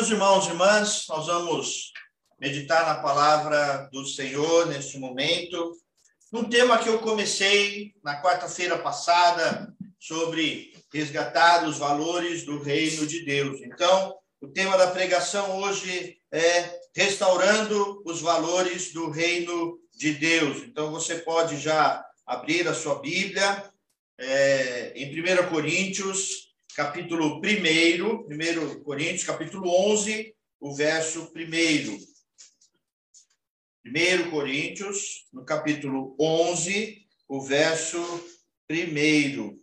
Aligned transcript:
Meus 0.00 0.12
irmãos 0.12 0.46
e 0.46 0.48
irmãs, 0.48 1.04
nós 1.10 1.26
vamos 1.26 1.92
meditar 2.40 2.86
na 2.86 3.02
palavra 3.02 3.86
do 3.92 4.06
Senhor 4.06 4.66
neste 4.66 4.96
momento, 4.96 5.76
num 6.32 6.44
tema 6.44 6.78
que 6.78 6.88
eu 6.88 7.00
comecei 7.00 7.92
na 8.02 8.22
quarta-feira 8.22 8.78
passada 8.78 9.70
sobre 9.98 10.72
resgatar 10.90 11.68
os 11.68 11.76
valores 11.76 12.46
do 12.46 12.62
reino 12.62 13.06
de 13.06 13.26
Deus. 13.26 13.60
Então, 13.60 14.16
o 14.40 14.48
tema 14.48 14.78
da 14.78 14.86
pregação 14.86 15.58
hoje 15.58 16.16
é 16.32 16.80
restaurando 16.96 18.02
os 18.06 18.22
valores 18.22 18.94
do 18.94 19.10
reino 19.10 19.78
de 19.94 20.14
Deus. 20.14 20.62
Então, 20.62 20.90
você 20.90 21.16
pode 21.16 21.58
já 21.58 22.02
abrir 22.24 22.66
a 22.66 22.72
sua 22.72 23.00
Bíblia 23.00 23.70
é, 24.18 24.94
em 24.96 25.12
1 25.12 25.50
Coríntios, 25.50 26.49
capítulo 26.80 27.42
1, 27.44 28.26
1 28.30 28.82
Coríntios, 28.82 29.24
capítulo 29.24 29.68
11, 29.92 30.34
o 30.58 30.74
verso 30.74 31.30
1. 31.36 31.98
1 33.84 34.30
Coríntios, 34.30 35.26
no 35.30 35.44
capítulo 35.44 36.16
11, 36.18 37.06
o 37.28 37.42
verso 37.42 37.98
1. 38.70 39.58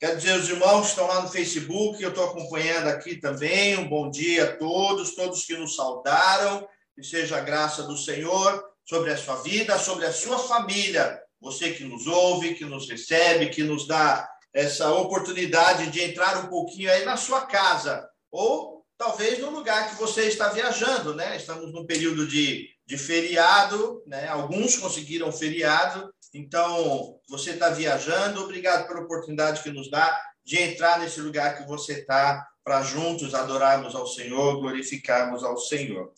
Quero 0.00 0.16
dizer, 0.16 0.36
os 0.36 0.48
irmãos 0.48 0.80
que 0.80 0.88
estão 0.88 1.06
lá 1.06 1.22
no 1.22 1.28
Facebook, 1.28 2.02
eu 2.02 2.08
estou 2.08 2.24
acompanhando 2.24 2.88
aqui 2.88 3.20
também. 3.20 3.78
Um 3.78 3.88
bom 3.88 4.10
dia 4.10 4.46
a 4.46 4.56
todos, 4.56 5.14
todos 5.14 5.44
que 5.44 5.56
nos 5.56 5.76
saudaram. 5.76 6.66
Que 6.96 7.04
seja 7.04 7.36
a 7.36 7.40
graça 7.40 7.84
do 7.84 7.96
Senhor 7.96 8.64
sobre 8.84 9.12
a 9.12 9.16
sua 9.16 9.36
vida, 9.42 9.78
sobre 9.78 10.06
a 10.06 10.12
sua 10.12 10.40
família. 10.40 11.22
Você 11.40 11.72
que 11.72 11.84
nos 11.84 12.08
ouve, 12.08 12.56
que 12.56 12.64
nos 12.64 12.88
recebe, 12.90 13.50
que 13.50 13.62
nos 13.62 13.86
dá 13.86 14.28
essa 14.56 14.90
oportunidade 14.90 15.90
de 15.90 16.00
entrar 16.00 16.38
um 16.38 16.46
pouquinho 16.46 16.90
aí 16.90 17.04
na 17.04 17.18
sua 17.18 17.42
casa, 17.42 18.08
ou 18.32 18.82
talvez 18.96 19.38
no 19.38 19.50
lugar 19.50 19.90
que 19.90 19.96
você 19.96 20.22
está 20.22 20.48
viajando, 20.48 21.14
né? 21.14 21.36
Estamos 21.36 21.70
num 21.70 21.84
período 21.84 22.26
de, 22.26 22.66
de 22.86 22.96
feriado, 22.96 24.02
né? 24.06 24.26
Alguns 24.28 24.78
conseguiram 24.78 25.30
feriado, 25.30 26.10
então 26.32 27.20
você 27.28 27.50
está 27.50 27.68
viajando, 27.68 28.42
obrigado 28.42 28.88
pela 28.88 29.02
oportunidade 29.02 29.62
que 29.62 29.70
nos 29.70 29.90
dá 29.90 30.18
de 30.42 30.56
entrar 30.56 31.00
nesse 31.00 31.20
lugar 31.20 31.58
que 31.58 31.68
você 31.68 32.00
está 32.00 32.42
para 32.64 32.82
juntos 32.82 33.34
adorarmos 33.34 33.94
ao 33.94 34.06
Senhor, 34.06 34.58
glorificarmos 34.58 35.44
ao 35.44 35.58
Senhor. 35.58 36.10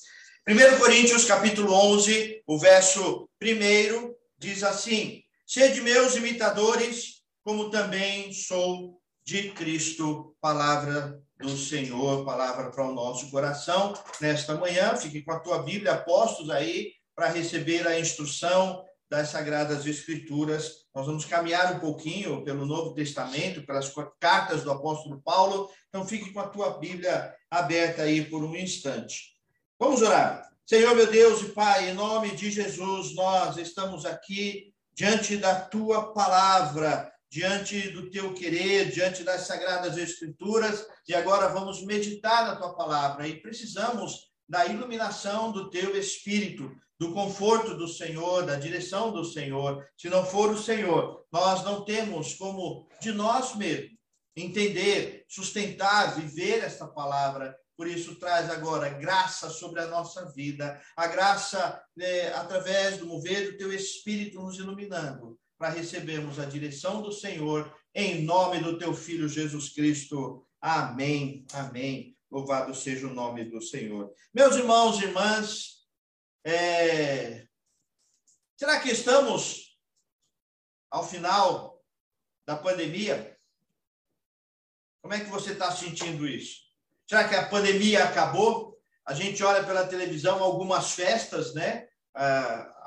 1 0.48 0.78
Coríntios 0.78 1.24
capítulo 1.24 1.72
11, 1.72 2.40
o 2.46 2.56
verso 2.56 3.28
1 3.42 4.14
diz 4.38 4.62
assim: 4.62 5.24
Sede 5.44 5.80
meus 5.80 6.14
imitadores, 6.14 7.17
como 7.48 7.70
também 7.70 8.30
sou 8.30 9.00
de 9.24 9.52
Cristo, 9.52 10.36
palavra 10.38 11.18
do 11.40 11.56
Senhor, 11.56 12.22
palavra 12.22 12.70
para 12.70 12.86
o 12.86 12.92
nosso 12.92 13.30
coração 13.30 13.94
nesta 14.20 14.54
manhã. 14.54 14.94
Fique 14.94 15.22
com 15.22 15.32
a 15.32 15.40
tua 15.40 15.62
Bíblia, 15.62 15.94
apostos 15.94 16.50
aí, 16.50 16.92
para 17.16 17.30
receber 17.30 17.88
a 17.88 17.98
instrução 17.98 18.84
das 19.10 19.30
Sagradas 19.30 19.86
Escrituras. 19.86 20.84
Nós 20.94 21.06
vamos 21.06 21.24
caminhar 21.24 21.74
um 21.74 21.80
pouquinho 21.80 22.44
pelo 22.44 22.66
Novo 22.66 22.92
Testamento, 22.92 23.64
pelas 23.64 23.90
cartas 24.20 24.62
do 24.62 24.70
apóstolo 24.70 25.22
Paulo. 25.22 25.70
Então, 25.88 26.06
fique 26.06 26.30
com 26.34 26.40
a 26.40 26.48
tua 26.48 26.78
Bíblia 26.78 27.34
aberta 27.50 28.02
aí 28.02 28.26
por 28.26 28.44
um 28.44 28.54
instante. 28.54 29.38
Vamos 29.80 30.02
orar. 30.02 30.46
Senhor, 30.66 30.94
meu 30.94 31.10
Deus 31.10 31.40
e 31.40 31.46
Pai, 31.52 31.88
em 31.88 31.94
nome 31.94 32.32
de 32.32 32.50
Jesus, 32.50 33.14
nós 33.14 33.56
estamos 33.56 34.04
aqui 34.04 34.70
diante 34.92 35.38
da 35.38 35.58
tua 35.58 36.12
palavra 36.12 37.10
diante 37.30 37.90
do 37.90 38.10
teu 38.10 38.32
querer, 38.32 38.90
diante 38.90 39.22
das 39.22 39.42
sagradas 39.42 39.96
escrituras, 39.96 40.86
e 41.06 41.14
agora 41.14 41.48
vamos 41.48 41.84
meditar 41.84 42.46
na 42.46 42.56
tua 42.56 42.74
palavra 42.74 43.28
e 43.28 43.40
precisamos 43.40 44.28
da 44.48 44.64
iluminação 44.66 45.52
do 45.52 45.68
teu 45.68 45.96
espírito, 45.96 46.74
do 46.98 47.12
conforto 47.12 47.74
do 47.74 47.86
Senhor, 47.86 48.44
da 48.44 48.56
direção 48.56 49.12
do 49.12 49.24
Senhor. 49.24 49.86
Se 49.96 50.08
não 50.08 50.24
for 50.24 50.50
o 50.50 50.58
Senhor, 50.58 51.24
nós 51.30 51.62
não 51.62 51.84
temos 51.84 52.34
como 52.34 52.88
de 53.00 53.12
nós 53.12 53.54
mesmos 53.54 53.98
entender, 54.34 55.24
sustentar, 55.28 56.14
viver 56.16 56.62
esta 56.62 56.86
palavra. 56.86 57.56
Por 57.76 57.86
isso, 57.86 58.16
traz 58.16 58.50
agora 58.50 58.88
graça 58.88 59.50
sobre 59.50 59.80
a 59.80 59.86
nossa 59.86 60.32
vida, 60.32 60.80
a 60.96 61.06
graça 61.06 61.80
é, 61.98 62.28
através 62.28 62.98
do 62.98 63.06
mover 63.06 63.52
do 63.52 63.58
teu 63.58 63.72
Espírito 63.72 64.40
nos 64.40 64.58
iluminando, 64.58 65.38
para 65.58 65.70
recebermos 65.70 66.38
a 66.38 66.44
direção 66.44 67.02
do 67.02 67.10
Senhor, 67.10 67.76
em 67.92 68.22
nome 68.22 68.60
do 68.60 68.78
teu 68.78 68.94
Filho 68.94 69.28
Jesus 69.28 69.70
Cristo. 69.70 70.46
Amém, 70.60 71.44
amém. 71.52 72.16
Louvado 72.30 72.74
seja 72.74 73.08
o 73.08 73.14
nome 73.14 73.44
do 73.44 73.60
Senhor. 73.60 74.12
Meus 74.32 74.54
irmãos 74.54 75.00
e 75.00 75.04
irmãs, 75.04 75.84
é... 76.44 77.46
será 78.56 78.78
que 78.78 78.90
estamos 78.90 79.76
ao 80.90 81.06
final 81.06 81.82
da 82.46 82.56
pandemia? 82.56 83.36
Como 85.02 85.14
é 85.14 85.20
que 85.20 85.30
você 85.30 85.52
está 85.52 85.72
sentindo 85.72 86.26
isso? 86.26 86.68
Será 87.08 87.28
que 87.28 87.34
a 87.34 87.48
pandemia 87.48 88.04
acabou? 88.04 88.78
A 89.04 89.14
gente 89.14 89.42
olha 89.42 89.64
pela 89.64 89.86
televisão 89.86 90.40
algumas 90.42 90.92
festas, 90.92 91.54
né? 91.54 91.88
Ah, 92.14 92.77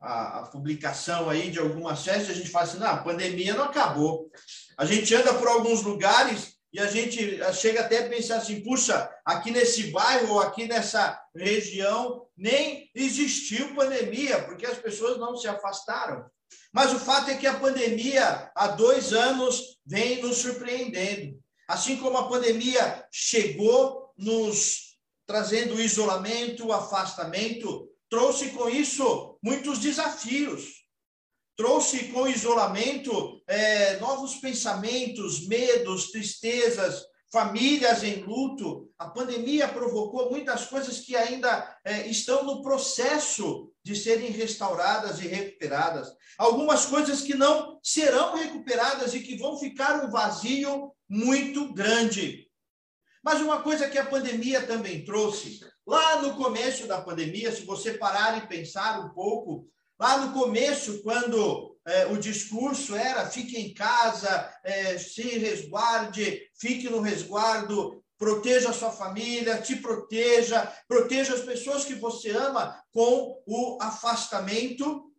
a, 0.00 0.40
a, 0.40 0.42
publicação 0.46 1.28
aí 1.28 1.50
de 1.50 1.58
algumas 1.58 2.04
festas, 2.04 2.30
a 2.30 2.34
gente 2.34 2.50
fala 2.50 2.64
assim, 2.64 2.78
não, 2.78 2.86
a 2.86 3.02
pandemia 3.02 3.54
não 3.54 3.64
acabou. 3.64 4.30
A 4.76 4.84
gente 4.84 5.14
anda 5.14 5.34
por 5.34 5.48
alguns 5.48 5.82
lugares 5.82 6.54
e 6.72 6.78
a 6.78 6.86
gente 6.86 7.40
chega 7.54 7.80
até 7.80 8.04
a 8.04 8.08
pensar 8.08 8.36
assim, 8.36 8.62
puxa, 8.62 9.10
aqui 9.24 9.50
nesse 9.50 9.90
bairro 9.90 10.34
ou 10.34 10.40
aqui 10.40 10.66
nessa 10.66 11.20
região 11.34 12.26
nem 12.36 12.88
existiu 12.94 13.74
pandemia, 13.74 14.42
porque 14.44 14.66
as 14.66 14.78
pessoas 14.78 15.18
não 15.18 15.36
se 15.36 15.48
afastaram. 15.48 16.24
Mas 16.72 16.92
o 16.92 16.98
fato 16.98 17.30
é 17.30 17.36
que 17.36 17.46
a 17.46 17.58
pandemia, 17.58 18.50
há 18.54 18.68
dois 18.68 19.12
anos, 19.12 19.78
vem 19.84 20.22
nos 20.22 20.38
surpreendendo. 20.38 21.38
Assim 21.66 21.96
como 21.96 22.16
a 22.16 22.28
pandemia 22.28 23.04
chegou 23.10 24.12
nos 24.16 24.96
trazendo 25.26 25.80
isolamento, 25.80 26.72
afastamento, 26.72 27.90
trouxe 28.08 28.50
com 28.50 28.68
isso 28.68 29.27
muitos 29.42 29.78
desafios. 29.78 30.86
Trouxe 31.56 32.04
com 32.08 32.22
o 32.22 32.28
isolamento 32.28 33.42
é, 33.46 33.98
novos 33.98 34.36
pensamentos, 34.36 35.46
medos, 35.48 36.10
tristezas, 36.10 37.04
famílias 37.32 38.02
em 38.02 38.22
luto. 38.22 38.90
A 38.98 39.08
pandemia 39.08 39.68
provocou 39.68 40.30
muitas 40.30 40.66
coisas 40.66 41.00
que 41.00 41.16
ainda 41.16 41.78
é, 41.84 42.06
estão 42.06 42.44
no 42.44 42.62
processo 42.62 43.72
de 43.84 43.96
serem 43.96 44.30
restauradas 44.30 45.20
e 45.20 45.28
recuperadas. 45.28 46.08
Algumas 46.36 46.86
coisas 46.86 47.22
que 47.22 47.34
não 47.34 47.78
serão 47.82 48.36
recuperadas 48.36 49.14
e 49.14 49.20
que 49.20 49.36
vão 49.36 49.58
ficar 49.58 50.04
um 50.04 50.10
vazio 50.10 50.92
muito 51.08 51.72
grande. 51.72 52.47
Mas 53.22 53.40
uma 53.40 53.62
coisa 53.62 53.88
que 53.88 53.98
a 53.98 54.06
pandemia 54.06 54.66
também 54.66 55.04
trouxe 55.04 55.60
Lá 55.88 56.20
no 56.20 56.36
começo 56.36 56.86
da 56.86 57.00
pandemia, 57.00 57.50
se 57.50 57.64
você 57.64 57.94
parar 57.94 58.36
e 58.36 58.46
pensar 58.46 59.00
um 59.00 59.08
pouco, 59.08 59.66
lá 59.98 60.18
no 60.18 60.34
começo, 60.34 61.02
quando 61.02 61.78
é, 61.86 62.04
o 62.04 62.18
discurso 62.18 62.94
era 62.94 63.26
fique 63.30 63.58
em 63.58 63.72
casa, 63.72 64.54
é, 64.62 64.98
se 64.98 65.22
resguarde, 65.38 66.42
fique 66.60 66.90
no 66.90 67.00
resguardo, 67.00 68.04
proteja 68.18 68.68
a 68.68 68.74
sua 68.74 68.92
família, 68.92 69.62
te 69.62 69.76
proteja, 69.76 70.70
proteja 70.86 71.32
as 71.32 71.40
pessoas 71.40 71.86
que 71.86 71.94
você 71.94 72.32
ama 72.32 72.78
com 72.92 73.42
o 73.46 73.78
afastamento. 73.80 75.10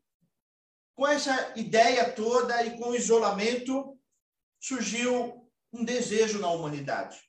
Com 0.96 1.08
essa 1.08 1.52
ideia 1.56 2.12
toda 2.12 2.64
e 2.64 2.78
com 2.78 2.90
o 2.90 2.96
isolamento, 2.96 3.98
surgiu 4.60 5.50
um 5.74 5.84
desejo 5.84 6.38
na 6.38 6.52
humanidade. 6.52 7.29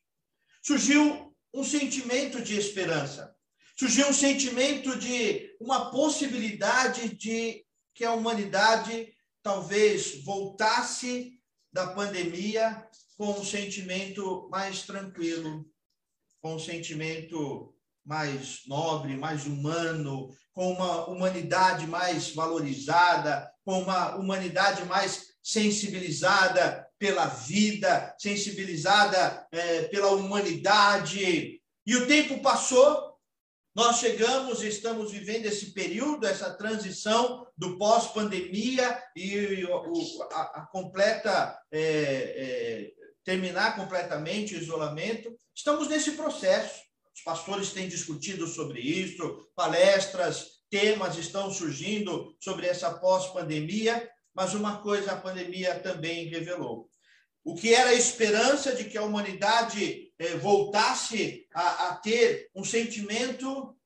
Surgiu 0.62 1.34
um 1.52 1.64
sentimento 1.64 2.40
de 2.42 2.56
esperança. 2.56 3.34
Surgiu 3.76 4.08
um 4.08 4.12
sentimento 4.12 4.98
de 4.98 5.56
uma 5.58 5.90
possibilidade 5.90 7.14
de 7.14 7.64
que 7.94 8.04
a 8.04 8.12
humanidade 8.12 9.12
talvez 9.42 10.22
voltasse 10.22 11.40
da 11.72 11.88
pandemia 11.88 12.86
com 13.16 13.40
um 13.40 13.44
sentimento 13.44 14.48
mais 14.50 14.82
tranquilo, 14.82 15.66
com 16.42 16.56
um 16.56 16.58
sentimento 16.58 17.74
mais 18.04 18.60
nobre, 18.66 19.16
mais 19.16 19.46
humano, 19.46 20.28
com 20.52 20.72
uma 20.72 21.06
humanidade 21.06 21.86
mais 21.86 22.34
valorizada, 22.34 23.50
com 23.64 23.80
uma 23.80 24.16
humanidade 24.16 24.84
mais 24.84 25.26
sensibilizada 25.42 26.86
pela 27.00 27.24
vida, 27.24 28.14
sensibilizada 28.18 29.46
é, 29.50 29.84
pela 29.84 30.10
humanidade. 30.10 31.58
E 31.86 31.96
o 31.96 32.06
tempo 32.06 32.42
passou, 32.42 33.16
nós 33.74 34.00
chegamos 34.00 34.62
e 34.62 34.68
estamos 34.68 35.10
vivendo 35.10 35.46
esse 35.46 35.72
período, 35.72 36.26
essa 36.26 36.52
transição 36.52 37.46
do 37.56 37.78
pós-pandemia 37.78 39.02
e 39.16 39.64
o, 39.64 40.22
a, 40.30 40.42
a, 40.60 40.66
completa 40.70 41.58
é, 41.72 41.80
é, 41.80 42.92
terminar 43.24 43.76
completamente 43.76 44.54
o 44.54 44.58
isolamento. 44.58 45.34
Estamos 45.56 45.88
nesse 45.88 46.12
processo. 46.12 46.82
os 47.16 47.22
pastores 47.22 47.72
têm 47.72 47.88
discutido 47.88 48.46
sobre 48.46 48.78
isso, 48.78 49.48
palestras, 49.56 50.60
temas 50.68 51.16
estão 51.16 51.50
surgindo 51.50 52.36
sobre 52.38 52.66
essa 52.66 52.92
pós-pandemia, 52.92 54.06
mas 54.34 54.52
uma 54.52 54.82
coisa 54.82 55.12
a 55.12 55.20
pandemia 55.20 55.80
também 55.80 56.28
revelou. 56.28 56.89
O 57.42 57.54
que 57.54 57.74
era 57.74 57.90
a 57.90 57.94
esperança 57.94 58.74
de 58.74 58.84
que 58.84 58.98
a 58.98 59.02
humanidade 59.02 60.12
eh, 60.18 60.36
voltasse 60.36 61.48
a, 61.54 61.88
a 61.88 61.96
ter 61.96 62.50
um 62.54 62.62
sentimento 62.62 63.76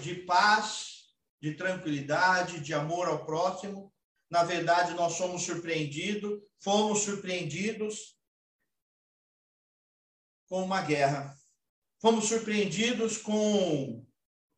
de 0.00 0.14
paz, 0.14 1.12
de 1.40 1.54
tranquilidade, 1.54 2.60
de 2.60 2.72
amor 2.72 3.08
ao 3.08 3.24
próximo, 3.24 3.92
na 4.30 4.44
verdade, 4.44 4.94
nós 4.94 5.14
somos 5.14 5.42
surpreendidos, 5.42 6.40
fomos 6.58 7.00
surpreendidos 7.00 8.18
com 10.46 10.62
uma 10.62 10.82
guerra. 10.82 11.36
Fomos 12.00 12.26
surpreendidos 12.26 13.16
com 13.16 14.06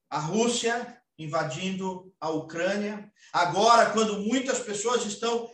a 0.09 0.19
Rússia 0.19 1.01
invadindo 1.17 2.13
a 2.19 2.31
Ucrânia. 2.31 3.13
Agora, 3.33 3.93
quando 3.93 4.21
muitas 4.21 4.59
pessoas 4.61 5.05
estão 5.05 5.51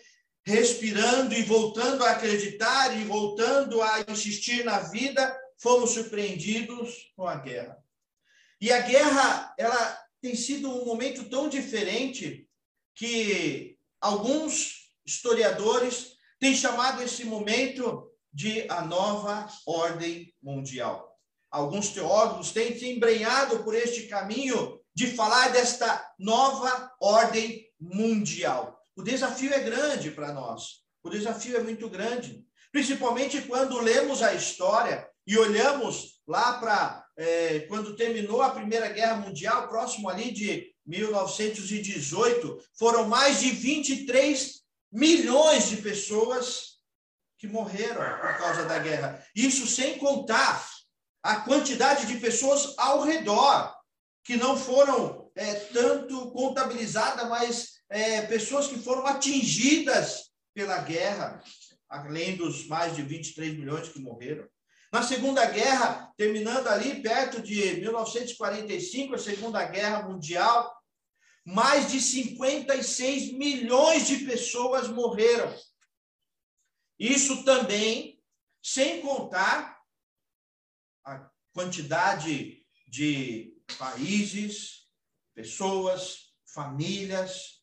respirando 0.47 1.35
e 1.35 1.43
voltando 1.43 2.05
a 2.05 2.13
acreditar 2.13 2.97
e 2.97 3.05
voltando 3.05 3.83
a 3.83 4.05
insistir 4.09 4.65
na 4.65 4.79
vida, 4.79 5.37
fomos 5.59 5.91
surpreendidos 5.91 7.13
com 7.17 7.27
a 7.27 7.35
guerra. 7.35 7.77
E 8.61 8.73
a 8.73 8.81
guerra, 8.81 9.55
ela 9.59 10.01
tem 10.23 10.37
sido 10.37 10.71
um 10.71 10.85
momento 10.85 11.29
tão 11.29 11.49
diferente 11.49 12.49
que 12.95 13.77
alguns 14.01 14.93
historiadores 15.05 16.13
têm 16.39 16.55
chamado 16.55 17.03
esse 17.03 17.25
momento 17.25 18.09
de 18.33 18.71
a 18.71 18.83
nova 18.83 19.49
ordem 19.67 20.33
mundial. 20.41 21.13
Alguns 21.51 21.89
teólogos 21.89 22.53
têm 22.53 22.79
se 22.79 22.89
embrenhado 22.89 23.65
por 23.65 23.75
este 23.75 24.07
caminho 24.07 24.81
de 24.95 25.09
falar 25.09 25.49
desta 25.49 26.15
nova 26.19 26.93
ordem 27.01 27.69
mundial. 27.81 28.76
O 28.97 29.03
desafio 29.03 29.53
é 29.53 29.61
grande 29.61 30.11
para 30.11 30.33
nós. 30.33 30.81
O 31.03 31.11
desafio 31.11 31.57
é 31.59 31.63
muito 31.63 31.89
grande, 31.89 32.43
principalmente 32.73 33.43
quando 33.43 33.79
lemos 33.79 34.23
a 34.23 34.35
história 34.35 35.09
e 35.27 35.37
olhamos 35.37 36.21
lá 36.27 36.55
para 36.55 37.07
é, 37.17 37.61
quando 37.61 37.95
terminou 37.95 38.43
a 38.43 38.51
Primeira 38.51 38.89
Guerra 38.89 39.17
Mundial, 39.17 39.69
próximo 39.69 40.09
ali 40.09 40.31
de 40.31 40.75
1918, 40.87 42.59
foram 42.79 43.07
mais 43.07 43.41
de 43.41 43.51
23 43.51 44.63
milhões 44.91 45.69
de 45.69 45.77
pessoas 45.77 46.77
que 47.39 47.47
morreram 47.47 48.03
por 48.21 48.39
causa 48.39 48.65
da 48.65 48.79
guerra. 48.79 49.23
Isso 49.35 49.67
sem 49.67 49.99
contar 49.99 50.67
a 51.23 51.37
quantidade 51.37 52.07
de 52.07 52.19
pessoas 52.19 52.75
ao 52.79 53.03
redor 53.03 53.75
que 54.25 54.37
não 54.37 54.57
foram 54.57 55.31
é, 55.35 55.55
tanto 55.55 56.31
contabilizadas, 56.33 57.29
mas 57.29 57.76
é, 57.89 58.23
pessoas 58.23 58.67
que 58.69 58.79
foram 58.79 59.07
atingidas 59.07 60.31
pela 60.55 60.79
guerra, 60.79 61.43
além 61.89 62.37
dos 62.37 62.67
mais 62.67 62.97
de 62.97 63.03
23 63.03 63.57
milhões 63.57 63.89
que 63.89 64.01
morreram. 64.01 64.49
Na 64.93 65.03
Segunda 65.03 65.45
Guerra, 65.47 66.13
terminando 66.17 66.69
ali 66.69 67.03
perto 67.03 67.43
de 67.43 67.81
1945, 67.81 69.15
a 69.15 69.19
Segunda 69.19 69.65
Guerra 69.65 70.09
Mundial, 70.09 70.75
mais 71.45 71.93
de 71.93 72.01
56 72.01 73.33
milhões 73.33 74.07
de 74.07 74.25
pessoas 74.25 74.89
morreram. 74.89 75.55
Isso 76.99 77.45
também, 77.45 78.21
sem 78.63 79.01
contar 79.01 79.79
a 81.05 81.31
quantidade 81.53 82.65
de 82.89 83.55
países, 83.79 84.89
pessoas, 85.35 86.33
famílias 86.47 87.56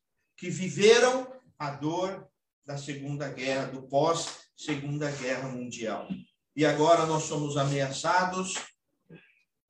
que 0.43 0.49
viveram 0.49 1.25
a 1.57 1.69
dor 1.69 2.27
da 2.65 2.77
Segunda 2.77 3.29
Guerra, 3.29 3.67
do 3.67 3.83
pós-Segunda 3.83 5.09
Guerra 5.09 5.47
Mundial. 5.47 6.05
E 6.53 6.65
agora 6.65 7.05
nós 7.05 7.23
somos 7.23 7.55
ameaçados 7.55 8.55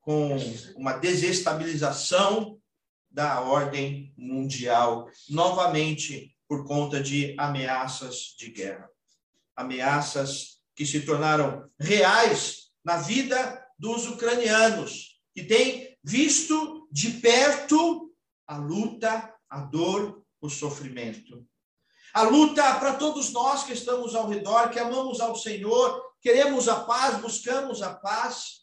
com 0.00 0.36
uma 0.74 0.94
desestabilização 0.94 2.58
da 3.08 3.40
ordem 3.40 4.12
mundial, 4.18 5.08
novamente 5.30 6.36
por 6.48 6.66
conta 6.66 7.00
de 7.00 7.36
ameaças 7.38 8.34
de 8.36 8.50
guerra. 8.50 8.90
Ameaças 9.54 10.58
que 10.74 10.84
se 10.84 11.02
tornaram 11.02 11.70
reais 11.78 12.72
na 12.84 12.96
vida 12.96 13.64
dos 13.78 14.08
ucranianos, 14.08 15.20
que 15.32 15.44
têm 15.44 15.96
visto 16.02 16.88
de 16.90 17.10
perto 17.10 18.12
a 18.44 18.56
luta, 18.56 19.32
a 19.48 19.60
dor, 19.60 20.23
o 20.44 20.50
sofrimento. 20.50 21.46
A 22.12 22.22
luta 22.22 22.62
para 22.74 22.94
todos 22.94 23.32
nós 23.32 23.64
que 23.64 23.72
estamos 23.72 24.14
ao 24.14 24.28
redor, 24.28 24.68
que 24.68 24.78
amamos 24.78 25.20
ao 25.20 25.34
Senhor, 25.34 26.04
queremos 26.20 26.68
a 26.68 26.80
paz, 26.80 27.20
buscamos 27.20 27.80
a 27.80 27.94
paz. 27.94 28.60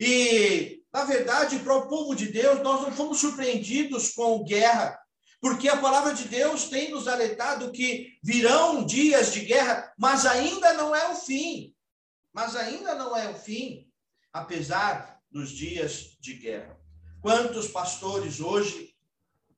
E, 0.00 0.82
na 0.92 1.04
verdade, 1.04 1.58
para 1.58 1.76
o 1.76 1.86
povo 1.86 2.14
de 2.14 2.28
Deus, 2.28 2.62
nós 2.62 2.80
não 2.80 2.92
fomos 2.92 3.20
surpreendidos 3.20 4.14
com 4.14 4.42
guerra, 4.42 4.98
porque 5.38 5.68
a 5.68 5.76
palavra 5.76 6.14
de 6.14 6.24
Deus 6.28 6.64
tem 6.64 6.90
nos 6.90 7.06
alertado 7.06 7.70
que 7.70 8.18
virão 8.22 8.84
dias 8.84 9.32
de 9.32 9.40
guerra, 9.40 9.92
mas 9.98 10.24
ainda 10.24 10.72
não 10.72 10.96
é 10.96 11.10
o 11.10 11.14
fim. 11.14 11.74
Mas 12.32 12.56
ainda 12.56 12.94
não 12.94 13.14
é 13.14 13.28
o 13.28 13.34
fim, 13.34 13.86
apesar 14.32 15.20
dos 15.30 15.50
dias 15.50 16.16
de 16.20 16.34
guerra. 16.34 16.80
Quantos 17.20 17.68
pastores 17.68 18.40
hoje, 18.40 18.94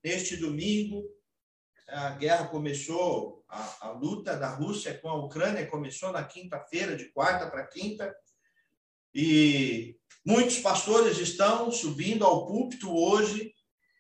neste 0.03 0.37
domingo, 0.37 1.05
a 1.89 2.11
guerra 2.11 2.49
começou, 2.49 3.45
a, 3.49 3.89
a 3.89 3.91
luta 3.93 4.37
da 4.37 4.49
Rússia 4.49 4.99
com 4.99 5.09
a 5.09 5.15
Ucrânia 5.15 5.67
começou 5.67 6.13
na 6.13 6.23
quinta-feira, 6.23 6.97
de 6.97 7.11
quarta 7.13 7.51
para 7.51 7.67
quinta, 7.67 8.15
e 9.15 9.97
muitos 10.25 10.59
pastores 10.59 11.19
estão 11.19 11.73
subindo 11.73 12.25
ao 12.25 12.47
púlpito 12.47 12.95
hoje 12.95 13.53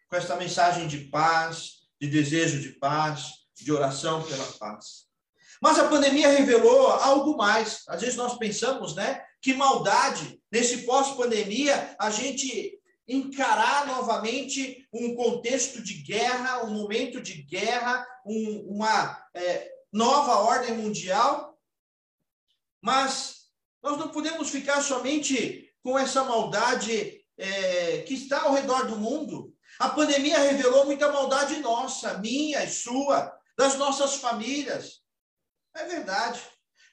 com 0.08 0.16
esta 0.16 0.36
mensagem 0.36 0.86
de 0.86 1.08
paz, 1.08 1.88
de 2.00 2.08
desejo 2.08 2.60
de 2.60 2.78
paz, 2.78 3.32
de 3.56 3.72
oração 3.72 4.22
pela 4.22 4.46
paz. 4.52 5.08
Mas 5.60 5.78
a 5.78 5.88
pandemia 5.88 6.28
revelou 6.28 6.88
algo 6.88 7.36
mais. 7.36 7.82
Às 7.88 8.00
vezes 8.00 8.16
nós 8.16 8.38
pensamos, 8.38 8.94
né, 8.94 9.22
que 9.42 9.54
maldade, 9.54 10.40
nesse 10.52 10.84
pós-pandemia, 10.84 11.96
a 11.98 12.10
gente 12.10 12.77
encarar 13.08 13.86
novamente 13.86 14.86
um 14.92 15.16
contexto 15.16 15.82
de 15.82 15.94
guerra, 15.94 16.64
um 16.64 16.70
momento 16.70 17.20
de 17.20 17.42
guerra, 17.42 18.06
um, 18.26 18.74
uma 18.76 19.26
é, 19.34 19.72
nova 19.92 20.40
ordem 20.40 20.76
mundial. 20.76 21.58
Mas 22.82 23.46
nós 23.82 23.96
não 23.96 24.10
podemos 24.10 24.50
ficar 24.50 24.82
somente 24.82 25.72
com 25.82 25.98
essa 25.98 26.22
maldade 26.22 27.24
é, 27.38 28.02
que 28.02 28.14
está 28.14 28.42
ao 28.42 28.52
redor 28.52 28.86
do 28.86 28.96
mundo. 28.96 29.54
A 29.78 29.88
pandemia 29.88 30.38
revelou 30.38 30.84
muita 30.84 31.10
maldade 31.10 31.56
nossa, 31.60 32.18
minha 32.18 32.62
e 32.64 32.70
sua, 32.70 33.32
das 33.56 33.76
nossas 33.76 34.16
famílias. 34.16 35.00
É 35.74 35.84
verdade. 35.84 36.40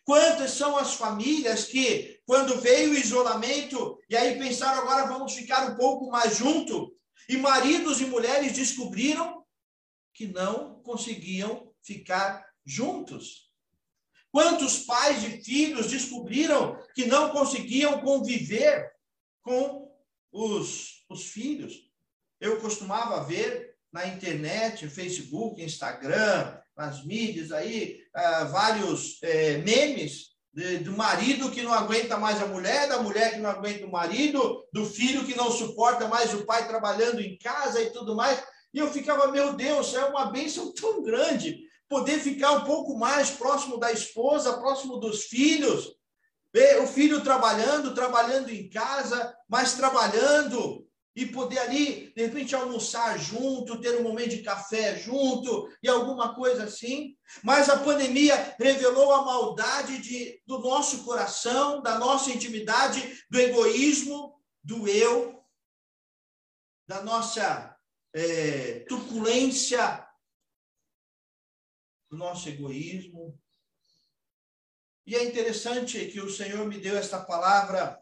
Quantas 0.04 0.52
são 0.52 0.78
as 0.78 0.94
famílias 0.94 1.66
que, 1.66 2.15
quando 2.26 2.60
veio 2.60 2.92
o 2.92 2.98
isolamento, 2.98 4.00
e 4.10 4.18
aí 4.18 4.38
pensaram 4.38 4.82
agora 4.82 5.06
vamos 5.06 5.34
ficar 5.34 5.70
um 5.70 5.76
pouco 5.76 6.10
mais 6.10 6.38
junto, 6.38 6.96
e 7.30 7.38
maridos 7.38 8.02
e 8.02 8.06
mulheres 8.06 8.54
descobriram 8.54 9.44
que 10.14 10.28
não 10.28 10.82
conseguiam 10.82 11.72
ficar 11.84 12.46
juntos. 12.66 13.52
Quantos 14.32 14.80
pais 14.80 15.24
e 15.24 15.42
filhos 15.42 15.92
descobriram 15.92 16.78
que 16.94 17.06
não 17.06 17.30
conseguiam 17.30 18.02
conviver 18.02 18.92
com 19.42 19.92
os, 20.32 21.06
os 21.10 21.26
filhos? 21.26 21.90
Eu 22.40 22.60
costumava 22.60 23.24
ver 23.24 23.76
na 23.92 24.08
internet, 24.08 24.90
Facebook, 24.90 25.62
Instagram, 25.62 26.60
nas 26.76 27.06
mídias 27.06 27.52
aí, 27.52 28.02
uh, 28.14 28.52
vários 28.52 29.22
uh, 29.22 29.64
memes 29.64 30.35
do 30.84 30.94
marido 30.94 31.52
que 31.52 31.62
não 31.62 31.74
aguenta 31.74 32.18
mais 32.18 32.42
a 32.42 32.46
mulher, 32.46 32.88
da 32.88 33.02
mulher 33.02 33.34
que 33.34 33.40
não 33.40 33.50
aguenta 33.50 33.86
o 33.86 33.92
marido, 33.92 34.66
do 34.72 34.86
filho 34.86 35.26
que 35.26 35.36
não 35.36 35.52
suporta 35.52 36.08
mais 36.08 36.34
o 36.34 36.46
pai 36.46 36.66
trabalhando 36.66 37.20
em 37.20 37.38
casa 37.38 37.82
e 37.82 37.90
tudo 37.90 38.16
mais. 38.16 38.42
E 38.74 38.80
eu 38.80 38.90
ficava, 38.90 39.28
meu 39.28 39.54
Deus, 39.54 39.94
é 39.94 40.06
uma 40.06 40.28
bênção 40.28 40.74
tão 40.74 41.04
grande 41.04 41.60
poder 41.90 42.20
ficar 42.20 42.52
um 42.54 42.64
pouco 42.64 42.98
mais 42.98 43.30
próximo 43.30 43.78
da 43.78 43.92
esposa, 43.92 44.58
próximo 44.58 44.98
dos 44.98 45.26
filhos, 45.26 45.94
ver 46.54 46.82
o 46.82 46.88
filho 46.88 47.22
trabalhando, 47.22 47.94
trabalhando 47.94 48.50
em 48.50 48.70
casa, 48.70 49.36
mas 49.50 49.74
trabalhando, 49.74 50.85
e 51.16 51.26
poder 51.26 51.60
ali, 51.60 52.12
de 52.14 52.26
repente, 52.26 52.54
almoçar 52.54 53.18
junto, 53.18 53.80
ter 53.80 53.98
um 53.98 54.04
momento 54.04 54.32
de 54.32 54.44
café 54.44 54.98
junto 54.98 55.72
e 55.82 55.88
alguma 55.88 56.36
coisa 56.36 56.66
assim. 56.66 57.16
Mas 57.42 57.70
a 57.70 57.80
pandemia 57.80 58.56
revelou 58.60 59.14
a 59.14 59.24
maldade 59.24 60.00
de, 60.00 60.42
do 60.46 60.60
nosso 60.60 61.06
coração, 61.06 61.82
da 61.82 61.98
nossa 61.98 62.32
intimidade, 62.32 63.24
do 63.30 63.40
egoísmo, 63.40 64.38
do 64.62 64.90
eu, 64.90 65.42
da 66.86 67.02
nossa 67.02 67.78
é, 68.14 68.82
truculência, 68.82 70.06
do 72.10 72.18
nosso 72.18 72.50
egoísmo. 72.50 73.40
E 75.08 75.16
é 75.16 75.24
interessante 75.24 76.08
que 76.08 76.20
o 76.20 76.30
Senhor 76.30 76.68
me 76.68 76.78
deu 76.78 76.98
esta 76.98 77.24
palavra 77.24 78.02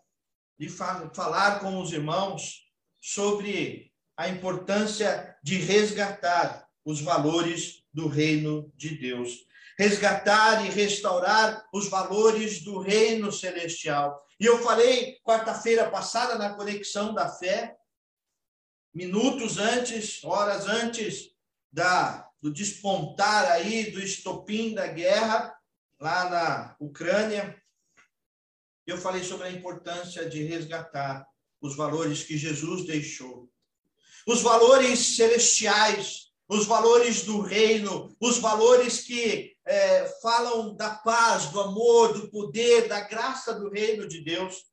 de 0.58 0.68
falar 0.68 1.60
com 1.60 1.80
os 1.80 1.92
irmãos 1.92 2.63
sobre 3.04 3.92
a 4.16 4.30
importância 4.30 5.38
de 5.44 5.58
resgatar 5.58 6.70
os 6.86 7.02
valores 7.02 7.84
do 7.94 8.08
reino 8.08 8.72
de 8.78 8.98
Deus. 8.98 9.46
Resgatar 9.78 10.66
e 10.66 10.70
restaurar 10.70 11.68
os 11.74 11.90
valores 11.90 12.64
do 12.64 12.80
reino 12.80 13.30
celestial. 13.30 14.26
E 14.40 14.46
eu 14.46 14.58
falei 14.60 15.20
quarta-feira 15.22 15.90
passada 15.92 16.38
na 16.38 16.54
conexão 16.54 17.14
da 17.14 17.28
fé, 17.28 17.76
minutos 18.94 19.58
antes, 19.58 20.24
horas 20.24 20.66
antes 20.66 21.32
da 21.70 22.30
do 22.42 22.52
despontar 22.52 23.52
aí 23.52 23.92
do 23.92 24.02
estopim 24.02 24.74
da 24.74 24.88
guerra 24.88 25.58
lá 26.00 26.30
na 26.30 26.76
Ucrânia, 26.80 27.62
eu 28.86 28.98
falei 28.98 29.24
sobre 29.24 29.48
a 29.48 29.52
importância 29.52 30.30
de 30.30 30.44
resgatar 30.44 31.26
os 31.64 31.78
valores 31.78 32.24
que 32.24 32.38
Jesus 32.38 32.86
deixou. 32.86 33.50
Os 34.28 34.42
valores 34.42 35.16
celestiais, 35.16 36.34
os 36.48 36.66
valores 36.66 37.24
do 37.24 37.40
reino, 37.40 38.14
os 38.20 38.38
valores 38.38 39.00
que 39.00 39.56
é, 39.66 40.06
falam 40.22 40.76
da 40.76 40.90
paz, 40.96 41.46
do 41.48 41.62
amor, 41.62 42.14
do 42.14 42.30
poder, 42.30 42.90
da 42.90 43.00
graça 43.00 43.54
do 43.54 43.70
reino 43.70 44.06
de 44.08 44.22
Deus. 44.22 44.66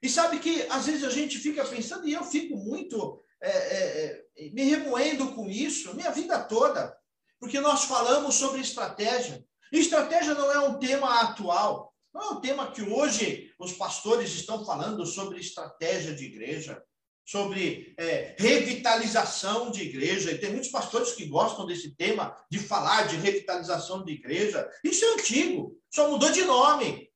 E 0.00 0.08
sabe 0.08 0.38
que 0.38 0.62
às 0.70 0.86
vezes 0.86 1.04
a 1.04 1.10
gente 1.10 1.38
fica 1.38 1.64
pensando, 1.66 2.08
e 2.08 2.14
eu 2.14 2.24
fico 2.24 2.56
muito 2.56 3.20
é, 3.40 3.50
é, 3.50 4.24
é 4.38 4.50
me 4.50 4.64
remoendo 4.64 5.34
com 5.34 5.50
isso, 5.50 5.94
minha 5.94 6.10
vida 6.10 6.42
toda, 6.42 6.96
porque 7.38 7.60
nós 7.60 7.84
falamos 7.84 8.36
sobre 8.36 8.62
estratégia. 8.62 9.44
Estratégia 9.70 10.34
não 10.34 10.50
é 10.50 10.60
um 10.60 10.78
tema 10.78 11.20
atual, 11.20 11.91
não 12.12 12.22
é 12.22 12.30
um 12.30 12.40
tema 12.40 12.70
que 12.70 12.82
hoje 12.82 13.52
os 13.58 13.72
pastores 13.72 14.30
estão 14.34 14.64
falando 14.64 15.04
sobre 15.06 15.40
estratégia 15.40 16.14
de 16.14 16.24
igreja 16.24 16.82
sobre 17.24 17.94
é, 17.96 18.34
revitalização 18.38 19.70
de 19.70 19.82
igreja, 19.82 20.32
e 20.32 20.38
tem 20.38 20.50
muitos 20.50 20.70
pastores 20.70 21.12
que 21.12 21.26
gostam 21.26 21.66
desse 21.66 21.94
tema, 21.94 22.36
de 22.50 22.58
falar 22.58 23.06
de 23.06 23.16
revitalização 23.16 24.04
de 24.04 24.12
igreja. 24.12 24.68
Isso 24.84 25.04
é 25.04 25.14
antigo, 25.14 25.78
só 25.90 26.10
mudou 26.10 26.30
de 26.30 26.42
nome, 26.42 27.08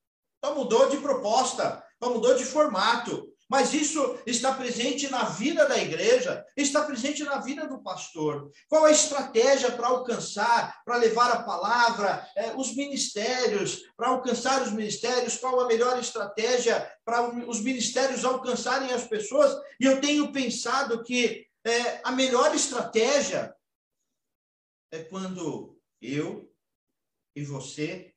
só 0.45 0.55
mudou 0.55 0.88
de 0.88 0.99
proposta, 0.99 1.85
só 2.03 2.11
mudou 2.11 2.37
de 2.37 2.45
formato. 2.45 3.29
Mas 3.49 3.73
isso 3.73 4.19
está 4.26 4.53
presente 4.53 5.09
na 5.09 5.25
vida 5.25 5.69
da 5.69 5.79
igreja, 5.79 6.45
está 6.57 6.85
presente 6.85 7.23
na 7.23 7.38
vida 7.38 7.67
do 7.69 7.81
pastor. 7.81 8.50
Qual 8.69 8.85
a 8.85 8.91
estratégia 8.91 9.71
para 9.71 9.87
alcançar, 9.87 10.83
para 10.85 10.97
levar 10.97 11.31
a 11.31 11.43
palavra, 11.45 12.29
é, 12.35 12.55
os 12.57 12.75
ministérios, 12.75 13.83
para 13.97 14.09
alcançar 14.09 14.62
os 14.62 14.73
ministérios? 14.73 15.37
Qual 15.37 15.61
a 15.61 15.69
melhor 15.69 15.97
estratégia 15.99 16.91
para 17.05 17.23
os 17.49 17.61
ministérios 17.61 18.25
alcançarem 18.25 18.93
as 18.93 19.07
pessoas? 19.07 19.57
E 19.81 19.85
eu 19.85 20.00
tenho 20.00 20.33
pensado 20.33 21.05
que 21.05 21.47
é, 21.65 22.00
a 22.05 22.11
melhor 22.11 22.53
estratégia 22.55 23.55
é 24.91 25.05
quando 25.05 25.79
eu 26.00 26.53
e 27.35 27.45
você 27.45 28.12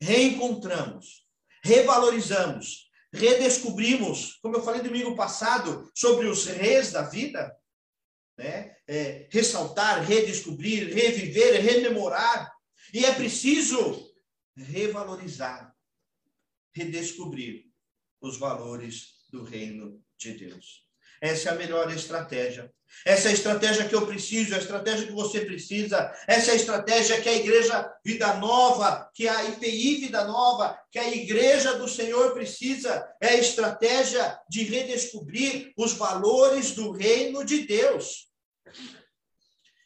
reencontramos, 0.00 1.26
revalorizamos, 1.62 2.90
redescobrimos, 3.14 4.38
como 4.42 4.56
eu 4.56 4.62
falei 4.62 4.82
domingo 4.82 5.14
passado, 5.14 5.90
sobre 5.94 6.26
os 6.26 6.46
reis 6.46 6.90
da 6.90 7.02
vida, 7.02 7.56
né? 8.36 8.76
É, 8.86 9.28
ressaltar, 9.30 10.04
redescobrir, 10.04 10.92
reviver, 10.92 11.62
rememorar. 11.62 12.52
E 12.92 13.04
é 13.04 13.14
preciso 13.14 14.12
revalorizar, 14.56 15.74
redescobrir 16.74 17.64
os 18.20 18.36
valores 18.36 19.24
do 19.30 19.42
reino 19.42 20.02
de 20.18 20.34
Deus. 20.34 20.84
Essa 21.20 21.50
é 21.50 21.52
a 21.52 21.56
melhor 21.56 21.90
estratégia. 21.92 22.70
Essa 23.04 23.28
é 23.28 23.30
a 23.30 23.34
estratégia 23.34 23.88
que 23.88 23.94
eu 23.94 24.06
preciso, 24.06 24.54
a 24.54 24.58
estratégia 24.58 25.06
que 25.06 25.12
você 25.12 25.40
precisa. 25.40 26.12
Essa 26.26 26.50
é 26.50 26.52
a 26.52 26.56
estratégia 26.56 27.20
que 27.20 27.28
a 27.28 27.34
Igreja 27.34 27.92
Vida 28.04 28.34
Nova, 28.34 29.10
que 29.14 29.26
a 29.26 29.44
IPI 29.44 29.96
Vida 29.96 30.24
Nova, 30.24 30.78
que 30.90 30.98
a 30.98 31.08
Igreja 31.10 31.74
do 31.74 31.88
Senhor 31.88 32.32
precisa. 32.32 33.06
É 33.20 33.28
a 33.30 33.36
estratégia 33.36 34.38
de 34.48 34.62
redescobrir 34.64 35.72
os 35.76 35.92
valores 35.94 36.72
do 36.72 36.92
reino 36.92 37.44
de 37.44 37.66
Deus. 37.66 38.28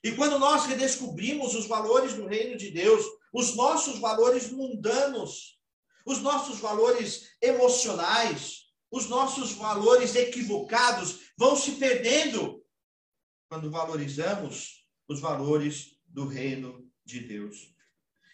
E 0.04 0.12
quando 0.12 0.38
nós 0.38 0.66
redescobrimos 0.66 1.54
os 1.54 1.66
valores 1.66 2.14
do 2.14 2.26
reino 2.26 2.56
de 2.56 2.70
Deus, 2.70 3.04
os 3.32 3.56
nossos 3.56 3.98
valores 3.98 4.50
mundanos, 4.50 5.58
os 6.06 6.20
nossos 6.20 6.60
valores 6.60 7.28
emocionais, 7.42 8.67
os 8.90 9.08
nossos 9.08 9.52
valores 9.52 10.14
equivocados 10.14 11.20
vão 11.36 11.56
se 11.56 11.72
perdendo 11.72 12.62
quando 13.48 13.70
valorizamos 13.70 14.84
os 15.08 15.20
valores 15.20 15.98
do 16.06 16.26
reino 16.26 16.86
de 17.04 17.20
Deus. 17.20 17.74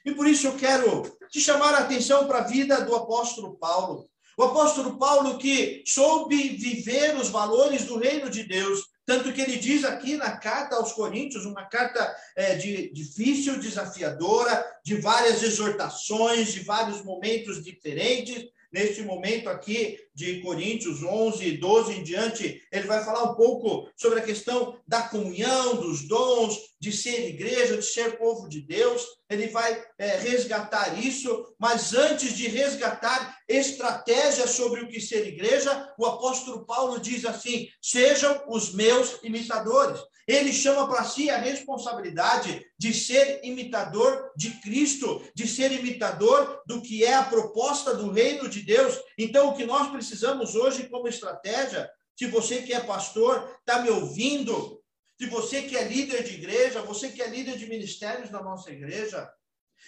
E 0.04 0.12
por 0.12 0.26
isso 0.26 0.46
eu 0.46 0.56
quero 0.56 1.02
te 1.30 1.40
chamar 1.40 1.74
a 1.74 1.78
atenção 1.78 2.26
para 2.26 2.38
a 2.38 2.46
vida 2.46 2.80
do 2.84 2.94
apóstolo 2.94 3.56
Paulo. 3.56 4.08
O 4.36 4.42
apóstolo 4.42 4.98
Paulo 4.98 5.38
que 5.38 5.82
soube 5.86 6.56
viver 6.56 7.16
os 7.16 7.28
valores 7.28 7.84
do 7.84 7.96
reino 7.96 8.28
de 8.28 8.42
Deus, 8.42 8.84
tanto 9.06 9.32
que 9.32 9.40
ele 9.40 9.56
diz 9.56 9.84
aqui 9.84 10.16
na 10.16 10.36
carta 10.36 10.76
aos 10.76 10.92
Coríntios, 10.92 11.46
uma 11.46 11.64
carta 11.64 12.14
é, 12.36 12.56
de, 12.56 12.92
difícil, 12.92 13.60
desafiadora, 13.60 14.64
de 14.84 14.96
várias 14.96 15.42
exortações, 15.42 16.52
de 16.52 16.60
vários 16.60 17.02
momentos 17.04 17.62
diferentes, 17.62 18.46
neste 18.74 19.02
momento 19.02 19.48
aqui 19.48 19.96
de 20.12 20.40
Coríntios 20.40 21.00
11, 21.00 21.58
12 21.58 21.92
em 21.92 22.02
diante, 22.02 22.60
ele 22.72 22.88
vai 22.88 23.04
falar 23.04 23.22
um 23.22 23.36
pouco 23.36 23.88
sobre 23.96 24.18
a 24.18 24.22
questão 24.22 24.76
da 24.86 25.02
comunhão, 25.02 25.76
dos 25.76 26.08
dons, 26.08 26.58
de 26.80 26.90
ser 26.90 27.28
igreja, 27.28 27.76
de 27.76 27.84
ser 27.84 28.18
povo 28.18 28.48
de 28.48 28.60
Deus. 28.60 29.00
Ele 29.30 29.46
vai 29.46 29.80
é, 29.96 30.16
resgatar 30.16 30.98
isso, 30.98 31.54
mas 31.56 31.94
antes 31.94 32.36
de 32.36 32.48
resgatar 32.48 33.38
estratégias 33.48 34.50
sobre 34.50 34.80
o 34.80 34.88
que 34.88 35.00
ser 35.00 35.24
igreja, 35.24 35.94
o 35.96 36.04
apóstolo 36.04 36.66
Paulo 36.66 36.98
diz 36.98 37.24
assim: 37.24 37.68
sejam 37.80 38.42
os 38.48 38.74
meus 38.74 39.22
imitadores. 39.22 40.00
Ele 40.26 40.52
chama 40.52 40.88
para 40.88 41.04
si 41.04 41.28
a 41.28 41.36
responsabilidade 41.36 42.64
de 42.78 42.94
ser 42.94 43.40
imitador 43.44 44.32
de 44.36 44.50
Cristo, 44.60 45.22
de 45.34 45.46
ser 45.46 45.70
imitador 45.72 46.62
do 46.66 46.80
que 46.80 47.04
é 47.04 47.14
a 47.14 47.24
proposta 47.24 47.94
do 47.94 48.10
reino 48.10 48.48
de 48.48 48.62
Deus. 48.62 48.98
Então, 49.18 49.48
o 49.48 49.54
que 49.54 49.66
nós 49.66 49.90
precisamos 49.90 50.54
hoje 50.54 50.88
como 50.88 51.08
estratégia, 51.08 51.90
se 52.16 52.26
você 52.26 52.62
que 52.62 52.72
é 52.72 52.80
pastor, 52.80 53.58
está 53.60 53.82
me 53.82 53.90
ouvindo, 53.90 54.82
se 55.20 55.26
você 55.26 55.62
que 55.62 55.76
é 55.76 55.84
líder 55.84 56.24
de 56.24 56.34
igreja, 56.34 56.82
você 56.82 57.10
que 57.10 57.22
é 57.22 57.28
líder 57.28 57.56
de 57.58 57.66
ministérios 57.66 58.30
na 58.30 58.42
nossa 58.42 58.70
igreja, 58.70 59.30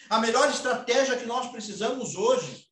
a 0.09 0.21
melhor 0.21 0.51
estratégia 0.51 1.17
que 1.17 1.27
nós 1.27 1.51
precisamos 1.51 2.15
hoje 2.15 2.67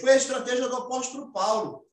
foi 0.00 0.12
a 0.12 0.16
estratégia 0.16 0.68
do 0.68 0.76
apóstolo 0.76 1.32
Paulo, 1.32 1.86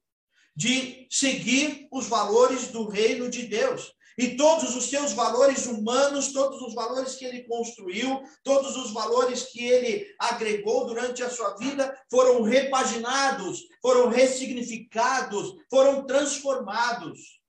de 0.56 1.08
seguir 1.10 1.88
os 1.92 2.08
valores 2.08 2.68
do 2.68 2.88
reino 2.88 3.30
de 3.30 3.44
Deus. 3.44 3.94
E 4.18 4.38
todos 4.38 4.76
os 4.76 4.86
seus 4.86 5.12
valores 5.12 5.66
humanos, 5.66 6.32
todos 6.32 6.62
os 6.62 6.74
valores 6.74 7.16
que 7.16 7.26
ele 7.26 7.44
construiu, 7.44 8.24
todos 8.44 8.78
os 8.78 8.92
valores 8.92 9.44
que 9.44 9.66
ele 9.66 10.16
agregou 10.18 10.86
durante 10.86 11.22
a 11.22 11.30
sua 11.30 11.56
vida 11.58 11.94
foram 12.10 12.42
repaginados, 12.42 13.62
foram 13.82 14.10
ressignificados, 14.10 15.54
foram 15.70 16.06
transformados 16.06 17.42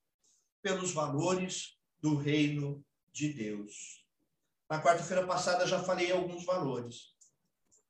pelos 0.61 0.90
valores 0.90 1.76
do 2.00 2.16
reino 2.16 2.85
de 3.12 3.32
Deus. 3.32 4.04
Na 4.68 4.82
quarta-feira 4.82 5.25
passada 5.25 5.66
já 5.66 5.82
falei 5.82 6.11
alguns 6.11 6.44
valores 6.44 7.14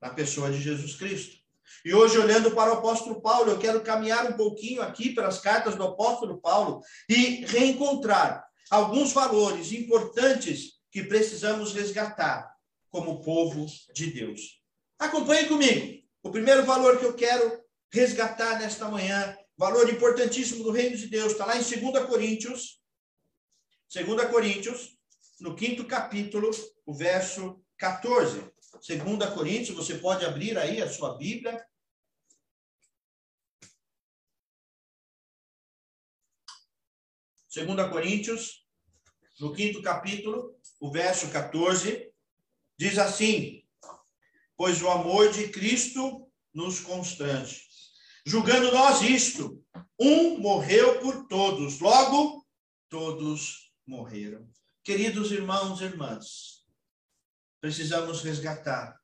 na 0.00 0.10
pessoa 0.10 0.50
de 0.50 0.60
Jesus 0.60 0.94
Cristo. 0.94 1.36
E 1.84 1.94
hoje, 1.94 2.18
olhando 2.18 2.50
para 2.52 2.72
o 2.72 2.78
apóstolo 2.78 3.20
Paulo, 3.20 3.50
eu 3.50 3.58
quero 3.58 3.80
caminhar 3.80 4.30
um 4.30 4.36
pouquinho 4.36 4.82
aqui 4.82 5.14
pelas 5.14 5.40
cartas 5.40 5.74
do 5.74 5.82
apóstolo 5.82 6.40
Paulo 6.40 6.80
e 7.08 7.44
reencontrar 7.46 8.45
alguns 8.70 9.12
valores 9.12 9.72
importantes 9.72 10.80
que 10.90 11.04
precisamos 11.04 11.72
resgatar 11.72 12.50
como 12.90 13.22
povo 13.22 13.66
de 13.94 14.10
Deus. 14.10 14.60
Acompanhe 14.98 15.46
comigo. 15.46 16.02
O 16.22 16.30
primeiro 16.30 16.64
valor 16.64 16.98
que 16.98 17.04
eu 17.04 17.14
quero 17.14 17.62
resgatar 17.92 18.58
nesta 18.58 18.88
manhã, 18.88 19.36
valor 19.56 19.88
importantíssimo 19.88 20.64
do 20.64 20.70
reino 20.70 20.96
de 20.96 21.06
Deus, 21.06 21.32
está 21.32 21.46
lá 21.46 21.56
em 21.56 21.62
2 21.62 22.06
Coríntios, 22.06 22.80
2 23.94 24.30
Coríntios, 24.30 24.96
no 25.40 25.54
quinto 25.54 25.84
capítulo, 25.84 26.50
o 26.84 26.94
verso 26.94 27.62
14. 27.76 28.42
2 28.72 29.34
Coríntios, 29.34 29.76
você 29.76 29.96
pode 29.96 30.24
abrir 30.24 30.58
aí 30.58 30.82
a 30.82 30.90
sua 30.90 31.16
Bíblia, 31.16 31.64
2 37.56 37.88
Coríntios, 37.88 38.66
no 39.40 39.54
quinto 39.54 39.80
capítulo, 39.80 40.54
o 40.78 40.90
verso 40.90 41.30
14, 41.30 42.12
diz 42.78 42.98
assim: 42.98 43.64
Pois 44.54 44.82
o 44.82 44.90
amor 44.90 45.30
de 45.32 45.48
Cristo 45.48 46.30
nos 46.52 46.80
constrange. 46.80 47.62
Julgando 48.26 48.70
nós 48.72 49.00
isto, 49.00 49.64
um 49.98 50.38
morreu 50.38 51.00
por 51.00 51.26
todos, 51.28 51.80
logo 51.80 52.46
todos 52.90 53.72
morreram. 53.86 54.46
Queridos 54.84 55.32
irmãos 55.32 55.80
e 55.80 55.84
irmãs, 55.84 56.66
precisamos 57.58 58.20
resgatar 58.20 59.00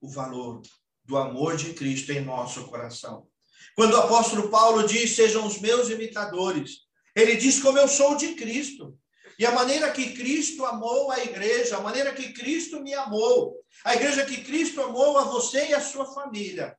o 0.00 0.08
valor 0.08 0.62
do 1.04 1.18
amor 1.18 1.58
de 1.58 1.74
Cristo 1.74 2.12
em 2.12 2.24
nosso 2.24 2.66
coração. 2.66 3.28
Quando 3.74 3.92
o 3.92 4.00
apóstolo 4.00 4.48
Paulo 4.48 4.86
diz: 4.86 5.14
Sejam 5.14 5.46
os 5.46 5.60
meus 5.60 5.90
imitadores, 5.90 6.83
ele 7.14 7.36
diz 7.36 7.60
como 7.60 7.78
eu 7.78 7.88
sou 7.88 8.16
de 8.16 8.34
Cristo. 8.34 8.98
E 9.38 9.44
a 9.44 9.52
maneira 9.52 9.90
que 9.90 10.12
Cristo 10.12 10.64
amou 10.64 11.10
a 11.10 11.22
igreja, 11.22 11.76
a 11.76 11.80
maneira 11.80 12.12
que 12.12 12.32
Cristo 12.32 12.80
me 12.80 12.94
amou, 12.94 13.60
a 13.84 13.94
igreja 13.94 14.24
que 14.24 14.44
Cristo 14.44 14.80
amou 14.80 15.18
a 15.18 15.24
você 15.24 15.68
e 15.68 15.74
a 15.74 15.80
sua 15.80 16.06
família, 16.14 16.76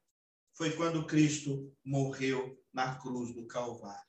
foi 0.53 0.71
quando 0.71 1.05
Cristo 1.05 1.71
morreu 1.83 2.57
na 2.73 2.95
cruz 2.95 3.33
do 3.33 3.45
Calvário. 3.45 4.05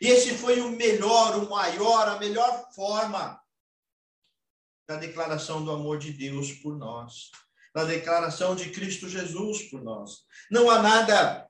E 0.00 0.06
esse 0.06 0.36
foi 0.36 0.60
o 0.60 0.70
melhor, 0.70 1.36
o 1.36 1.48
maior, 1.48 2.08
a 2.08 2.18
melhor 2.18 2.70
forma 2.72 3.40
da 4.86 4.96
declaração 4.96 5.64
do 5.64 5.70
amor 5.70 5.98
de 5.98 6.12
Deus 6.12 6.52
por 6.52 6.76
nós, 6.76 7.30
da 7.74 7.84
declaração 7.84 8.54
de 8.54 8.70
Cristo 8.70 9.08
Jesus 9.08 9.62
por 9.70 9.82
nós. 9.82 10.24
Não 10.50 10.70
há 10.70 10.82
nada 10.82 11.47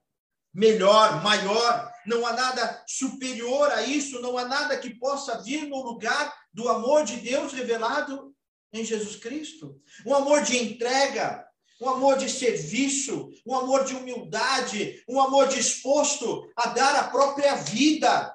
melhor, 0.53 1.23
maior, 1.23 1.93
não 2.07 2.27
há 2.27 2.33
nada 2.33 2.85
superior 2.87 3.71
a 3.73 3.83
isso, 3.83 4.21
não 4.21 4.37
há 4.39 4.47
nada 4.47 4.79
que 4.79 4.95
possa 4.95 5.43
vir 5.43 5.67
no 5.69 5.83
lugar 5.83 6.35
do 6.53 6.69
amor 6.69 7.05
de 7.05 7.17
Deus 7.17 7.53
revelado 7.53 8.35
em 8.73 8.85
Jesus 8.85 9.17
Cristo. 9.17 9.81
Um 10.07 10.15
amor 10.15 10.43
de 10.43 10.57
entrega, 10.57 11.47
um 11.81 11.89
amor 11.89 12.19
de 12.19 12.29
serviço, 12.29 13.31
um 13.47 13.55
amor 13.55 13.85
de 13.85 13.95
humildade, 13.95 15.03
um 15.09 15.21
amor 15.21 15.49
disposto 15.49 16.51
a 16.57 16.69
dar 16.69 16.97
a 16.97 17.09
própria 17.09 17.55
vida, 17.55 18.35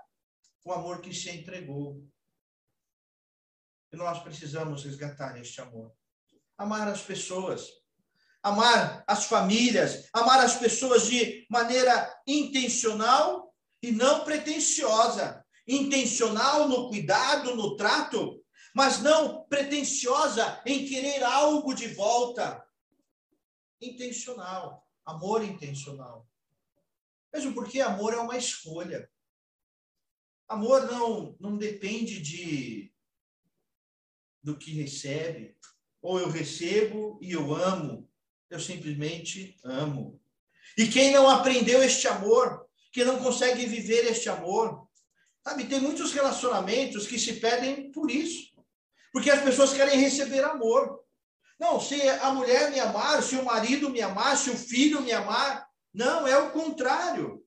um 0.65 0.71
amor 0.71 1.01
que 1.01 1.13
se 1.13 1.29
entregou. 1.29 2.03
E 3.91 3.97
nós 3.97 4.23
precisamos 4.23 4.83
resgatar 4.83 5.39
este 5.39 5.61
amor. 5.61 5.91
Amar 6.57 6.87
as 6.87 7.01
pessoas, 7.01 7.67
amar 8.43 9.05
as 9.07 9.25
famílias, 9.25 10.09
amar 10.11 10.41
as 10.41 10.57
pessoas 10.57 11.07
de 11.07 11.47
maneira 11.49 12.13
intencional 12.27 13.55
e 13.81 13.91
não 13.91 14.25
pretensiosa. 14.25 15.43
Intencional 15.65 16.67
no 16.67 16.89
cuidado, 16.89 17.55
no 17.55 17.77
trato, 17.77 18.43
mas 18.75 18.99
não 18.99 19.45
pretensiosa 19.45 20.61
em 20.65 20.85
querer 20.85 21.23
algo 21.23 21.73
de 21.73 21.87
volta. 21.87 22.61
Intencional, 23.81 24.85
amor 25.05 25.41
intencional. 25.41 26.27
Mesmo 27.33 27.53
porque 27.53 27.79
amor 27.79 28.13
é 28.13 28.17
uma 28.17 28.37
escolha. 28.37 29.09
Amor 30.49 30.85
não, 30.91 31.35
não 31.39 31.57
depende 31.57 32.19
de 32.19 32.93
do 34.43 34.57
que 34.57 34.73
recebe. 34.73 35.57
Ou 36.01 36.19
eu 36.19 36.29
recebo 36.29 37.17
e 37.21 37.31
eu 37.31 37.55
amo, 37.55 38.09
eu 38.53 38.59
simplesmente 38.59 39.57
amo. 39.63 40.21
E 40.77 40.87
quem 40.87 41.11
não 41.11 41.27
aprendeu 41.27 41.81
este 41.81 42.07
amor, 42.07 42.67
que 42.91 43.03
não 43.03 43.17
consegue 43.17 43.65
viver 43.65 44.05
este 44.05 44.29
amor, 44.29 44.87
sabe, 45.43 45.65
tem 45.65 45.79
muitos 45.79 46.13
relacionamentos 46.13 47.07
que 47.07 47.17
se 47.17 47.33
pedem 47.39 47.91
por 47.91 48.11
isso. 48.11 48.53
Porque 49.11 49.31
as 49.31 49.43
pessoas 49.43 49.73
querem 49.73 49.99
receber 49.99 50.43
amor. 50.43 51.03
Não, 51.59 51.79
se 51.79 51.99
a 52.07 52.31
mulher 52.31 52.69
me 52.69 52.79
amar, 52.79 53.23
se 53.23 53.35
o 53.35 53.43
marido 53.43 53.89
me 53.89 54.01
amar, 54.01 54.37
se 54.37 54.51
o 54.51 54.57
filho 54.57 55.01
me 55.01 55.11
amar. 55.11 55.67
Não, 55.91 56.27
é 56.27 56.37
o 56.37 56.51
contrário. 56.51 57.43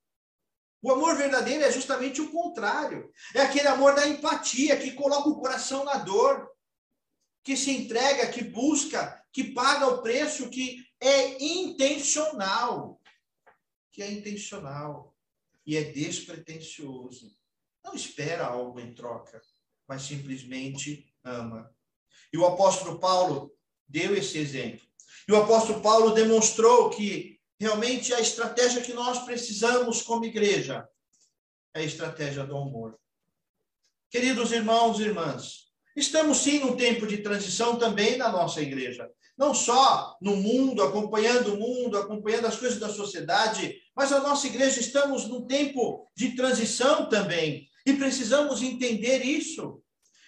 O 0.83 0.91
amor 0.91 1.17
verdadeiro 1.17 1.65
é 1.65 1.71
justamente 1.71 2.21
o 2.21 2.33
contrário. 2.33 3.13
É 3.33 3.43
aquele 3.43 3.69
amor 3.69 3.95
da 3.95 4.09
empatia, 4.09 4.77
que 4.77 4.93
coloca 4.93 5.29
o 5.29 5.39
coração 5.41 5.85
na 5.85 5.99
dor, 5.99 6.49
que 7.45 7.57
se 7.57 7.71
entrega, 7.71 8.27
que 8.27 8.43
busca, 8.43 9.23
que 9.33 9.45
paga 9.53 9.87
o 9.87 10.03
preço, 10.03 10.51
que 10.51 10.86
é 11.01 11.43
intencional. 11.43 13.01
Que 13.91 14.03
é 14.03 14.11
intencional 14.11 15.17
e 15.67 15.77
é 15.77 15.85
despretensioso. 15.85 17.35
Não 17.85 17.95
espera 17.95 18.47
algo 18.47 18.79
em 18.79 18.95
troca, 18.95 19.41
mas 19.89 20.03
simplesmente 20.03 21.13
ama. 21.25 21.75
E 22.33 22.39
o 22.39 22.47
apóstolo 22.47 22.99
Paulo 22.99 23.55
deu 23.89 24.17
esse 24.17 24.39
exemplo. 24.39 24.87
E 25.29 25.33
o 25.33 25.43
apóstolo 25.43 25.81
Paulo 25.81 26.13
demonstrou 26.13 26.91
que 26.91 27.41
realmente 27.59 28.13
a 28.13 28.21
estratégia 28.21 28.83
que 28.83 28.93
nós 28.93 29.25
precisamos 29.25 30.03
como 30.03 30.25
igreja 30.25 30.89
é 31.75 31.81
a 31.81 31.85
estratégia 31.85 32.45
do 32.45 32.57
amor. 32.57 32.99
Queridos 34.11 34.53
irmãos 34.53 34.99
e 34.99 35.03
irmãs, 35.03 35.73
estamos 35.97 36.39
sim 36.39 36.61
num 36.61 36.77
tempo 36.77 37.07
de 37.07 37.19
transição 37.19 37.79
também 37.79 38.17
na 38.17 38.31
nossa 38.31 38.61
igreja. 38.61 39.11
Não 39.37 39.55
só 39.55 40.17
no 40.21 40.37
mundo, 40.37 40.83
acompanhando 40.83 41.55
o 41.55 41.59
mundo, 41.59 41.99
acompanhando 41.99 42.47
as 42.47 42.57
coisas 42.57 42.79
da 42.79 42.89
sociedade, 42.89 43.77
mas 43.95 44.13
a 44.13 44.21
nossa 44.21 44.47
igreja 44.47 44.81
estamos 44.81 45.27
num 45.27 45.47
tempo 45.47 46.09
de 46.17 46.35
transição 46.35 47.09
também. 47.09 47.69
E 47.85 47.93
precisamos 47.93 48.63
entender 48.63 49.25
isso. 49.25 49.83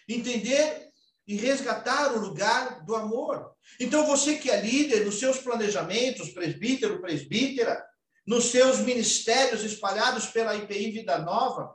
Entender 0.08 0.88
e 1.26 1.36
resgatar 1.36 2.14
o 2.14 2.20
lugar 2.20 2.84
do 2.84 2.96
amor. 2.96 3.52
Então, 3.78 4.06
você 4.06 4.38
que 4.38 4.50
é 4.50 4.60
líder 4.60 5.04
nos 5.04 5.18
seus 5.18 5.38
planejamentos, 5.38 6.30
presbítero, 6.30 7.00
presbítera, 7.00 7.84
nos 8.26 8.46
seus 8.46 8.78
ministérios 8.78 9.62
espalhados 9.62 10.26
pela 10.26 10.54
IPI 10.54 10.90
Vida 10.90 11.18
Nova, 11.18 11.74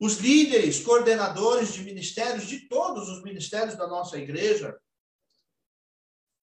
os 0.00 0.18
líderes, 0.18 0.80
coordenadores 0.80 1.74
de 1.74 1.82
ministérios, 1.82 2.46
de 2.46 2.68
todos 2.68 3.08
os 3.08 3.22
ministérios 3.22 3.76
da 3.76 3.86
nossa 3.86 4.16
igreja, 4.16 4.76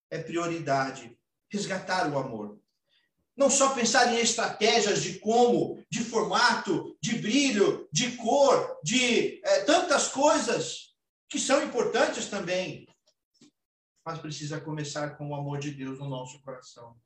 é 0.10 0.20
prioridade 0.22 1.18
resgatar 1.50 2.12
o 2.12 2.18
amor. 2.18 2.60
Não 3.36 3.50
só 3.50 3.74
pensar 3.74 4.12
em 4.14 4.20
estratégias 4.20 5.04
de 5.04 5.20
como, 5.20 5.84
de 5.90 6.04
formato, 6.04 6.98
de 7.02 7.20
brilho, 7.20 7.88
de 7.92 8.18
cor, 8.18 8.80
de 8.84 9.40
é, 9.46 9.62
tantas 9.64 10.08
coisas 10.08 10.96
que 11.30 11.40
são 11.40 11.64
importantes 11.64 12.28
também, 12.28 12.88
mas 14.06 14.20
precisa 14.20 14.60
começar 14.60 15.18
com 15.18 15.30
o 15.30 15.36
amor 15.36 15.60
de 15.60 15.72
Deus 15.72 16.00
no 16.00 16.10
nosso 16.10 16.42
coração. 16.42 16.98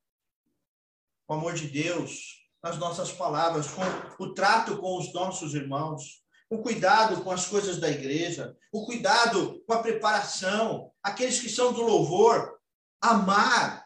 O 1.27 1.33
amor 1.33 1.53
de 1.53 1.67
Deus 1.67 2.41
nas 2.63 2.77
nossas 2.77 3.11
palavras, 3.11 3.67
com 3.67 4.23
o 4.23 4.33
trato 4.33 4.77
com 4.77 4.97
os 4.97 5.11
nossos 5.13 5.55
irmãos, 5.55 6.21
o 6.49 6.59
cuidado 6.59 7.23
com 7.23 7.31
as 7.31 7.47
coisas 7.47 7.77
da 7.77 7.89
igreja, 7.89 8.55
o 8.71 8.85
cuidado 8.85 9.63
com 9.65 9.73
a 9.73 9.81
preparação, 9.81 10.91
aqueles 11.01 11.39
que 11.39 11.49
são 11.49 11.73
do 11.73 11.81
louvor, 11.81 12.60
amar 13.01 13.85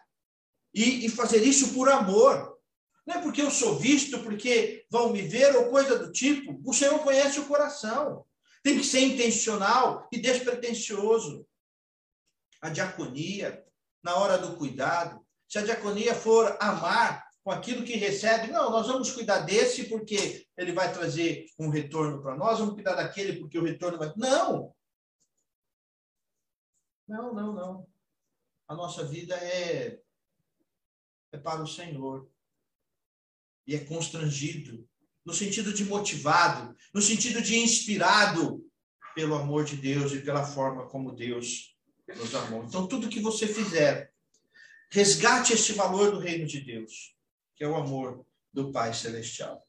e, 0.73 1.05
e 1.05 1.09
fazer 1.09 1.41
isso 1.43 1.73
por 1.73 1.89
amor. 1.89 2.59
Não 3.05 3.15
é 3.15 3.21
porque 3.21 3.41
eu 3.41 3.51
sou 3.51 3.77
visto, 3.77 4.19
porque 4.23 4.85
vão 4.89 5.11
me 5.13 5.21
ver 5.21 5.55
ou 5.55 5.69
coisa 5.69 5.97
do 5.97 6.11
tipo. 6.11 6.59
O 6.65 6.73
Senhor 6.73 6.99
conhece 6.99 7.39
o 7.39 7.45
coração. 7.45 8.25
Tem 8.63 8.77
que 8.77 8.83
ser 8.83 9.01
intencional 9.01 10.07
e 10.11 10.19
despretensioso. 10.19 11.47
A 12.61 12.69
diaconia, 12.69 13.63
na 14.03 14.15
hora 14.15 14.37
do 14.37 14.57
cuidado, 14.57 15.25
se 15.47 15.59
a 15.59 15.63
diaconia 15.63 16.15
for 16.15 16.57
amar 16.59 17.25
com 17.43 17.51
aquilo 17.51 17.85
que 17.85 17.95
recebe, 17.95 18.51
não, 18.51 18.71
nós 18.71 18.87
vamos 18.87 19.11
cuidar 19.11 19.41
desse 19.41 19.83
porque 19.83 20.47
ele 20.57 20.73
vai 20.73 20.91
trazer 20.91 21.45
um 21.59 21.69
retorno 21.69 22.19
para 22.23 22.35
nós, 22.35 22.57
vamos 22.57 22.73
cuidar 22.73 22.95
daquele 22.95 23.39
porque 23.39 23.59
o 23.59 23.63
retorno 23.63 23.99
vai. 23.99 24.11
Não! 24.17 24.73
Não, 27.07 27.31
não, 27.35 27.53
não. 27.53 27.94
A 28.67 28.75
nossa 28.75 29.03
vida 29.05 29.35
é, 29.35 29.99
é 31.31 31.37
para 31.37 31.61
o 31.61 31.67
Senhor. 31.67 32.29
E 33.67 33.75
é 33.75 33.79
constrangido 33.79 34.87
no 35.25 35.33
sentido 35.33 35.73
de 35.73 35.83
motivado, 35.83 36.75
no 36.93 37.01
sentido 37.01 37.41
de 37.41 37.57
inspirado 37.57 38.63
pelo 39.15 39.33
amor 39.33 39.65
de 39.65 39.75
Deus 39.75 40.11
e 40.11 40.21
pela 40.21 40.45
forma 40.45 40.87
como 40.87 41.15
Deus 41.15 41.75
nos 42.15 42.35
amou. 42.35 42.63
Então, 42.63 42.85
tudo 42.85 43.09
que 43.09 43.19
você 43.19 43.47
fizer, 43.47 44.11
resgate 44.91 45.53
esse 45.53 45.73
valor 45.73 46.11
do 46.11 46.19
reino 46.19 46.45
de 46.45 46.61
Deus, 46.61 47.15
que 47.55 47.63
é 47.63 47.67
o 47.67 47.75
amor 47.75 48.23
do 48.53 48.71
Pai 48.71 48.93
Celestial. 48.93 49.65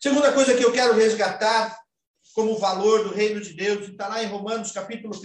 Segunda 0.00 0.32
coisa 0.32 0.56
que 0.56 0.64
eu 0.64 0.72
quero 0.72 0.94
resgatar 0.94 1.78
como 2.34 2.58
valor 2.58 3.04
do 3.04 3.14
reino 3.14 3.40
de 3.40 3.52
Deus, 3.52 3.88
está 3.88 4.08
lá 4.08 4.22
em 4.22 4.26
Romanos 4.26 4.72
capítulo 4.72 5.14
1, 5.14 5.22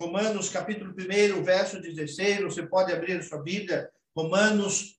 Romanos 0.00 0.48
capítulo 0.48 0.94
1, 0.98 1.42
verso 1.42 1.78
16, 1.78 2.40
você 2.44 2.62
pode 2.62 2.90
abrir 2.90 3.18
a 3.18 3.22
sua 3.22 3.42
Bíblia, 3.42 3.90
Romanos 4.16 4.96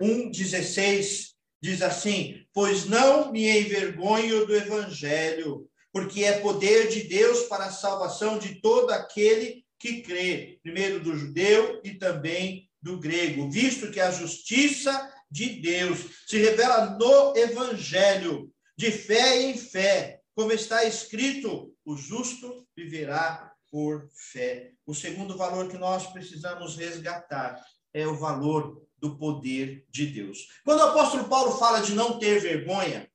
1, 0.00 0.30
16, 0.30 1.34
diz 1.62 1.82
assim: 1.82 2.42
Pois 2.54 2.86
não 2.86 3.30
me 3.30 3.46
envergonho 3.46 4.46
do 4.46 4.56
evangelho, 4.56 5.68
porque 5.92 6.24
é 6.24 6.40
poder 6.40 6.88
de 6.88 7.02
Deus 7.02 7.42
para 7.48 7.66
a 7.66 7.70
salvação 7.70 8.38
de 8.38 8.62
todo 8.62 8.90
aquele 8.92 9.62
que 9.78 10.00
crê, 10.00 10.58
primeiro 10.62 11.00
do 11.00 11.14
judeu 11.14 11.78
e 11.84 11.90
também 11.96 12.66
do 12.80 12.98
grego, 12.98 13.50
visto 13.50 13.90
que 13.90 14.00
a 14.00 14.10
justiça 14.10 15.12
de 15.30 15.60
Deus 15.60 15.98
se 16.26 16.38
revela 16.38 16.96
no 16.98 17.36
evangelho, 17.36 18.50
de 18.74 18.90
fé 18.90 19.42
em 19.42 19.54
fé, 19.54 20.22
como 20.34 20.50
está 20.50 20.82
escrito: 20.84 21.74
o 21.84 21.94
justo 21.94 22.66
viverá 22.74 23.49
por 23.70 24.08
fé. 24.12 24.72
O 24.84 24.94
segundo 24.94 25.36
valor 25.36 25.68
que 25.68 25.78
nós 25.78 26.06
precisamos 26.06 26.76
resgatar 26.76 27.64
é 27.92 28.06
o 28.06 28.16
valor 28.16 28.82
do 28.98 29.16
poder 29.16 29.86
de 29.88 30.06
Deus. 30.06 30.48
Quando 30.64 30.80
o 30.80 30.84
apóstolo 30.84 31.28
Paulo 31.28 31.56
fala 31.58 31.80
de 31.80 31.94
não 31.94 32.18
ter 32.18 32.40
vergonha, 32.40 33.10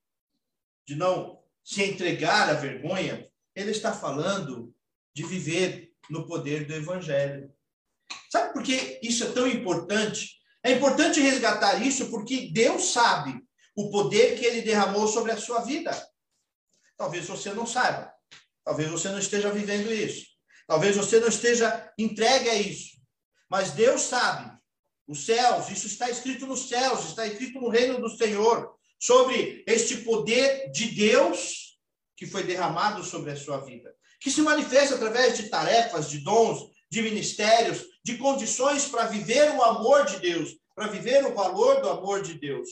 de 0.86 0.96
não 0.96 1.40
se 1.64 1.84
entregar 1.84 2.50
à 2.50 2.54
vergonha, 2.54 3.30
ele 3.56 3.72
está 3.72 3.94
falando 3.94 4.74
de 5.14 5.26
viver 5.26 5.94
no 6.10 6.28
poder 6.28 6.66
do 6.66 6.74
evangelho. 6.74 7.52
Sabe 8.30 8.54
por 8.54 8.64
que 8.64 9.00
isso 9.02 9.24
é 9.24 9.32
tão 9.32 9.48
importante? 9.48 10.40
É 10.64 10.72
importante 10.72 11.20
resgatar 11.20 11.82
isso 11.86 12.10
porque 12.10 12.50
Deus 12.52 12.92
sabe 12.92 13.40
o 13.76 13.90
poder 13.90 14.38
que 14.38 14.46
ele 14.46 14.62
derramou 14.62 15.08
sobre 15.08 15.32
a 15.32 15.38
sua 15.38 15.62
vida. 15.62 15.92
Talvez 16.98 17.26
você 17.26 17.54
não 17.54 17.66
saiba. 17.66 18.14
Talvez 18.64 18.90
você 18.90 19.10
não 19.10 19.20
esteja 19.20 19.52
vivendo 19.52 19.92
isso. 19.94 20.35
Talvez 20.68 20.96
você 20.96 21.20
não 21.20 21.28
esteja 21.28 21.94
entregue 21.98 22.50
a 22.50 22.56
isso. 22.56 22.98
Mas 23.50 23.72
Deus 23.72 24.02
sabe. 24.02 24.56
Os 25.08 25.26
céus, 25.26 25.70
isso 25.70 25.86
está 25.86 26.10
escrito 26.10 26.48
nos 26.48 26.68
céus, 26.68 27.06
está 27.06 27.28
escrito 27.28 27.62
no 27.62 27.70
reino 27.70 28.02
do 28.02 28.10
Senhor, 28.10 28.76
sobre 29.00 29.64
este 29.68 29.98
poder 29.98 30.72
de 30.72 30.88
Deus 30.88 31.78
que 32.16 32.26
foi 32.26 32.44
derramado 32.44 33.04
sobre 33.04 33.32
a 33.32 33.36
sua 33.36 33.58
vida, 33.58 33.94
que 34.20 34.32
se 34.32 34.42
manifesta 34.42 34.96
através 34.96 35.38
de 35.38 35.50
tarefas, 35.50 36.10
de 36.10 36.20
dons, 36.20 36.72
de 36.90 37.02
ministérios, 37.02 37.86
de 38.04 38.18
condições 38.18 38.86
para 38.86 39.06
viver 39.06 39.52
o 39.52 39.62
amor 39.62 40.06
de 40.06 40.20
Deus, 40.20 40.56
para 40.74 40.88
viver 40.88 41.26
o 41.26 41.34
valor 41.34 41.82
do 41.82 41.90
amor 41.90 42.22
de 42.22 42.34
Deus. 42.36 42.70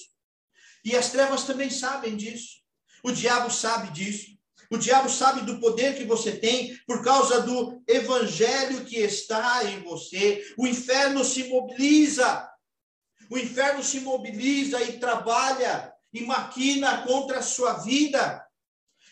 E 0.83 0.95
as 0.95 1.11
trevas 1.11 1.43
também 1.43 1.69
sabem 1.69 2.15
disso. 2.15 2.61
O 3.03 3.11
diabo 3.11 3.51
sabe 3.51 3.91
disso. 3.91 4.37
O 4.73 4.77
diabo 4.79 5.07
sabe 5.07 5.41
do 5.41 5.59
poder 5.59 5.95
que 5.95 6.03
você 6.03 6.31
tem 6.31 6.75
por 6.87 7.03
causa 7.03 7.41
do 7.41 7.83
evangelho 7.87 8.83
que 8.83 8.97
está 8.97 9.65
em 9.65 9.83
você. 9.83 10.43
O 10.57 10.65
inferno 10.65 11.23
se 11.23 11.43
mobiliza. 11.43 12.49
O 13.29 13.37
inferno 13.37 13.83
se 13.83 13.99
mobiliza 13.99 14.81
e 14.81 14.93
trabalha 14.93 15.93
e 16.11 16.23
maquina 16.23 17.03
contra 17.03 17.37
a 17.37 17.43
sua 17.43 17.73
vida. 17.83 18.42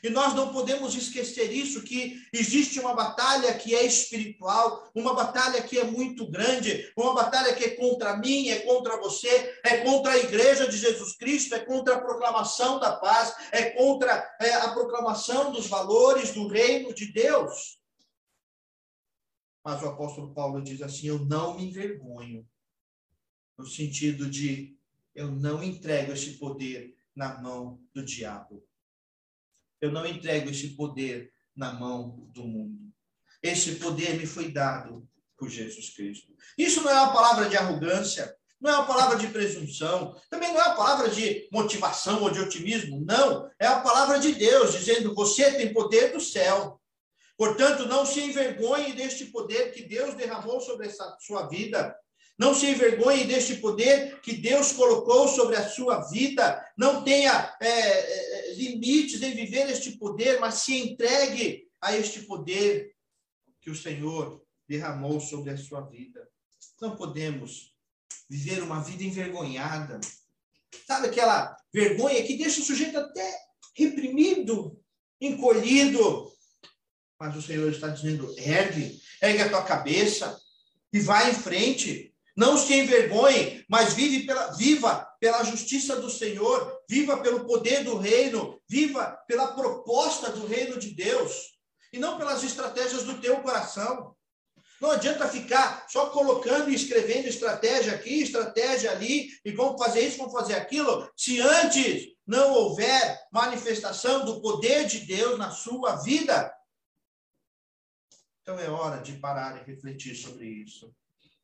E 0.04 0.10
nós 0.10 0.34
não 0.34 0.52
podemos 0.52 0.96
esquecer 0.96 1.52
isso, 1.52 1.84
que 1.84 2.22
existe 2.34 2.80
uma 2.80 2.94
batalha 2.96 3.54
que 3.54 3.76
é 3.76 3.86
espiritual, 3.86 4.90
uma 4.96 5.14
batalha 5.14 5.62
que 5.62 5.78
é 5.78 5.84
muito 5.84 6.30
grande, 6.30 6.92
uma 6.98 7.14
batalha 7.14 7.54
que 7.54 7.64
é 7.64 7.70
contra 7.76 8.18
mim, 8.18 8.50
é 8.50 8.60
contra 8.60 8.98
você, 8.98 9.60
é 9.64 9.78
contra 9.80 10.14
a 10.14 10.18
igreja 10.18 10.68
de 10.68 10.78
Jesus 10.78 11.16
Cristo, 11.16 11.54
é 11.54 11.60
contra 11.60 11.96
a 11.96 12.02
proclamação 12.02 12.80
da 12.80 12.96
paz, 12.96 13.36
é 13.52 13.72
contra 13.72 14.36
é, 14.40 14.54
a 14.54 14.72
proclamação 14.74 15.52
dos 15.52 15.68
valores 15.68 16.32
do 16.32 16.48
reino 16.48 16.94
de 16.94 17.12
Deus. 17.12 17.80
Mas 19.64 19.82
o 19.84 19.88
apóstolo 19.88 20.34
Paulo 20.34 20.62
diz 20.62 20.82
assim: 20.82 21.08
Eu 21.08 21.20
não 21.20 21.56
me 21.56 21.66
envergonho, 21.66 22.48
no 23.58 23.66
sentido 23.68 24.30
de 24.30 24.76
eu 25.14 25.30
não 25.30 25.62
entrego 25.62 26.14
esse 26.14 26.38
poder 26.38 26.96
na 27.16 27.42
mão 27.42 27.80
do 27.94 28.04
diabo. 28.04 28.66
Eu 29.82 29.92
não 29.92 30.06
entrego 30.06 30.50
esse 30.50 30.70
poder 30.76 31.32
na 31.56 31.74
mão 31.74 32.30
do 32.32 32.44
mundo. 32.44 32.80
Esse 33.42 33.76
poder 33.76 34.16
me 34.16 34.26
foi 34.26 34.52
dado 34.52 35.08
por 35.38 35.50
Jesus 35.50 35.90
Cristo. 35.90 36.32
Isso 36.58 36.82
não 36.82 36.92
é 36.92 36.94
uma 36.94 37.12
palavra 37.12 37.50
de 37.50 37.58
arrogância, 37.58 38.34
não 38.62 38.70
é 38.70 38.76
uma 38.76 38.86
palavra 38.86 39.18
de 39.18 39.28
presunção, 39.28 40.16
também 40.30 40.54
não 40.54 40.62
é 40.62 40.66
uma 40.66 40.76
palavra 40.76 41.10
de 41.10 41.50
motivação 41.52 42.22
ou 42.22 42.30
de 42.30 42.40
otimismo, 42.40 43.04
não. 43.04 43.50
É 43.60 43.66
a 43.66 43.82
palavra 43.82 44.20
de 44.20 44.34
Deus 44.34 44.74
dizendo: 44.74 45.16
você 45.16 45.52
tem 45.54 45.74
poder 45.74 46.14
do 46.14 46.20
céu. 46.20 46.80
Portanto, 47.36 47.88
não 47.88 48.06
se 48.06 48.22
envergonhe 48.22 48.94
deste 48.94 49.26
poder 49.26 49.72
que 49.72 49.82
Deus 49.82 50.14
derramou 50.14 50.62
sobre 50.62 50.86
essa 50.86 51.18
sua 51.20 51.48
vida. 51.48 51.96
Não 52.42 52.56
se 52.56 52.66
envergonhe 52.66 53.24
deste 53.24 53.58
poder 53.58 54.20
que 54.20 54.34
Deus 54.34 54.72
colocou 54.72 55.28
sobre 55.28 55.56
a 55.58 55.70
sua 55.70 56.02
vida. 56.10 56.60
Não 56.76 57.04
tenha 57.04 57.56
é, 57.62 57.70
é, 57.70 58.54
limites 58.56 59.22
em 59.22 59.36
viver 59.36 59.70
este 59.70 59.92
poder, 59.92 60.40
mas 60.40 60.56
se 60.56 60.76
entregue 60.76 61.70
a 61.80 61.96
este 61.96 62.24
poder 62.24 62.96
que 63.62 63.70
o 63.70 63.76
Senhor 63.76 64.44
derramou 64.68 65.20
sobre 65.20 65.52
a 65.52 65.58
sua 65.58 65.82
vida. 65.82 66.28
Não 66.82 66.96
podemos 66.96 67.76
viver 68.28 68.64
uma 68.64 68.82
vida 68.82 69.04
envergonhada. 69.04 70.02
Sabe 70.88 71.10
aquela 71.10 71.56
vergonha 71.72 72.24
que 72.24 72.38
deixa 72.38 72.60
o 72.60 72.66
sujeito 72.66 72.98
até 72.98 73.38
reprimido, 73.76 74.82
encolhido. 75.22 76.34
Mas 77.20 77.36
o 77.36 77.42
Senhor 77.44 77.72
está 77.72 77.90
dizendo: 77.90 78.34
ergue, 78.36 79.00
ergue 79.22 79.44
a 79.44 79.50
tua 79.50 79.62
cabeça 79.64 80.42
e 80.92 81.00
vai 81.00 81.30
em 81.30 81.36
frente. 81.36 82.11
Não 82.36 82.58
se 82.58 82.74
envergonhe, 82.74 83.66
mas 83.70 83.94
vive 83.94 84.26
pela, 84.26 84.52
viva 84.52 85.08
pela 85.20 85.44
justiça 85.44 85.98
do 85.98 86.10
Senhor, 86.10 86.82
viva 86.90 87.18
pelo 87.18 87.46
poder 87.46 87.84
do 87.84 87.98
reino, 87.98 88.60
viva 88.68 89.20
pela 89.28 89.54
proposta 89.54 90.32
do 90.32 90.48
reino 90.48 90.80
de 90.80 90.92
Deus, 90.96 91.60
e 91.92 92.00
não 92.00 92.18
pelas 92.18 92.44
estratégias 92.44 93.04
do 93.04 93.20
teu 93.20 93.42
coração. 93.42 94.16
Não 94.80 94.92
adianta 94.92 95.28
ficar 95.28 95.86
só 95.88 96.10
colocando 96.10 96.72
e 96.72 96.76
escrevendo 96.76 97.28
estratégia 97.28 97.94
aqui, 97.94 98.24
estratégia 98.24 98.92
ali, 98.92 99.30
e 99.46 99.52
vamos 99.52 99.80
fazer 99.80 100.02
isso, 100.02 100.18
vamos 100.18 100.34
fazer 100.34 100.56
aquilo, 100.56 101.08
se 101.16 101.40
antes 101.40 102.08
não 102.26 102.54
houver 102.54 103.20
manifestação 103.32 104.26
do 104.26 104.42
poder 104.42 104.88
de 104.88 105.02
Deus 105.02 105.38
na 105.38 105.52
sua 105.52 105.98
vida. 105.98 106.52
Então 108.42 108.58
é 108.58 108.70
hora 108.70 109.02
de 109.02 109.14
parar 109.14 109.62
e 109.62 109.72
refletir 109.72 110.16
sobre 110.16 110.46
isso. 110.46 110.96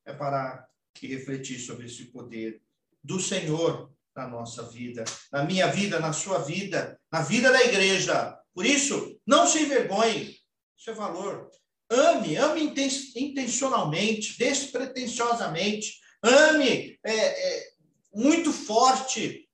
É 0.03 0.13
parar 0.13 0.67
e 1.03 1.07
refletir 1.07 1.59
sobre 1.59 1.87
esse 1.87 2.05
poder 2.05 2.61
do 3.03 3.19
Senhor 3.19 3.91
na 4.15 4.27
nossa 4.27 4.63
vida, 4.63 5.05
na 5.31 5.43
minha 5.43 5.67
vida, 5.67 5.99
na 5.99 6.11
sua 6.11 6.39
vida, 6.39 6.99
na 7.11 7.21
vida 7.21 7.51
da 7.51 7.63
igreja. 7.63 8.35
Por 8.53 8.65
isso, 8.65 9.19
não 9.25 9.45
se 9.45 9.61
envergonhe. 9.61 10.35
Isso 10.75 10.89
é 10.89 10.93
valor. 10.93 11.49
Ame, 11.89 12.35
ame 12.35 12.73
intencionalmente, 13.15 14.37
despretensiosamente. 14.37 16.01
Ame 16.21 16.99
é, 17.03 17.13
é, 17.13 17.69
muito 18.13 18.51
forte. 18.51 19.47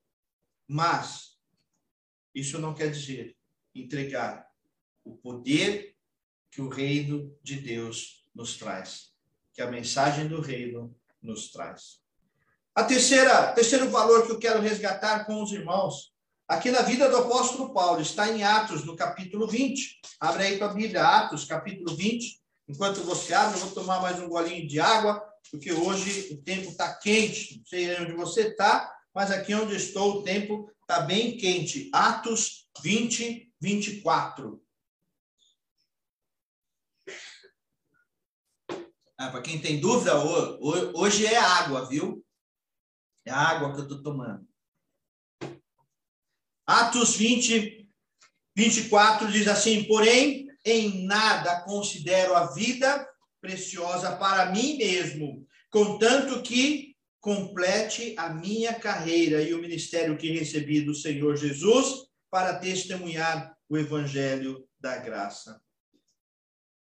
Mas 0.67 1.37
isso 2.33 2.57
não 2.57 2.73
quer 2.73 2.89
dizer 2.89 3.35
entregar 3.75 4.47
o 5.03 5.17
poder 5.17 5.95
que 6.49 6.61
o 6.61 6.69
reino 6.69 7.37
de 7.43 7.57
Deus 7.57 8.25
nos 8.33 8.57
traz. 8.57 9.13
Que 9.53 9.61
a 9.61 9.69
mensagem 9.69 10.27
do 10.27 10.39
reino 10.39 10.95
nos 11.23 11.51
traz. 11.51 12.03
A 12.75 12.83
terceira, 12.83 13.51
terceiro 13.53 13.89
valor 13.89 14.25
que 14.25 14.31
eu 14.31 14.39
quero 14.39 14.61
resgatar 14.61 15.25
com 15.25 15.41
os 15.41 15.51
irmãos, 15.51 16.11
aqui 16.47 16.71
na 16.71 16.81
vida 16.81 17.07
do 17.07 17.17
apóstolo 17.17 17.73
Paulo, 17.73 18.01
está 18.01 18.29
em 18.29 18.43
Atos, 18.43 18.83
no 18.83 18.95
capítulo 18.95 19.47
20. 19.47 19.99
Abre 20.19 20.43
aí 20.43 20.57
tua 20.57 20.69
Bíblia, 20.69 21.05
Atos, 21.05 21.45
capítulo 21.45 21.95
20. 21.95 22.41
Enquanto 22.67 23.03
você 23.03 23.33
abre, 23.33 23.59
eu 23.59 23.65
vou 23.65 23.71
tomar 23.71 24.01
mais 24.01 24.19
um 24.19 24.27
golinho 24.27 24.67
de 24.67 24.79
água, 24.79 25.23
porque 25.51 25.71
hoje 25.71 26.33
o 26.33 26.37
tempo 26.41 26.69
está 26.69 26.93
quente. 26.95 27.57
Não 27.57 27.65
sei 27.65 28.01
onde 28.01 28.13
você 28.13 28.47
está, 28.47 28.91
mas 29.13 29.29
aqui 29.29 29.53
onde 29.53 29.75
estou 29.75 30.19
o 30.19 30.23
tempo 30.23 30.67
está 30.81 31.01
bem 31.01 31.37
quente. 31.37 31.91
Atos 31.93 32.67
20, 32.81 33.53
24. 33.61 34.62
Ah, 39.17 39.29
Para 39.29 39.41
quem 39.41 39.61
tem 39.61 39.79
dúvida, 39.79 40.13
hoje 40.95 41.25
é 41.25 41.37
água, 41.37 41.87
viu? 41.87 42.25
É 43.25 43.31
água 43.31 43.73
que 43.73 43.79
eu 43.79 43.83
estou 43.83 44.03
tomando. 44.03 44.47
Atos 46.65 47.15
20, 47.15 47.89
24 48.55 49.31
diz 49.31 49.47
assim: 49.47 49.83
Porém, 49.85 50.47
em 50.65 51.05
nada 51.05 51.61
considero 51.61 52.35
a 52.35 52.53
vida 52.53 53.07
preciosa 53.41 54.15
para 54.15 54.51
mim 54.51 54.77
mesmo, 54.77 55.45
contanto 55.69 56.41
que 56.41 56.93
complete 57.19 58.15
a 58.17 58.29
minha 58.33 58.73
carreira 58.73 59.41
e 59.41 59.53
o 59.53 59.61
ministério 59.61 60.17
que 60.17 60.31
recebi 60.31 60.81
do 60.81 60.93
Senhor 60.93 61.37
Jesus 61.37 62.07
para 62.29 62.59
testemunhar 62.59 63.55
o 63.69 63.77
evangelho 63.77 64.67
da 64.79 64.97
graça. 64.97 65.62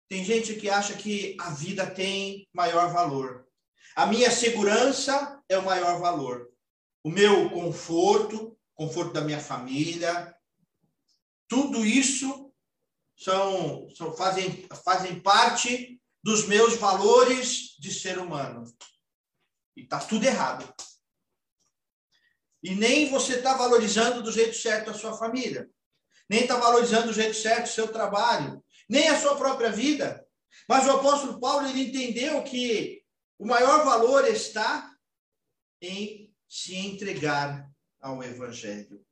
Tem 0.09 0.23
gente 0.23 0.55
que 0.55 0.69
acha 0.69 0.95
que 0.95 1.35
a 1.39 1.49
vida 1.49 1.89
tem 1.89 2.47
maior 2.53 2.93
valor. 2.93 3.47
A 3.95 4.05
minha 4.05 4.31
segurança 4.31 5.41
é 5.49 5.57
o 5.57 5.65
maior 5.65 5.99
valor. 5.99 6.49
O 7.03 7.09
meu 7.09 7.49
conforto, 7.49 8.57
conforto 8.73 9.13
da 9.13 9.21
minha 9.21 9.39
família, 9.39 10.35
tudo 11.47 11.85
isso 11.85 12.53
são, 13.17 13.89
são 13.89 14.13
fazem, 14.13 14.67
fazem 14.83 15.19
parte 15.19 16.01
dos 16.23 16.47
meus 16.47 16.75
valores 16.75 17.75
de 17.79 17.93
ser 17.93 18.19
humano. 18.19 18.63
E 19.75 19.81
está 19.81 19.99
tudo 19.99 20.25
errado. 20.25 20.71
E 22.61 22.75
nem 22.75 23.09
você 23.09 23.35
está 23.35 23.55
valorizando 23.55 24.21
do 24.21 24.31
jeito 24.31 24.55
certo 24.55 24.89
a 24.91 24.93
sua 24.93 25.17
família. 25.17 25.69
Nem 26.29 26.41
está 26.41 26.57
valorizando 26.57 27.07
do 27.07 27.13
jeito 27.13 27.35
certo 27.35 27.67
o 27.67 27.71
seu 27.71 27.87
trabalho. 27.87 28.63
Nem 28.87 29.07
a 29.09 29.19
sua 29.19 29.35
própria 29.35 29.71
vida. 29.71 30.25
Mas 30.67 30.87
o 30.87 30.91
apóstolo 30.91 31.39
Paulo 31.39 31.67
ele 31.67 31.87
entendeu 31.87 32.43
que 32.43 33.03
o 33.37 33.45
maior 33.45 33.83
valor 33.83 34.25
está 34.25 34.95
em 35.81 36.33
se 36.47 36.75
entregar 36.75 37.69
ao 37.99 38.23
Evangelho. 38.23 39.05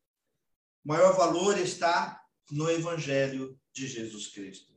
O 0.84 0.88
maior 0.88 1.16
valor 1.16 1.58
está 1.58 2.22
no 2.52 2.70
Evangelho 2.70 3.60
de 3.74 3.88
Jesus 3.88 4.28
Cristo. 4.28 4.74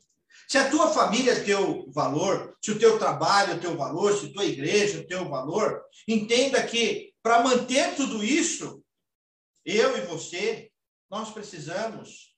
Se 0.49 0.57
a 0.57 0.71
tua 0.71 0.93
família 0.93 1.33
é 1.33 1.45
teu 1.45 1.91
valor, 1.91 2.57
se 2.63 2.71
o 2.71 2.79
teu 2.79 2.99
trabalho 2.99 3.53
é 3.53 3.59
teu 3.59 3.77
valor, 3.77 4.17
se 4.17 4.27
a 4.27 4.33
tua 4.33 4.45
igreja 4.45 5.01
é 5.01 5.03
teu 5.03 5.29
valor, 5.29 5.83
entenda 6.07 6.67
que 6.67 7.13
para 7.23 7.43
manter 7.43 7.95
tudo 7.97 8.25
isso, 8.25 8.83
eu 9.65 9.99
e 9.99 10.01
você, 10.03 10.71
nós 11.11 11.31
precisamos 11.31 12.35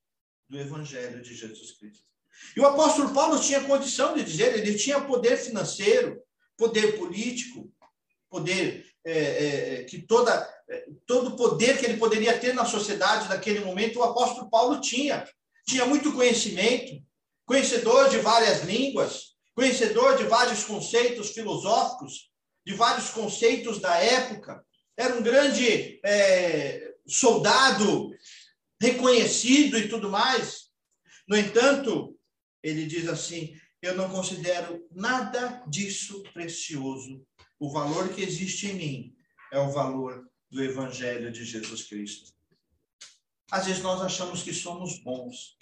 do 0.49 0.59
Evangelho 0.59 1.23
de 1.23 1.35
Jesus 1.35 1.73
Cristo. 1.79 2.10
E 2.57 2.61
o 2.61 2.67
apóstolo 2.67 3.13
Paulo 3.15 3.41
tinha 3.41 3.63
condição 3.63 4.15
de 4.15 4.25
dizer, 4.25 4.57
ele 4.57 4.75
tinha 4.75 5.01
poder 5.01 5.37
financeiro, 5.37 6.21
poder 6.57 6.99
político, 6.99 7.71
poder 8.29 8.87
é, 9.05 9.13
é, 9.13 9.85
que 9.85 10.03
toda 10.03 10.33
é, 10.69 10.85
todo 11.07 11.37
poder 11.37 11.79
que 11.79 11.87
ele 11.87 11.97
poderia 11.97 12.39
ter 12.39 12.55
na 12.55 12.65
sociedade 12.65 13.29
naquele 13.29 13.61
momento, 13.61 13.99
o 13.99 14.05
apóstolo 14.05 14.51
Paulo 14.51 14.81
tinha. 14.81 15.27
Tinha 15.67 15.87
muito 15.87 16.13
conhecimento, 16.13 17.03
conhecedor 17.47 18.09
de 18.09 18.19
várias 18.19 18.63
línguas, 18.63 19.35
conhecedor 19.55 20.17
de 20.17 20.25
vários 20.25 20.65
conceitos 20.65 21.31
filosóficos, 21.31 22.31
de 22.65 22.75
vários 22.75 23.11
conceitos 23.11 23.81
da 23.81 23.97
época. 23.97 24.65
Era 24.97 25.17
um 25.17 25.23
grande 25.23 26.01
é, 26.05 26.93
soldado 27.07 28.11
reconhecido 28.81 29.79
e 29.79 29.89
tudo 29.89 30.09
mais. 30.09 30.69
No 31.27 31.37
entanto, 31.37 32.17
ele 32.63 32.87
diz 32.87 33.09
assim: 33.09 33.55
eu 33.83 33.97
não 33.97 34.11
considero 34.11 34.87
nada 34.91 35.63
disso 35.67 36.23
precioso. 36.35 37.25
O 37.59 37.71
valor 37.71 38.09
que 38.11 38.23
existe 38.23 38.69
em 38.69 38.75
mim 38.75 39.15
é 39.53 39.59
o 39.59 39.71
valor 39.71 40.29
do 40.51 40.63
Evangelho 40.63 41.31
de 41.31 41.45
Jesus 41.45 41.85
Cristo. 41.85 42.33
Às 43.51 43.67
vezes 43.67 43.83
nós 43.83 44.01
achamos 44.01 44.43
que 44.43 44.53
somos 44.53 44.99
bons. 45.03 45.57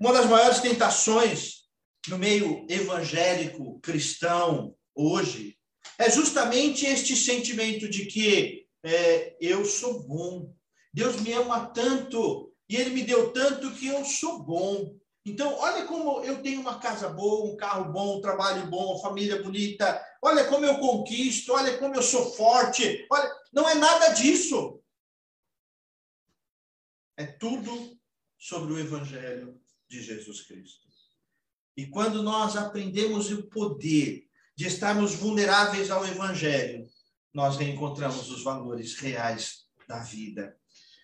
Uma 0.00 0.12
das 0.12 0.26
maiores 0.26 0.60
tentações 0.60 1.62
no 2.08 2.18
meio 2.18 2.66
evangélico 2.68 3.80
cristão 3.80 4.76
hoje 4.94 5.56
é 5.98 6.10
justamente 6.10 6.84
este 6.86 7.16
sentimento 7.16 7.88
de 7.88 8.06
que 8.06 8.66
é, 8.84 9.36
eu 9.40 9.64
sou 9.64 10.02
bom. 10.06 10.54
Deus 10.92 11.20
me 11.20 11.32
ama 11.32 11.66
tanto 11.66 12.52
e 12.68 12.76
Ele 12.76 12.90
me 12.90 13.02
deu 13.02 13.32
tanto 13.32 13.72
que 13.74 13.86
eu 13.86 14.04
sou 14.04 14.42
bom. 14.42 14.96
Então, 15.24 15.54
olha 15.54 15.86
como 15.86 16.22
eu 16.24 16.42
tenho 16.42 16.60
uma 16.60 16.80
casa 16.80 17.08
boa, 17.08 17.52
um 17.52 17.56
carro 17.56 17.92
bom, 17.92 18.18
um 18.18 18.20
trabalho 18.20 18.66
bom, 18.66 18.98
família 18.98 19.40
bonita. 19.40 20.04
Olha 20.20 20.48
como 20.48 20.64
eu 20.64 20.78
conquisto, 20.80 21.52
olha 21.52 21.78
como 21.78 21.94
eu 21.94 22.02
sou 22.02 22.32
forte. 22.32 23.06
Olha, 23.10 23.32
não 23.52 23.68
é 23.68 23.74
nada 23.74 24.08
disso. 24.08 24.82
É 27.16 27.26
tudo 27.26 27.96
sobre 28.36 28.72
o 28.72 28.78
evangelho 28.78 29.60
de 29.88 30.02
Jesus 30.02 30.42
Cristo. 30.42 30.88
E 31.76 31.86
quando 31.86 32.22
nós 32.22 32.56
aprendemos 32.56 33.30
o 33.30 33.44
poder 33.44 34.28
de 34.56 34.66
estarmos 34.66 35.14
vulneráveis 35.14 35.90
ao 35.90 36.04
evangelho, 36.06 36.86
nós 37.32 37.56
reencontramos 37.56 38.28
os 38.30 38.42
valores 38.42 38.96
reais 38.96 39.66
da 39.88 40.00
vida 40.00 40.58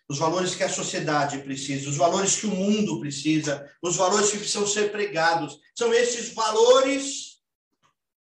os 0.08 0.18
valores 0.18 0.54
que 0.54 0.64
a 0.64 0.68
sociedade 0.68 1.38
precisa, 1.42 1.88
os 1.88 1.96
valores 1.96 2.36
que 2.36 2.46
o 2.46 2.50
mundo 2.50 2.98
precisa, 2.98 3.70
os 3.82 3.96
valores 3.96 4.30
que 4.30 4.38
precisam 4.38 4.66
ser 4.66 4.90
pregados. 4.90 5.60
São 5.74 5.92
esses 5.92 6.32
valores 6.32 7.42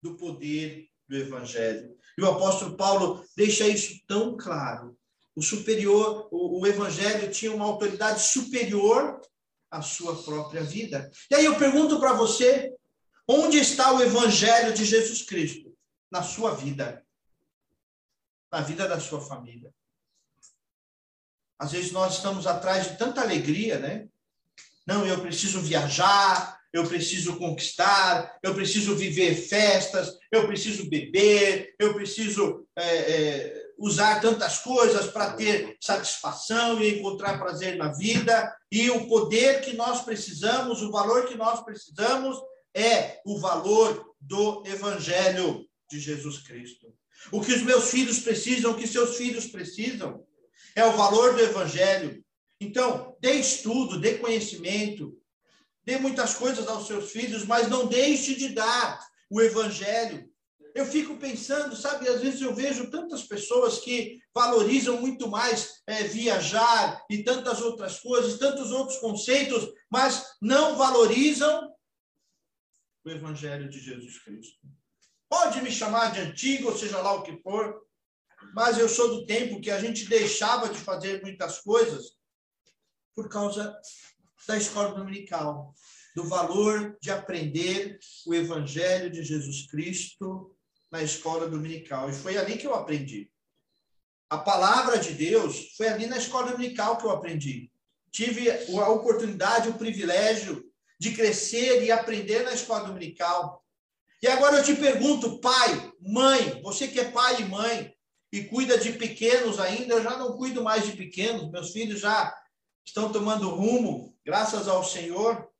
do 0.03 0.17
poder 0.17 0.88
do 1.09 1.17
Evangelho. 1.17 1.97
E 2.17 2.23
o 2.23 2.29
apóstolo 2.29 2.77
Paulo 2.77 3.25
deixa 3.37 3.67
isso 3.67 4.01
tão 4.07 4.37
claro. 4.37 4.99
O 5.37 5.43
superior, 5.43 6.29
o, 6.33 6.61
o 6.61 6.67
Evangelho 6.67 7.31
tinha 7.31 7.55
uma 7.55 7.64
autoridade 7.64 8.23
superior 8.23 9.21
à 9.71 9.81
sua 9.81 10.21
própria 10.25 10.64
vida. 10.64 11.09
E 11.31 11.35
aí 11.37 11.45
eu 11.45 11.57
pergunto 11.57 12.01
para 12.01 12.12
você: 12.12 12.75
onde 13.27 13.59
está 13.59 13.93
o 13.93 14.03
Evangelho 14.03 14.75
de 14.75 14.85
Jesus 14.85 15.23
Cristo? 15.23 15.73
Na 16.11 16.23
sua 16.23 16.55
vida, 16.55 17.05
na 18.51 18.62
vida 18.62 18.88
da 18.88 18.99
sua 18.99 19.21
família. 19.21 19.73
Às 21.59 21.73
vezes 21.73 21.92
nós 21.92 22.16
estamos 22.16 22.47
atrás 22.47 22.88
de 22.88 22.99
tanta 22.99 23.21
alegria, 23.21 23.79
né? 23.79 24.07
Não, 24.87 25.05
eu 25.05 25.21
preciso 25.21 25.61
viajar, 25.61 26.59
eu 26.73 26.87
preciso 26.87 27.37
conquistar, 27.37 28.38
eu 28.42 28.55
preciso 28.55 28.94
viver 28.94 29.35
festas, 29.35 30.16
eu 30.31 30.47
preciso 30.47 30.88
beber, 30.88 31.75
eu 31.79 31.94
preciso 31.94 32.66
é, 32.77 32.85
é, 32.85 33.66
usar 33.79 34.21
tantas 34.21 34.59
coisas 34.59 35.07
para 35.07 35.33
ter 35.33 35.77
satisfação 35.81 36.81
e 36.81 36.99
encontrar 36.99 37.38
prazer 37.38 37.77
na 37.77 37.92
vida. 37.92 38.55
E 38.71 38.90
o 38.90 39.07
poder 39.09 39.62
que 39.62 39.75
nós 39.75 40.03
precisamos, 40.03 40.83
o 40.83 40.90
valor 40.90 41.27
que 41.27 41.37
nós 41.37 41.64
precisamos 41.64 42.37
é 42.75 43.21
o 43.25 43.38
valor 43.38 44.14
do 44.21 44.62
Evangelho 44.66 45.66
de 45.90 45.99
Jesus 45.99 46.38
Cristo. 46.38 46.92
O 47.33 47.40
que 47.40 47.53
os 47.53 47.62
meus 47.62 47.90
filhos 47.90 48.21
precisam, 48.21 48.73
o 48.73 48.77
que 48.77 48.87
seus 48.87 49.16
filhos 49.16 49.47
precisam, 49.47 50.23
é 50.75 50.85
o 50.85 50.97
valor 50.97 51.35
do 51.35 51.42
evangelho. 51.42 52.25
Então, 52.61 53.16
dê 53.21 53.33
estudo, 53.35 54.01
dê 54.01 54.18
conhecimento, 54.18 55.16
dê 55.85 55.99
muitas 55.99 56.35
coisas 56.35 56.66
aos 56.66 56.87
seus 56.87 57.11
filhos, 57.12 57.44
mas 57.44 57.68
não 57.68 57.87
deixe 57.87 58.35
de 58.35 58.51
dar 58.51 59.01
o 59.31 59.40
evangelho. 59.40 60.29
Eu 60.75 60.87
fico 60.87 61.16
pensando, 61.16 61.75
sabe, 61.75 62.09
às 62.09 62.21
vezes 62.21 62.40
eu 62.40 62.55
vejo 62.55 62.90
tantas 62.90 63.23
pessoas 63.23 63.79
que 63.79 64.21
valorizam 64.35 65.01
muito 65.01 65.29
mais 65.29 65.83
é, 65.87 66.05
viajar 66.05 67.05
e 67.11 67.25
tantas 67.25 67.61
outras 67.61 67.99
coisas, 67.99 68.38
tantos 68.38 68.71
outros 68.71 68.99
conceitos, 68.99 69.66
mas 69.90 70.37
não 70.40 70.77
valorizam 70.77 71.73
o 73.05 73.11
evangelho 73.11 73.68
de 73.68 73.81
Jesus 73.81 74.18
Cristo. 74.21 74.59
Pode 75.29 75.61
me 75.62 75.71
chamar 75.71 76.12
de 76.12 76.21
antigo, 76.21 76.77
seja 76.77 77.01
lá 77.01 77.14
o 77.14 77.23
que 77.23 77.40
for, 77.42 77.83
mas 78.55 78.79
eu 78.79 78.89
sou 78.89 79.09
do 79.09 79.27
tempo 79.27 79.61
que 79.61 79.71
a 79.71 79.81
gente 79.81 80.07
deixava 80.07 80.69
de 80.69 80.79
fazer 80.79 81.23
muitas 81.23 81.61
coisas 81.61 82.17
por 83.15 83.29
causa 83.29 83.77
da 84.47 84.57
escola 84.57 84.95
dominical, 84.95 85.75
do 86.15 86.25
valor 86.25 86.97
de 87.01 87.11
aprender 87.11 87.99
o 88.27 88.35
evangelho 88.35 89.11
de 89.11 89.23
Jesus 89.23 89.67
Cristo 89.71 90.55
na 90.91 91.03
escola 91.03 91.49
dominical. 91.49 92.09
E 92.09 92.13
foi 92.13 92.37
ali 92.39 92.57
que 92.57 92.67
eu 92.67 92.75
aprendi. 92.75 93.31
A 94.31 94.39
palavra 94.39 94.99
de 94.99 95.13
Deus 95.13 95.75
foi 95.77 95.89
ali 95.89 96.07
na 96.07 96.19
escola 96.19 96.53
dominical 96.53 96.97
que 96.97 97.05
eu 97.05 97.11
aprendi. 97.11 97.71
Tive 98.11 98.51
a 98.51 98.89
oportunidade, 98.89 99.69
o 99.69 99.79
privilégio 99.79 100.65
de 100.99 101.13
crescer 101.13 101.85
e 101.85 101.91
aprender 101.91 102.43
na 102.43 102.53
escola 102.53 102.85
dominical. 102.87 103.65
E 104.23 104.27
agora 104.27 104.57
eu 104.57 104.65
te 104.65 104.75
pergunto, 104.75 105.41
pai, 105.41 105.93
mãe, 106.01 106.61
você 106.63 106.89
que 106.89 106.99
é 106.99 107.11
pai 107.11 107.41
e 107.43 107.45
mãe, 107.45 107.95
e 108.33 108.45
cuida 108.45 108.79
de 108.79 108.93
pequenos 108.93 109.59
ainda, 109.59 109.95
eu 109.95 110.03
já 110.03 110.17
não 110.17 110.37
cuido 110.37 110.62
mais 110.62 110.85
de 110.85 110.93
pequenos, 110.93 111.51
meus 111.51 111.73
filhos 111.73 112.01
já 112.01 112.37
estão 112.85 113.11
tomando 113.11 113.49
rumo, 113.51 114.17
graças 114.25 114.69
ao 114.69 114.85
Senhor 114.85 115.51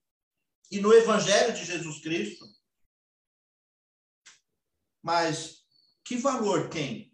e 0.71 0.81
no 0.81 0.93
Evangelho 0.93 1.55
de 1.55 1.65
Jesus 1.65 2.01
Cristo. 2.01 2.47
Mas 5.03 5.65
que 6.05 6.17
valor 6.17 6.69
tem 6.69 7.13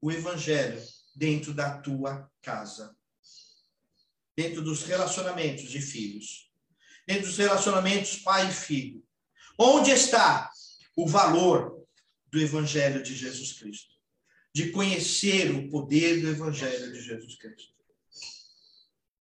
o 0.00 0.10
Evangelho 0.10 0.82
dentro 1.14 1.54
da 1.54 1.80
tua 1.80 2.30
casa? 2.42 2.96
Dentro 4.36 4.62
dos 4.62 4.82
relacionamentos 4.82 5.70
de 5.70 5.80
filhos, 5.80 6.52
dentro 7.06 7.26
dos 7.26 7.38
relacionamentos 7.38 8.16
pai 8.18 8.48
e 8.48 8.52
filho. 8.52 9.06
Onde 9.58 9.90
está 9.90 10.50
o 10.94 11.06
valor 11.06 11.86
do 12.26 12.38
Evangelho 12.38 13.02
de 13.02 13.14
Jesus 13.14 13.54
Cristo? 13.54 13.95
De 14.56 14.70
conhecer 14.70 15.50
o 15.50 15.68
poder 15.68 16.22
do 16.22 16.30
Evangelho 16.30 16.90
de 16.90 17.02
Jesus 17.02 17.36
Cristo. 17.36 17.74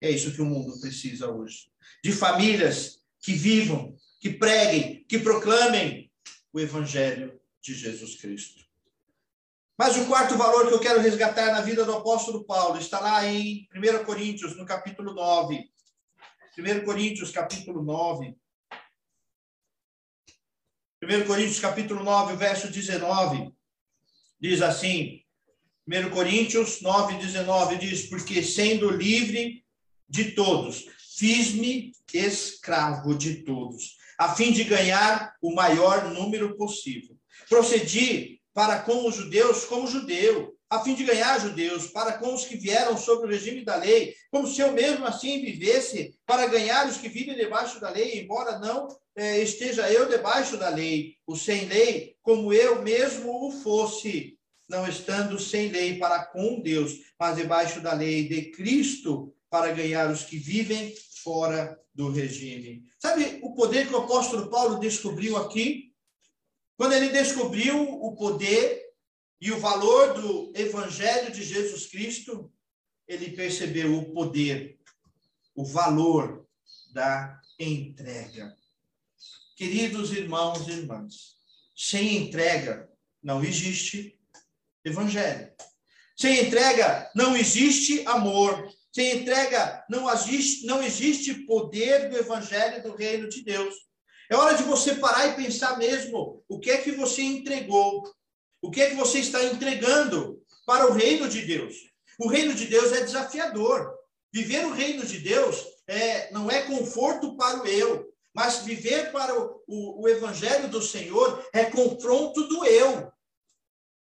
É 0.00 0.08
isso 0.08 0.32
que 0.32 0.40
o 0.40 0.44
mundo 0.44 0.78
precisa 0.78 1.28
hoje. 1.28 1.72
De 2.04 2.12
famílias 2.12 3.00
que 3.18 3.32
vivam, 3.32 3.96
que 4.20 4.30
preguem, 4.30 5.04
que 5.08 5.18
proclamem 5.18 6.08
o 6.52 6.60
Evangelho 6.60 7.40
de 7.60 7.74
Jesus 7.74 8.14
Cristo. 8.14 8.64
Mas 9.76 9.96
o 9.96 10.06
quarto 10.06 10.38
valor 10.38 10.68
que 10.68 10.74
eu 10.74 10.78
quero 10.78 11.00
resgatar 11.00 11.50
na 11.50 11.62
vida 11.62 11.84
do 11.84 11.96
apóstolo 11.96 12.44
Paulo 12.44 12.78
está 12.78 13.00
lá 13.00 13.26
em 13.26 13.68
1 13.74 14.04
Coríntios, 14.04 14.56
no 14.56 14.64
capítulo 14.64 15.14
9. 15.14 15.68
1 16.56 16.84
Coríntios, 16.84 17.32
capítulo 17.32 17.82
9. 17.82 18.38
1 21.02 21.26
Coríntios 21.26 21.58
capítulo 21.58 22.04
9, 22.04 22.36
verso 22.36 22.70
19, 22.70 23.52
diz 24.40 24.62
assim, 24.62 25.23
1 25.86 26.10
Coríntios 26.10 26.80
9, 26.80 27.18
19 27.18 27.76
diz, 27.76 28.08
porque 28.08 28.42
sendo 28.42 28.90
livre 28.90 29.62
de 30.08 30.32
todos, 30.32 30.86
fiz-me 31.18 31.92
escravo 32.12 33.14
de 33.14 33.42
todos, 33.42 33.96
a 34.18 34.34
fim 34.34 34.52
de 34.52 34.64
ganhar 34.64 35.34
o 35.42 35.54
maior 35.54 36.10
número 36.10 36.56
possível. 36.56 37.16
Procedi 37.48 38.40
para 38.52 38.80
com 38.80 39.06
os 39.06 39.16
judeus 39.16 39.64
como 39.64 39.88
judeu, 39.88 40.54
a 40.70 40.82
fim 40.82 40.94
de 40.94 41.04
ganhar 41.04 41.40
judeus, 41.40 41.88
para 41.88 42.18
com 42.18 42.34
os 42.34 42.44
que 42.44 42.56
vieram 42.56 42.96
sobre 42.96 43.26
o 43.26 43.30
regime 43.30 43.64
da 43.64 43.76
lei, 43.76 44.14
como 44.30 44.46
se 44.46 44.60
eu 44.60 44.72
mesmo 44.72 45.04
assim 45.04 45.42
vivesse 45.42 46.16
para 46.24 46.46
ganhar 46.46 46.88
os 46.88 46.96
que 46.96 47.08
vivem 47.08 47.36
debaixo 47.36 47.80
da 47.80 47.90
lei, 47.90 48.20
embora 48.20 48.58
não 48.58 48.88
é, 49.16 49.40
esteja 49.40 49.90
eu 49.90 50.08
debaixo 50.08 50.56
da 50.56 50.68
lei, 50.68 51.16
o 51.26 51.36
sem 51.36 51.66
lei, 51.66 52.16
como 52.22 52.52
eu 52.52 52.82
mesmo 52.82 53.48
o 53.48 53.50
fosse, 53.50 54.38
não 54.68 54.86
estando 54.88 55.38
sem 55.38 55.68
lei 55.68 55.98
para 55.98 56.24
com 56.24 56.60
Deus, 56.60 56.92
mas 57.18 57.36
debaixo 57.36 57.80
da 57.80 57.92
lei 57.92 58.28
de 58.28 58.50
Cristo, 58.50 59.34
para 59.50 59.72
ganhar 59.72 60.10
os 60.10 60.24
que 60.24 60.36
vivem 60.36 60.94
fora 61.22 61.80
do 61.94 62.10
regime. 62.10 62.84
Sabe 62.98 63.38
o 63.42 63.54
poder 63.54 63.86
que 63.86 63.94
o 63.94 63.98
apóstolo 63.98 64.50
Paulo 64.50 64.80
descobriu 64.80 65.36
aqui? 65.36 65.94
Quando 66.76 66.94
ele 66.94 67.10
descobriu 67.10 67.80
o 67.80 68.16
poder 68.16 68.82
e 69.40 69.52
o 69.52 69.60
valor 69.60 70.14
do 70.14 70.52
Evangelho 70.56 71.32
de 71.32 71.44
Jesus 71.44 71.86
Cristo, 71.86 72.52
ele 73.06 73.30
percebeu 73.30 73.96
o 73.96 74.12
poder, 74.12 74.80
o 75.54 75.64
valor 75.64 76.48
da 76.92 77.40
entrega. 77.58 78.56
Queridos 79.56 80.12
irmãos 80.12 80.66
e 80.66 80.72
irmãs, 80.72 81.36
sem 81.76 82.16
entrega 82.16 82.90
não 83.22 83.42
existe 83.44 84.13
Evangelho. 84.84 85.52
Sem 86.16 86.46
entrega 86.46 87.10
não 87.14 87.36
existe 87.36 88.02
amor. 88.06 88.68
Sem 88.94 89.18
entrega 89.18 89.84
não 89.90 90.12
existe, 90.12 90.66
não 90.66 90.82
existe 90.82 91.34
poder 91.46 92.08
do 92.08 92.16
Evangelho 92.16 92.82
do 92.82 92.94
Reino 92.94 93.28
de 93.28 93.42
Deus. 93.42 93.74
É 94.30 94.36
hora 94.36 94.56
de 94.56 94.62
você 94.62 94.94
parar 94.94 95.28
e 95.28 95.36
pensar 95.42 95.76
mesmo 95.78 96.42
o 96.48 96.58
que 96.58 96.70
é 96.70 96.78
que 96.78 96.92
você 96.92 97.22
entregou 97.22 98.04
o 98.64 98.70
que 98.70 98.80
é 98.80 98.88
que 98.88 98.96
você 98.96 99.18
está 99.18 99.44
entregando 99.44 100.42
para 100.64 100.90
o 100.90 100.94
reino 100.94 101.28
de 101.28 101.42
Deus? 101.42 101.74
O 102.18 102.28
reino 102.28 102.54
de 102.54 102.64
Deus 102.64 102.92
é 102.92 103.04
desafiador. 103.04 103.94
Viver 104.32 104.64
o 104.64 104.72
reino 104.72 105.04
de 105.04 105.18
Deus 105.18 105.62
é, 105.86 106.32
não 106.32 106.50
é 106.50 106.62
conforto 106.62 107.36
para 107.36 107.62
o 107.62 107.66
eu, 107.66 108.08
mas 108.34 108.62
viver 108.62 109.12
para 109.12 109.38
o, 109.38 109.62
o, 109.68 110.02
o 110.02 110.08
evangelho 110.08 110.66
do 110.68 110.80
Senhor 110.80 111.46
é 111.52 111.66
confronto 111.66 112.48
do 112.48 112.64
eu. 112.64 113.12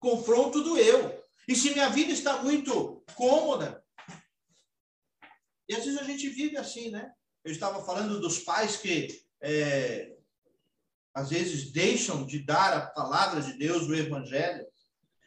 Confronto 0.03 0.61
do 0.61 0.77
eu. 0.77 1.23
E 1.47 1.55
se 1.55 1.71
minha 1.71 1.87
vida 1.87 2.11
está 2.11 2.43
muito 2.43 3.01
cômoda, 3.15 3.81
e 5.69 5.73
às 5.73 5.85
vezes 5.85 5.97
a 5.97 6.03
gente 6.03 6.27
vive 6.27 6.57
assim, 6.57 6.89
né? 6.89 7.13
Eu 7.41 7.53
estava 7.53 7.81
falando 7.85 8.19
dos 8.19 8.39
pais 8.39 8.75
que 8.75 9.07
é, 9.41 10.13
às 11.13 11.29
vezes 11.29 11.71
deixam 11.71 12.25
de 12.25 12.39
dar 12.39 12.73
a 12.73 12.85
palavra 12.87 13.41
de 13.41 13.53
Deus, 13.53 13.87
o 13.87 13.95
evangelho. 13.95 14.65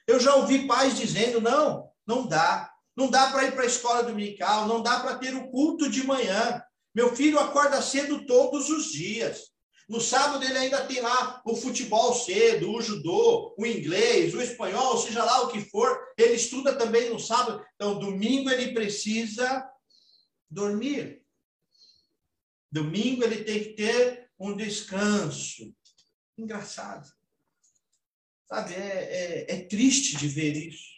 Eu 0.07 0.21
já 0.21 0.35
ouvi 0.35 0.67
pais 0.67 0.95
dizendo: 0.95 1.41
não, 1.41 1.91
não 2.07 2.27
dá. 2.27 2.71
Não 2.95 3.11
dá 3.11 3.31
para 3.31 3.45
ir 3.45 3.53
para 3.53 3.63
a 3.63 3.67
escola 3.67 4.03
dominical, 4.03 4.67
não 4.67 4.83
dá 4.83 5.01
para 5.01 5.17
ter 5.17 5.35
o 5.35 5.51
culto 5.51 5.91
de 5.91 6.07
manhã. 6.07 6.63
Meu 6.95 7.17
filho 7.17 7.39
acorda 7.39 7.81
cedo 7.81 8.27
todos 8.27 8.69
os 8.69 8.93
dias. 8.93 9.53
No 9.89 10.01
sábado 10.01 10.45
ele 10.45 10.59
ainda 10.59 10.85
tem 10.85 11.01
lá 11.01 11.41
o 11.45 11.55
futebol 11.55 12.13
cedo, 12.13 12.73
o 12.73 12.83
judô, 12.83 13.55
o 13.57 13.65
inglês, 13.65 14.35
o 14.35 14.43
espanhol, 14.43 14.99
seja 14.99 15.23
lá 15.23 15.43
o 15.43 15.49
que 15.49 15.61
for. 15.61 15.97
Ele 16.19 16.35
estuda 16.35 16.77
também 16.77 17.09
no 17.11 17.21
sábado. 17.21 17.65
Então, 17.77 17.99
domingo 17.99 18.51
ele 18.51 18.75
precisa 18.75 19.65
dormir. 20.51 21.23
Domingo 22.71 23.23
ele 23.23 23.45
tem 23.45 23.63
que 23.63 23.71
ter 23.75 24.29
um 24.39 24.57
descanso. 24.57 25.73
Engraçado. 26.37 27.09
Sabe, 28.49 28.75
é, 28.75 29.47
é, 29.49 29.55
é 29.55 29.65
triste 29.67 30.17
de 30.17 30.27
ver 30.27 30.57
isso. 30.57 30.96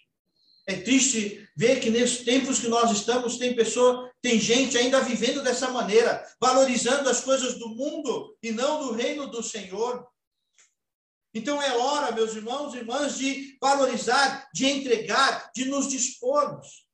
É 0.68 0.76
triste 0.76 1.48
ver 1.56 1.80
que 1.80 1.88
nesses 1.88 2.26
tempos 2.26 2.58
que 2.58 2.68
nós 2.68 2.92
estamos, 2.92 3.38
tem 3.38 3.56
pessoa, 3.56 4.12
tem 4.20 4.38
gente 4.38 4.76
ainda 4.76 5.00
vivendo 5.00 5.42
dessa 5.42 5.70
maneira, 5.70 6.22
valorizando 6.38 7.08
as 7.08 7.20
coisas 7.20 7.54
do 7.54 7.70
mundo 7.70 8.36
e 8.42 8.52
não 8.52 8.84
do 8.84 8.92
reino 8.92 9.26
do 9.28 9.42
Senhor. 9.42 10.06
Então 11.32 11.62
é 11.62 11.74
hora, 11.74 12.12
meus 12.12 12.34
irmãos 12.34 12.74
e 12.74 12.78
irmãs, 12.78 13.16
de 13.16 13.56
valorizar, 13.58 14.46
de 14.52 14.66
entregar, 14.66 15.50
de 15.54 15.64
nos 15.64 15.88
dispormos. 15.88 16.86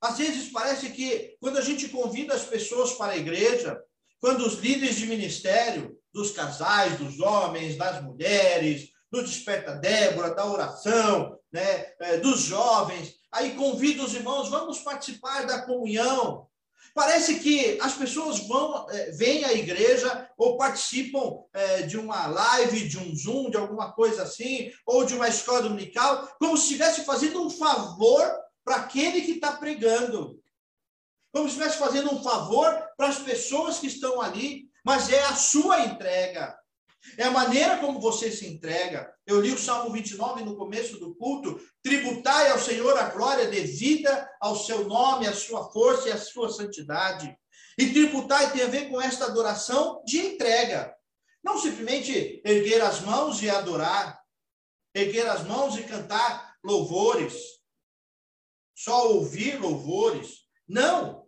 Às 0.00 0.18
vezes 0.18 0.50
parece 0.50 0.90
que 0.90 1.36
quando 1.40 1.58
a 1.58 1.62
gente 1.62 1.88
convida 1.88 2.34
as 2.34 2.42
pessoas 2.42 2.94
para 2.94 3.12
a 3.12 3.16
igreja, 3.16 3.80
quando 4.18 4.44
os 4.44 4.54
líderes 4.54 4.96
de 4.96 5.06
ministério, 5.06 5.96
dos 6.12 6.32
casais, 6.32 6.98
dos 6.98 7.20
homens, 7.20 7.76
das 7.76 8.02
mulheres, 8.02 8.90
do 9.08 9.22
Desperta 9.22 9.76
Débora, 9.76 10.34
da 10.34 10.44
oração, 10.44 11.38
né, 11.52 11.92
é, 12.00 12.16
dos 12.18 12.40
jovens, 12.40 13.14
aí 13.30 13.54
convida 13.54 14.02
os 14.02 14.14
irmãos, 14.14 14.48
vamos 14.48 14.78
participar 14.78 15.46
da 15.46 15.62
comunhão. 15.62 16.46
Parece 16.94 17.40
que 17.40 17.78
as 17.80 17.94
pessoas 17.94 18.40
vão, 18.46 18.90
é, 18.90 19.12
vêm 19.12 19.44
à 19.44 19.52
igreja 19.52 20.28
ou 20.36 20.56
participam 20.56 21.44
é, 21.52 21.82
de 21.82 21.96
uma 21.98 22.26
live, 22.26 22.88
de 22.88 22.98
um 22.98 23.14
Zoom, 23.14 23.50
de 23.50 23.56
alguma 23.56 23.92
coisa 23.92 24.24
assim, 24.24 24.70
ou 24.86 25.04
de 25.04 25.14
uma 25.14 25.28
escola 25.28 25.62
dominical, 25.62 26.28
como 26.38 26.56
se 26.56 26.64
estivesse 26.64 27.04
fazendo 27.04 27.42
um 27.42 27.50
favor 27.50 28.22
para 28.64 28.76
aquele 28.76 29.22
que 29.22 29.32
está 29.32 29.52
pregando 29.52 30.42
como 31.32 31.48
se 31.48 31.54
estivesse 31.54 31.78
fazendo 31.78 32.14
um 32.14 32.22
favor 32.22 32.70
para 32.96 33.08
as 33.08 33.18
pessoas 33.18 33.78
que 33.78 33.86
estão 33.86 34.20
ali, 34.20 34.68
mas 34.84 35.10
é 35.10 35.22
a 35.24 35.34
sua 35.34 35.80
entrega. 35.80 36.54
É 37.18 37.24
a 37.24 37.30
maneira 37.30 37.78
como 37.78 38.00
você 38.00 38.30
se 38.30 38.46
entrega. 38.46 39.12
Eu 39.26 39.40
li 39.40 39.52
o 39.52 39.58
Salmo 39.58 39.92
29 39.92 40.44
no 40.44 40.56
começo 40.56 40.98
do 40.98 41.14
culto. 41.14 41.60
Tributai 41.82 42.50
ao 42.50 42.58
Senhor 42.58 42.96
a 42.96 43.10
glória 43.10 43.48
devida 43.48 44.30
ao 44.40 44.56
seu 44.56 44.88
nome, 44.88 45.26
a 45.26 45.34
sua 45.34 45.70
força 45.70 46.08
e 46.08 46.12
a 46.12 46.18
sua 46.18 46.50
santidade. 46.50 47.36
E 47.78 47.92
tributai 47.92 48.52
tem 48.52 48.62
a 48.62 48.68
ver 48.68 48.88
com 48.88 49.00
esta 49.00 49.26
adoração 49.26 50.02
de 50.04 50.18
entrega. 50.18 50.94
Não 51.42 51.58
simplesmente 51.58 52.40
erguer 52.44 52.80
as 52.82 53.00
mãos 53.00 53.42
e 53.42 53.50
adorar, 53.50 54.20
erguer 54.94 55.28
as 55.28 55.42
mãos 55.44 55.76
e 55.76 55.82
cantar 55.82 56.54
louvores, 56.62 57.34
só 58.74 59.12
ouvir 59.12 59.60
louvores. 59.60 60.42
Não. 60.68 61.26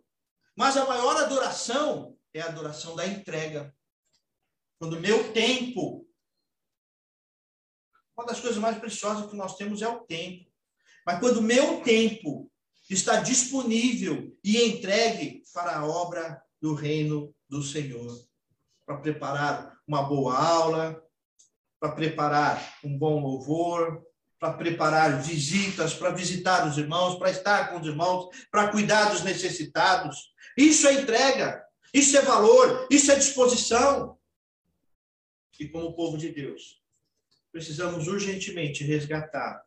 Mas 0.55 0.77
a 0.77 0.85
maior 0.85 1.17
adoração 1.17 2.17
é 2.33 2.41
a 2.41 2.47
adoração 2.47 2.95
da 2.95 3.05
entrega. 3.05 3.75
Quando 4.79 4.99
meu 4.99 5.31
tempo, 5.31 6.07
uma 8.17 8.25
das 8.25 8.39
coisas 8.39 8.57
mais 8.57 8.77
preciosas 8.77 9.29
que 9.29 9.35
nós 9.35 9.55
temos 9.55 9.81
é 9.81 9.87
o 9.87 10.01
tempo. 10.01 10.49
Mas 11.05 11.19
quando 11.19 11.41
meu 11.41 11.81
tempo 11.81 12.51
está 12.89 13.19
disponível 13.19 14.35
e 14.43 14.63
entregue 14.63 15.43
para 15.53 15.77
a 15.77 15.85
obra 15.85 16.41
do 16.61 16.73
reino 16.73 17.33
do 17.47 17.61
Senhor, 17.61 18.25
para 18.85 18.97
preparar 18.97 19.77
uma 19.87 20.03
boa 20.03 20.37
aula, 20.37 21.03
para 21.79 21.91
preparar 21.91 22.77
um 22.83 22.97
bom 22.97 23.19
louvor, 23.19 24.03
para 24.39 24.53
preparar 24.53 25.21
visitas, 25.21 25.93
para 25.93 26.11
visitar 26.11 26.67
os 26.67 26.77
irmãos, 26.77 27.17
para 27.17 27.31
estar 27.31 27.71
com 27.71 27.79
os 27.79 27.87
irmãos, 27.87 28.29
para 28.51 28.69
cuidar 28.69 29.11
dos 29.11 29.23
necessitados. 29.23 30.33
Isso 30.57 30.87
é 30.87 30.93
entrega, 30.93 31.63
isso 31.93 32.17
é 32.17 32.21
valor, 32.21 32.87
isso 32.89 33.11
é 33.11 33.15
disposição. 33.15 34.17
E 35.59 35.67
como 35.67 35.95
povo 35.95 36.17
de 36.17 36.29
Deus, 36.29 36.81
precisamos 37.51 38.07
urgentemente 38.07 38.83
resgatar 38.83 39.63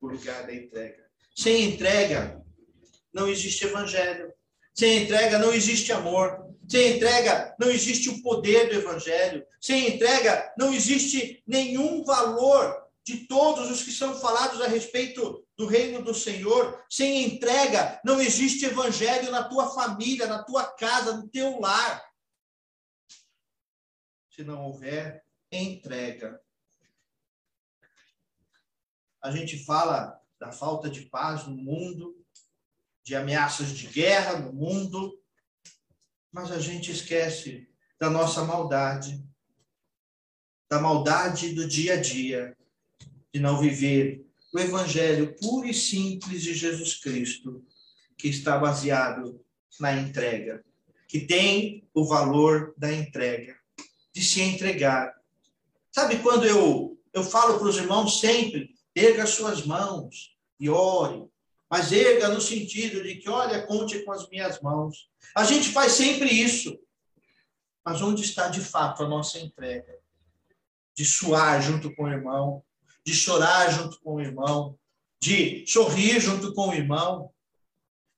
o 0.00 0.08
lugar 0.08 0.46
da 0.46 0.54
entrega. 0.54 1.06
Sem 1.34 1.64
entrega, 1.64 2.42
não 3.12 3.28
existe 3.28 3.64
evangelho. 3.64 4.32
Sem 4.74 5.04
entrega, 5.04 5.38
não 5.38 5.52
existe 5.52 5.92
amor. 5.92 6.46
Sem 6.68 6.96
entrega, 6.96 7.54
não 7.58 7.70
existe 7.70 8.08
o 8.10 8.22
poder 8.22 8.68
do 8.68 8.74
evangelho. 8.76 9.44
Sem 9.60 9.94
entrega, 9.94 10.52
não 10.58 10.72
existe 10.74 11.42
nenhum 11.46 12.04
valor 12.04 12.86
de 13.06 13.18
todos 13.28 13.70
os 13.70 13.84
que 13.84 13.92
são 13.92 14.18
falados 14.18 14.60
a 14.60 14.66
respeito 14.66 15.46
do 15.56 15.66
reino 15.66 16.02
do 16.02 16.12
Senhor, 16.12 16.82
sem 16.90 17.24
entrega, 17.24 18.00
não 18.04 18.20
existe 18.20 18.66
evangelho 18.66 19.30
na 19.30 19.44
tua 19.44 19.72
família, 19.72 20.26
na 20.26 20.42
tua 20.42 20.64
casa, 20.64 21.16
no 21.16 21.28
teu 21.28 21.58
lar. 21.60 22.02
Se 24.36 24.44
não 24.44 24.66
houver 24.66 25.24
entrega. 25.50 26.38
A 29.22 29.30
gente 29.30 29.64
fala 29.64 30.22
da 30.38 30.52
falta 30.52 30.90
de 30.90 31.06
paz 31.06 31.46
no 31.46 31.56
mundo, 31.56 32.22
de 33.02 33.16
ameaças 33.16 33.70
de 33.70 33.86
guerra 33.86 34.38
no 34.38 34.52
mundo, 34.52 35.18
mas 36.30 36.52
a 36.52 36.60
gente 36.60 36.90
esquece 36.92 37.66
da 37.98 38.10
nossa 38.10 38.44
maldade, 38.44 39.24
da 40.68 40.82
maldade 40.82 41.54
do 41.54 41.66
dia 41.66 41.94
a 41.94 42.00
dia, 42.00 42.54
de 43.32 43.40
não 43.40 43.58
viver 43.58 44.22
o 44.52 44.58
evangelho 44.58 45.34
puro 45.36 45.66
e 45.66 45.72
simples 45.72 46.42
de 46.42 46.52
Jesus 46.52 46.96
Cristo, 46.96 47.64
que 48.18 48.28
está 48.28 48.58
baseado 48.58 49.42
na 49.80 49.94
entrega, 49.94 50.62
que 51.08 51.20
tem 51.20 51.88
o 51.94 52.04
valor 52.04 52.74
da 52.76 52.92
entrega, 52.92 53.58
de 54.16 54.24
se 54.24 54.40
entregar. 54.40 55.14
Sabe 55.92 56.20
quando 56.20 56.46
eu 56.46 56.98
eu 57.12 57.22
falo 57.22 57.58
para 57.58 57.68
os 57.68 57.76
irmãos 57.76 58.20
sempre, 58.20 58.74
erga 58.94 59.26
suas 59.26 59.64
mãos 59.64 60.36
e 60.60 60.68
ore, 60.68 61.26
mas 61.70 61.92
erga 61.92 62.28
no 62.28 62.40
sentido 62.40 63.02
de 63.02 63.16
que, 63.16 63.28
olha, 63.28 63.66
conte 63.66 64.00
com 64.00 64.12
as 64.12 64.28
minhas 64.28 64.60
mãos. 64.60 65.08
A 65.34 65.44
gente 65.44 65.70
faz 65.70 65.92
sempre 65.92 66.30
isso. 66.30 66.78
Mas 67.82 68.02
onde 68.02 68.22
está 68.22 68.48
de 68.48 68.60
fato 68.60 69.02
a 69.02 69.08
nossa 69.08 69.38
entrega? 69.38 69.98
De 70.94 71.06
suar 71.06 71.62
junto 71.62 71.94
com 71.94 72.04
o 72.04 72.10
irmão, 72.10 72.62
de 73.04 73.14
chorar 73.14 73.70
junto 73.70 73.98
com 74.00 74.14
o 74.14 74.20
irmão, 74.20 74.78
de 75.20 75.64
sorrir 75.66 76.20
junto 76.20 76.52
com 76.52 76.68
o 76.68 76.74
irmão, 76.74 77.30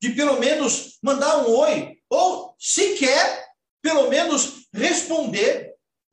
de 0.00 0.10
pelo 0.10 0.40
menos 0.40 0.98
mandar 1.02 1.38
um 1.38 1.56
oi, 1.56 1.98
ou 2.08 2.54
sequer, 2.58 3.46
pelo 3.80 4.08
menos 4.08 4.68
responder. 4.72 5.67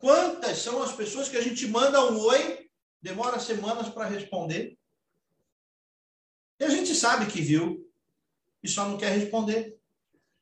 Quantas 0.06 0.60
são 0.60 0.84
as 0.84 0.92
pessoas 0.92 1.30
que 1.30 1.36
a 1.36 1.42
gente 1.42 1.66
manda 1.66 2.00
um 2.12 2.20
oi, 2.20 2.70
demora 3.02 3.40
semanas 3.40 3.90
para 3.90 4.08
responder? 4.08 4.78
E 6.60 6.64
a 6.64 6.70
gente 6.70 6.94
sabe 6.94 7.26
que 7.26 7.42
viu 7.42 7.92
e 8.62 8.68
só 8.68 8.88
não 8.88 9.00
quer 9.00 9.18
responder, 9.18 9.76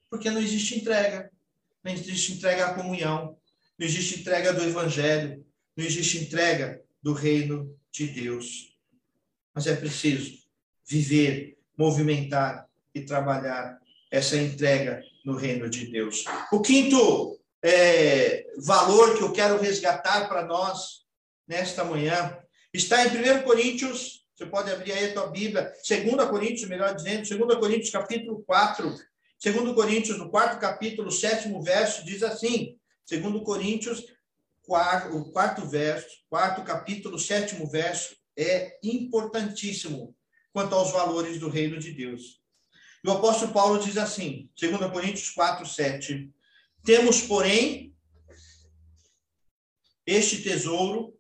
porque 0.10 0.30
não 0.30 0.42
existe 0.42 0.78
entrega. 0.78 1.32
Não 1.82 1.94
existe 1.94 2.34
entrega 2.34 2.66
à 2.66 2.74
comunhão, 2.74 3.38
não 3.80 3.88
existe 3.88 4.20
entrega 4.20 4.52
do 4.52 4.66
evangelho, 4.66 5.46
não 5.78 5.86
existe 5.86 6.18
entrega 6.18 6.84
do 7.02 7.14
reino 7.14 7.74
de 7.90 8.08
Deus. 8.08 8.78
Mas 9.56 9.66
é 9.66 9.78
preciso 9.78 10.44
viver, 10.86 11.58
movimentar 11.78 12.68
e 12.94 13.00
trabalhar 13.00 13.80
essa 14.12 14.36
entrega 14.36 15.02
no 15.24 15.38
reino 15.38 15.70
de 15.70 15.88
Deus. 15.88 16.26
O 16.52 16.62
quinto 16.62 17.40
é, 17.64 18.46
valor 18.58 19.18
que 19.18 19.24
eu 19.24 19.32
quero 19.32 19.60
resgatar 19.60 20.28
para 20.28 20.46
nós 20.46 21.06
nesta 21.48 21.84
manhã 21.84 22.38
está 22.74 23.06
em 23.06 23.10
1 23.10 23.44
Coríntios 23.44 24.24
você 24.36 24.48
pode 24.48 24.72
abrir 24.72 24.92
aí 24.92 25.12
a 25.12 25.14
tua 25.14 25.28
Bíblia, 25.28 25.72
2 25.88 26.30
Coríntios, 26.30 26.68
melhor 26.68 26.96
dizendo, 26.96 27.38
2 27.46 27.60
Coríntios, 27.60 27.92
capítulo 27.92 28.44
4. 28.44 28.96
2 29.44 29.76
Coríntios, 29.76 30.18
no 30.18 30.30
quarto 30.30 30.60
capítulo, 30.60 31.12
sétimo 31.12 31.62
verso, 31.62 32.04
diz 32.04 32.24
assim: 32.24 32.76
2 33.10 33.44
Coríntios, 33.44 34.04
quarto, 34.64 35.16
o 35.16 35.32
quarto 35.32 35.68
verso, 35.68 36.08
quarto 36.30 36.64
capítulo, 36.64 37.20
sétimo 37.20 37.70
verso, 37.70 38.16
é 38.36 38.80
importantíssimo 38.84 40.16
quanto 40.52 40.74
aos 40.74 40.92
valores 40.92 41.40
do 41.40 41.48
reino 41.48 41.78
de 41.78 41.92
Deus. 41.92 42.42
E 43.04 43.08
o 43.08 43.12
apóstolo 43.12 43.54
Paulo 43.54 43.80
diz 43.80 43.98
assim, 43.98 44.50
2 44.60 44.92
Coríntios 44.92 45.30
4, 45.30 45.64
7. 45.66 46.33
Temos, 46.84 47.22
porém, 47.22 47.96
este 50.06 50.42
tesouro 50.42 51.18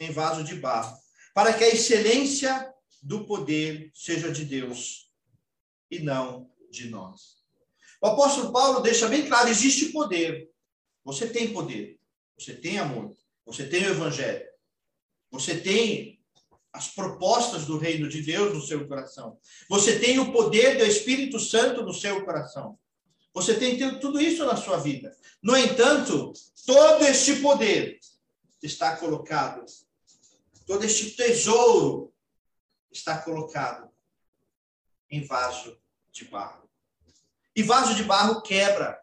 em 0.00 0.10
vaso 0.10 0.42
de 0.42 0.54
barro 0.54 0.96
para 1.34 1.52
que 1.52 1.64
a 1.64 1.68
excelência 1.68 2.72
do 3.02 3.26
poder 3.26 3.90
seja 3.94 4.30
de 4.32 4.44
Deus 4.44 5.10
e 5.90 5.98
não 5.98 6.50
de 6.70 6.88
nós. 6.88 7.42
O 8.00 8.06
apóstolo 8.06 8.52
Paulo 8.52 8.80
deixa 8.80 9.08
bem 9.08 9.26
claro: 9.26 9.48
existe 9.48 9.92
poder. 9.92 10.50
Você 11.04 11.28
tem 11.28 11.52
poder, 11.52 11.98
você 12.38 12.54
tem 12.54 12.78
amor, 12.78 13.14
você 13.44 13.66
tem 13.66 13.84
o 13.84 13.90
evangelho, 13.90 14.46
você 15.30 15.60
tem 15.60 16.20
as 16.72 16.88
propostas 16.88 17.66
do 17.66 17.76
reino 17.76 18.08
de 18.08 18.22
Deus 18.22 18.54
no 18.54 18.62
seu 18.62 18.86
coração, 18.86 19.38
você 19.68 19.98
tem 19.98 20.18
o 20.18 20.32
poder 20.32 20.78
do 20.78 20.84
Espírito 20.84 21.38
Santo 21.38 21.82
no 21.82 21.92
seu 21.92 22.24
coração. 22.24 22.78
Você 23.34 23.54
tem 23.54 23.78
tudo 23.98 24.20
isso 24.20 24.44
na 24.44 24.56
sua 24.56 24.76
vida. 24.76 25.16
No 25.42 25.56
entanto, 25.56 26.32
todo 26.66 27.04
este 27.04 27.36
poder 27.36 27.98
está 28.62 28.96
colocado 28.96 29.64
todo 30.66 30.84
este 30.84 31.10
tesouro 31.10 32.12
está 32.90 33.18
colocado 33.18 33.90
em 35.10 35.24
vaso 35.26 35.78
de 36.10 36.24
barro. 36.24 36.68
E 37.54 37.62
vaso 37.62 37.94
de 37.94 38.04
barro 38.04 38.42
quebra. 38.42 38.98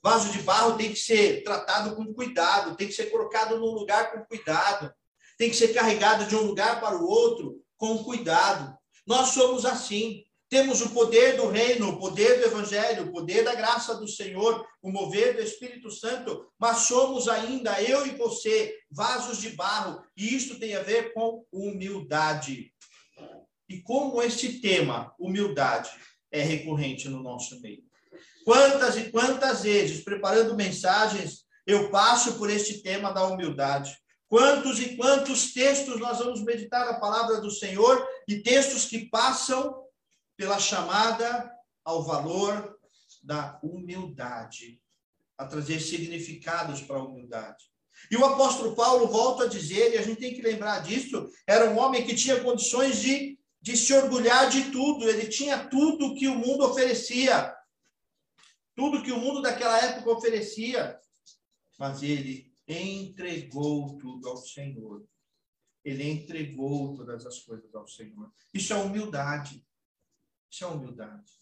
Vaso 0.00 0.30
de 0.30 0.42
barro 0.42 0.76
tem 0.76 0.92
que 0.92 0.98
ser 0.98 1.42
tratado 1.44 1.96
com 1.96 2.12
cuidado, 2.12 2.76
tem 2.76 2.88
que 2.88 2.94
ser 2.94 3.06
colocado 3.06 3.58
num 3.58 3.72
lugar 3.72 4.12
com 4.12 4.24
cuidado, 4.24 4.92
tem 5.38 5.50
que 5.50 5.56
ser 5.56 5.74
carregado 5.74 6.26
de 6.26 6.36
um 6.36 6.42
lugar 6.42 6.80
para 6.80 6.96
o 6.96 7.06
outro 7.06 7.60
com 7.76 8.02
cuidado. 8.04 8.76
Nós 9.06 9.30
somos 9.30 9.64
assim. 9.64 10.24
Temos 10.52 10.82
o 10.82 10.90
poder 10.90 11.38
do 11.38 11.48
reino, 11.48 11.88
o 11.88 11.98
poder 11.98 12.38
do 12.38 12.44
evangelho, 12.44 13.04
o 13.04 13.10
poder 13.10 13.42
da 13.42 13.54
graça 13.54 13.94
do 13.94 14.06
Senhor, 14.06 14.68
o 14.82 14.92
mover 14.92 15.34
do 15.34 15.40
Espírito 15.40 15.90
Santo, 15.90 16.46
mas 16.58 16.80
somos 16.80 17.26
ainda, 17.26 17.80
eu 17.80 18.06
e 18.06 18.10
você, 18.10 18.78
vasos 18.90 19.38
de 19.38 19.48
barro, 19.56 20.04
e 20.14 20.36
isso 20.36 20.60
tem 20.60 20.74
a 20.74 20.82
ver 20.82 21.14
com 21.14 21.42
humildade. 21.50 22.70
E 23.66 23.80
como 23.80 24.20
este 24.20 24.60
tema, 24.60 25.14
humildade, 25.18 25.88
é 26.30 26.42
recorrente 26.42 27.08
no 27.08 27.22
nosso 27.22 27.58
meio. 27.62 27.82
Quantas 28.44 28.98
e 28.98 29.10
quantas 29.10 29.62
vezes, 29.62 30.04
preparando 30.04 30.54
mensagens, 30.54 31.46
eu 31.66 31.90
passo 31.90 32.34
por 32.34 32.50
este 32.50 32.82
tema 32.82 33.10
da 33.10 33.24
humildade. 33.24 33.96
Quantos 34.28 34.78
e 34.80 34.96
quantos 34.96 35.54
textos 35.54 35.98
nós 35.98 36.18
vamos 36.18 36.42
meditar 36.42 36.86
a 36.88 37.00
palavra 37.00 37.40
do 37.40 37.50
Senhor 37.50 38.06
e 38.28 38.42
textos 38.42 38.84
que 38.84 39.08
passam 39.08 39.81
pela 40.42 40.58
chamada 40.58 41.56
ao 41.84 42.02
valor 42.02 42.76
da 43.22 43.60
humildade, 43.62 44.82
a 45.38 45.46
trazer 45.46 45.78
significados 45.78 46.80
para 46.80 46.96
a 46.96 47.04
humildade. 47.04 47.66
E 48.10 48.16
o 48.16 48.24
apóstolo 48.24 48.74
Paulo 48.74 49.06
volta 49.06 49.44
a 49.44 49.48
dizer, 49.48 49.94
e 49.94 49.98
a 49.98 50.02
gente 50.02 50.18
tem 50.18 50.34
que 50.34 50.42
lembrar 50.42 50.80
disso, 50.80 51.30
era 51.46 51.70
um 51.70 51.78
homem 51.78 52.04
que 52.04 52.16
tinha 52.16 52.42
condições 52.42 53.00
de, 53.00 53.38
de 53.60 53.76
se 53.76 53.94
orgulhar 53.94 54.50
de 54.50 54.72
tudo, 54.72 55.08
ele 55.08 55.28
tinha 55.28 55.64
tudo 55.68 56.16
que 56.16 56.26
o 56.26 56.34
mundo 56.34 56.64
oferecia, 56.64 57.54
tudo 58.74 59.04
que 59.04 59.12
o 59.12 59.20
mundo 59.20 59.42
daquela 59.42 59.78
época 59.78 60.10
oferecia, 60.10 60.98
mas 61.78 62.02
ele 62.02 62.52
entregou 62.66 63.96
tudo 63.96 64.28
ao 64.28 64.38
Senhor. 64.38 65.06
Ele 65.84 66.02
entregou 66.02 66.96
todas 66.96 67.24
as 67.26 67.38
coisas 67.38 67.72
ao 67.76 67.86
Senhor. 67.86 68.28
Isso 68.52 68.72
é 68.72 68.76
humildade. 68.76 69.64
Isso 70.52 70.64
é 70.64 70.66
humildade. 70.66 71.32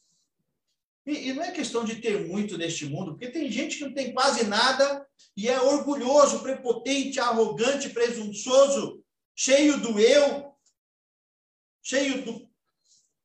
E, 1.04 1.28
e, 1.28 1.32
não 1.32 1.42
é 1.42 1.50
questão 1.50 1.84
de 1.84 1.96
ter 1.96 2.28
muito 2.28 2.56
neste 2.56 2.86
mundo, 2.86 3.12
porque 3.12 3.30
tem 3.30 3.50
gente 3.50 3.78
que 3.78 3.84
não 3.84 3.92
tem 3.92 4.12
quase 4.14 4.44
nada 4.44 5.04
e 5.36 5.48
é 5.48 5.60
orgulhoso, 5.60 6.40
prepotente, 6.40 7.18
arrogante, 7.18 7.88
presunçoso, 7.88 9.02
cheio 9.34 9.80
do 9.80 9.98
eu, 9.98 10.54
cheio 11.82 12.24
do, 12.24 12.48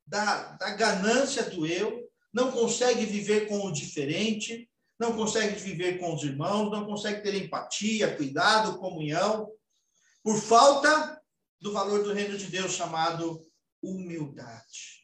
da, 0.08 0.54
da 0.54 0.72
ganância 0.72 1.44
do 1.52 1.68
eu, 1.68 2.10
não 2.34 2.52
consegue 2.52 3.06
viver 3.06 3.48
com 3.48 3.60
o 3.60 3.72
diferente, 3.72 4.68
não 4.98 5.16
consegue 5.16 5.56
viver 5.60 6.00
com 6.00 6.16
os 6.16 6.24
irmãos, 6.24 6.72
não 6.72 6.86
consegue 6.86 7.22
ter 7.22 7.36
empatia, 7.36 8.16
cuidado, 8.16 8.80
comunhão, 8.80 9.52
por 10.24 10.38
falta 10.40 11.22
do 11.62 11.72
valor 11.72 12.04
do 12.04 12.14
reino 12.14 12.38
de 12.38 12.48
Deus 12.48 12.72
chamado 12.72 13.46
humildade 13.84 14.95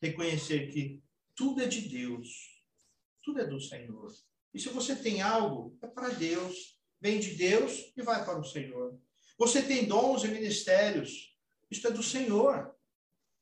reconhecer 0.00 0.70
que 0.72 1.02
tudo 1.34 1.62
é 1.62 1.66
de 1.66 1.82
Deus, 1.82 2.62
tudo 3.22 3.40
é 3.40 3.46
do 3.46 3.60
Senhor. 3.60 4.12
E 4.54 4.60
se 4.60 4.68
você 4.68 4.96
tem 4.96 5.20
algo, 5.20 5.76
é 5.82 5.86
para 5.86 6.08
Deus, 6.08 6.78
vem 7.00 7.20
de 7.20 7.34
Deus 7.34 7.92
e 7.96 8.02
vai 8.02 8.24
para 8.24 8.38
o 8.38 8.44
Senhor. 8.44 8.98
Você 9.38 9.62
tem 9.62 9.86
dons 9.86 10.24
e 10.24 10.28
ministérios, 10.28 11.36
isso 11.70 11.86
é 11.86 11.90
do 11.90 12.02
Senhor. 12.02 12.74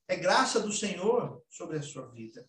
É 0.09 0.17
graça 0.17 0.61
do 0.61 0.73
Senhor 0.73 1.43
sobre 1.49 1.79
a 1.79 1.83
sua 1.83 2.07
vida. 2.11 2.49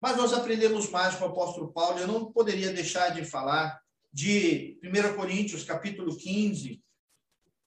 Mas 0.00 0.16
nós 0.16 0.32
aprendemos 0.32 0.88
mais 0.90 1.14
com 1.16 1.24
o 1.24 1.28
apóstolo 1.28 1.72
Paulo, 1.72 1.98
eu 1.98 2.06
não 2.06 2.30
poderia 2.30 2.72
deixar 2.72 3.08
de 3.08 3.24
falar 3.24 3.80
de 4.12 4.78
1 4.84 5.16
Coríntios, 5.16 5.64
capítulo 5.64 6.16
15. 6.16 6.84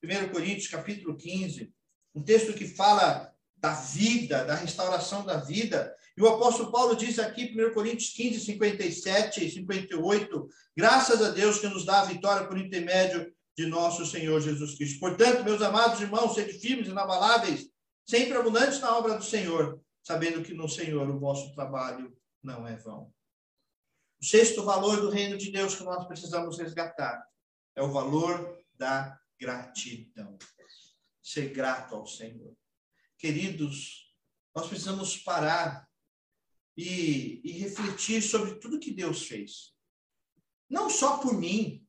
1 0.03 0.29
Coríntios, 0.31 0.67
capítulo 0.67 1.17
15, 1.17 1.73
um 2.13 2.23
texto 2.23 2.53
que 2.53 2.67
fala 2.67 3.35
da 3.57 3.73
vida, 3.73 4.45
da 4.45 4.55
restauração 4.55 5.25
da 5.25 5.37
vida. 5.37 5.95
E 6.15 6.21
o 6.21 6.27
apóstolo 6.27 6.71
Paulo 6.71 6.95
diz 6.95 7.19
aqui, 7.19 7.53
1 7.55 7.73
Coríntios 7.73 8.11
15, 8.11 8.39
57 8.41 9.45
e 9.45 9.51
58, 9.51 10.47
graças 10.75 11.21
a 11.21 11.31
Deus 11.31 11.59
que 11.59 11.67
nos 11.67 11.85
dá 11.85 12.01
a 12.01 12.05
vitória 12.05 12.47
por 12.47 12.57
intermédio 12.57 13.31
de 13.57 13.65
nosso 13.65 14.05
Senhor 14.05 14.39
Jesus 14.39 14.75
Cristo. 14.75 14.99
Portanto, 14.99 15.43
meus 15.43 15.61
amados 15.61 15.99
irmãos, 15.99 16.35
sede 16.35 16.53
firmes 16.53 16.87
inabaláveis, 16.87 17.67
sempre 18.05 18.37
abundantes 18.37 18.79
na 18.79 18.95
obra 18.95 19.17
do 19.17 19.23
Senhor, 19.23 19.81
sabendo 20.03 20.43
que 20.43 20.53
no 20.53 20.69
Senhor 20.69 21.09
o 21.09 21.19
vosso 21.19 21.53
trabalho 21.53 22.15
não 22.43 22.67
é 22.67 22.75
vão. 22.75 23.11
O 24.21 24.25
sexto 24.25 24.63
valor 24.63 25.01
do 25.01 25.09
reino 25.09 25.37
de 25.37 25.51
Deus 25.51 25.75
que 25.75 25.83
nós 25.83 26.05
precisamos 26.07 26.57
resgatar 26.57 27.23
é 27.75 27.81
o 27.81 27.91
valor 27.91 28.57
da 28.73 29.19
gratidão. 29.39 30.37
Ser 31.21 31.49
grato 31.49 31.95
ao 31.95 32.05
Senhor. 32.05 32.55
Queridos, 33.17 34.13
nós 34.55 34.67
precisamos 34.67 35.17
parar 35.17 35.87
e, 36.75 37.41
e 37.43 37.51
refletir 37.53 38.21
sobre 38.21 38.55
tudo 38.55 38.79
que 38.79 38.91
Deus 38.91 39.23
fez. 39.27 39.73
Não 40.69 40.89
só 40.89 41.17
por 41.17 41.33
mim, 41.33 41.85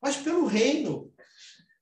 mas 0.00 0.16
pelo 0.16 0.46
reino. 0.46 1.12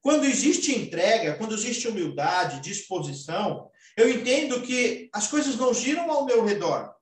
Quando 0.01 0.25
existe 0.25 0.75
entrega, 0.75 1.37
quando 1.37 1.55
existe 1.55 1.89
humildade, 1.89 2.61
disposição, 2.61 3.71
eu 3.97 4.11
entendo 4.11 4.63
que 4.63 5.11
as 5.13 5.27
coisas 5.27 5.57
não 5.57 5.75
giram 5.75 6.11
ao 6.11 6.25
meu 6.25 6.45
redor. 6.45 6.95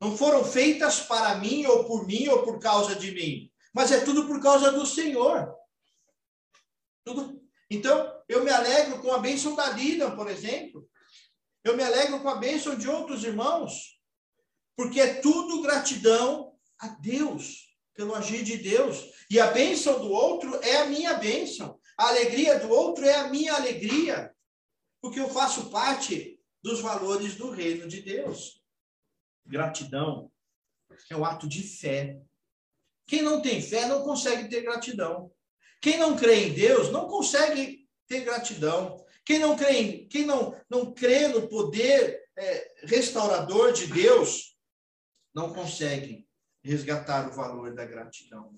Não 0.00 0.16
foram 0.16 0.44
feitas 0.44 1.00
para 1.00 1.36
mim, 1.36 1.64
ou 1.66 1.84
por 1.84 2.06
mim, 2.06 2.26
ou 2.28 2.42
por 2.42 2.58
causa 2.58 2.96
de 2.96 3.12
mim. 3.12 3.52
Mas 3.72 3.92
é 3.92 4.00
tudo 4.00 4.26
por 4.26 4.40
causa 4.42 4.72
do 4.72 4.84
Senhor. 4.84 5.54
Tudo. 7.04 7.40
Então, 7.70 8.12
eu 8.28 8.42
me 8.42 8.50
alegro 8.50 9.00
com 9.00 9.12
a 9.12 9.18
bênção 9.18 9.54
da 9.54 9.70
Lina, 9.70 10.10
por 10.10 10.28
exemplo. 10.28 10.88
Eu 11.64 11.76
me 11.76 11.82
alegro 11.82 12.20
com 12.20 12.28
a 12.28 12.36
bênção 12.36 12.76
de 12.76 12.88
outros 12.88 13.24
irmãos. 13.24 14.00
Porque 14.76 15.00
é 15.00 15.20
tudo 15.20 15.62
gratidão 15.62 16.56
a 16.78 16.88
Deus, 16.88 17.68
pelo 17.94 18.14
agir 18.14 18.42
de 18.42 18.56
Deus. 18.56 19.10
E 19.30 19.38
a 19.38 19.50
bênção 19.50 20.00
do 20.00 20.10
outro 20.10 20.54
é 20.62 20.78
a 20.78 20.86
minha 20.86 21.14
bênção. 21.14 21.78
A 21.96 22.08
alegria 22.08 22.58
do 22.58 22.70
outro 22.70 23.04
é 23.04 23.14
a 23.14 23.28
minha 23.28 23.54
alegria. 23.54 24.34
Porque 25.00 25.20
eu 25.20 25.28
faço 25.28 25.70
parte 25.70 26.40
dos 26.62 26.80
valores 26.80 27.34
do 27.36 27.50
reino 27.50 27.86
de 27.86 28.00
Deus. 28.00 28.62
Gratidão 29.44 30.30
é 31.10 31.16
um 31.16 31.24
ato 31.24 31.48
de 31.48 31.62
fé. 31.62 32.20
Quem 33.06 33.22
não 33.22 33.42
tem 33.42 33.60
fé 33.60 33.86
não 33.86 34.02
consegue 34.02 34.48
ter 34.48 34.62
gratidão. 34.62 35.30
Quem 35.80 35.98
não 35.98 36.16
crê 36.16 36.46
em 36.46 36.54
Deus 36.54 36.90
não 36.90 37.08
consegue 37.08 37.88
ter 38.06 38.20
gratidão. 38.20 39.01
Quem 39.24 39.38
não 39.38 39.56
crê, 39.56 39.72
em, 39.72 40.08
quem 40.08 40.26
não, 40.26 40.54
não 40.68 40.92
crê 40.92 41.28
no 41.28 41.48
poder 41.48 42.22
é, 42.36 42.74
restaurador 42.84 43.72
de 43.72 43.86
Deus 43.86 44.56
não 45.34 45.52
consegue 45.52 46.28
resgatar 46.62 47.28
o 47.28 47.34
valor 47.34 47.74
da 47.74 47.84
gratidão. 47.84 48.54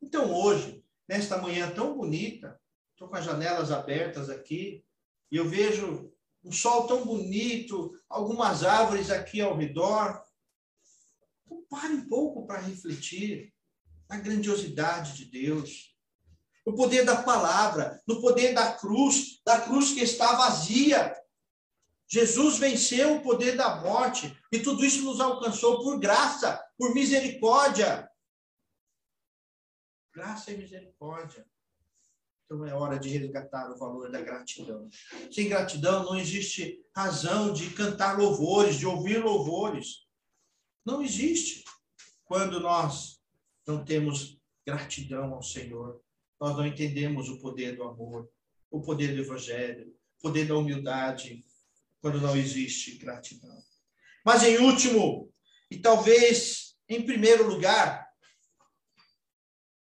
Então, 0.00 0.32
hoje, 0.32 0.84
nesta 1.08 1.38
manhã 1.38 1.70
tão 1.70 1.96
bonita, 1.96 2.60
estou 2.92 3.08
com 3.08 3.16
as 3.16 3.24
janelas 3.24 3.70
abertas 3.70 4.30
aqui, 4.30 4.84
e 5.30 5.36
eu 5.36 5.48
vejo 5.48 6.12
um 6.44 6.52
sol 6.52 6.86
tão 6.86 7.04
bonito, 7.04 7.92
algumas 8.08 8.64
árvores 8.64 9.10
aqui 9.10 9.40
ao 9.40 9.56
redor. 9.56 10.22
Então, 11.44 11.64
pare 11.68 11.92
um 11.94 12.08
pouco 12.08 12.46
para 12.46 12.60
refletir 12.60 13.52
na 14.08 14.18
grandiosidade 14.18 15.16
de 15.16 15.26
Deus, 15.26 15.94
no 16.68 16.76
poder 16.76 17.02
da 17.02 17.22
palavra, 17.22 18.02
no 18.06 18.20
poder 18.20 18.52
da 18.52 18.74
cruz, 18.74 19.40
da 19.42 19.58
cruz 19.58 19.92
que 19.92 20.02
está 20.02 20.34
vazia. 20.34 21.14
Jesus 22.06 22.58
venceu 22.58 23.16
o 23.16 23.22
poder 23.22 23.56
da 23.56 23.76
morte 23.76 24.38
e 24.52 24.58
tudo 24.60 24.84
isso 24.84 25.02
nos 25.02 25.18
alcançou 25.18 25.82
por 25.82 25.98
graça, 25.98 26.62
por 26.76 26.94
misericórdia. 26.94 28.06
Graça 30.14 30.52
e 30.52 30.58
misericórdia. 30.58 31.46
Então 32.44 32.66
é 32.66 32.74
hora 32.74 32.98
de 32.98 33.08
resgatar 33.08 33.70
o 33.70 33.78
valor 33.78 34.10
da 34.10 34.20
gratidão. 34.20 34.90
Sem 35.32 35.48
gratidão 35.48 36.04
não 36.04 36.16
existe 36.16 36.84
razão 36.94 37.50
de 37.50 37.70
cantar 37.70 38.18
louvores, 38.18 38.76
de 38.76 38.86
ouvir 38.86 39.24
louvores. 39.24 40.06
Não 40.84 41.00
existe. 41.00 41.64
Quando 42.26 42.60
nós 42.60 43.22
não 43.66 43.82
temos 43.82 44.38
gratidão 44.66 45.32
ao 45.32 45.42
Senhor, 45.42 46.02
nós 46.40 46.56
não 46.56 46.66
entendemos 46.66 47.28
o 47.28 47.38
poder 47.40 47.76
do 47.76 47.82
amor, 47.82 48.28
o 48.70 48.80
poder 48.80 49.14
do 49.14 49.20
evangelho, 49.20 49.88
o 50.18 50.22
poder 50.22 50.46
da 50.46 50.56
humildade, 50.56 51.44
quando 52.00 52.20
não 52.20 52.36
existe 52.36 52.98
gratidão. 52.98 53.62
Mas 54.24 54.42
em 54.42 54.58
último, 54.58 55.32
e 55.70 55.78
talvez 55.78 56.76
em 56.88 57.02
primeiro 57.02 57.46
lugar, 57.46 58.08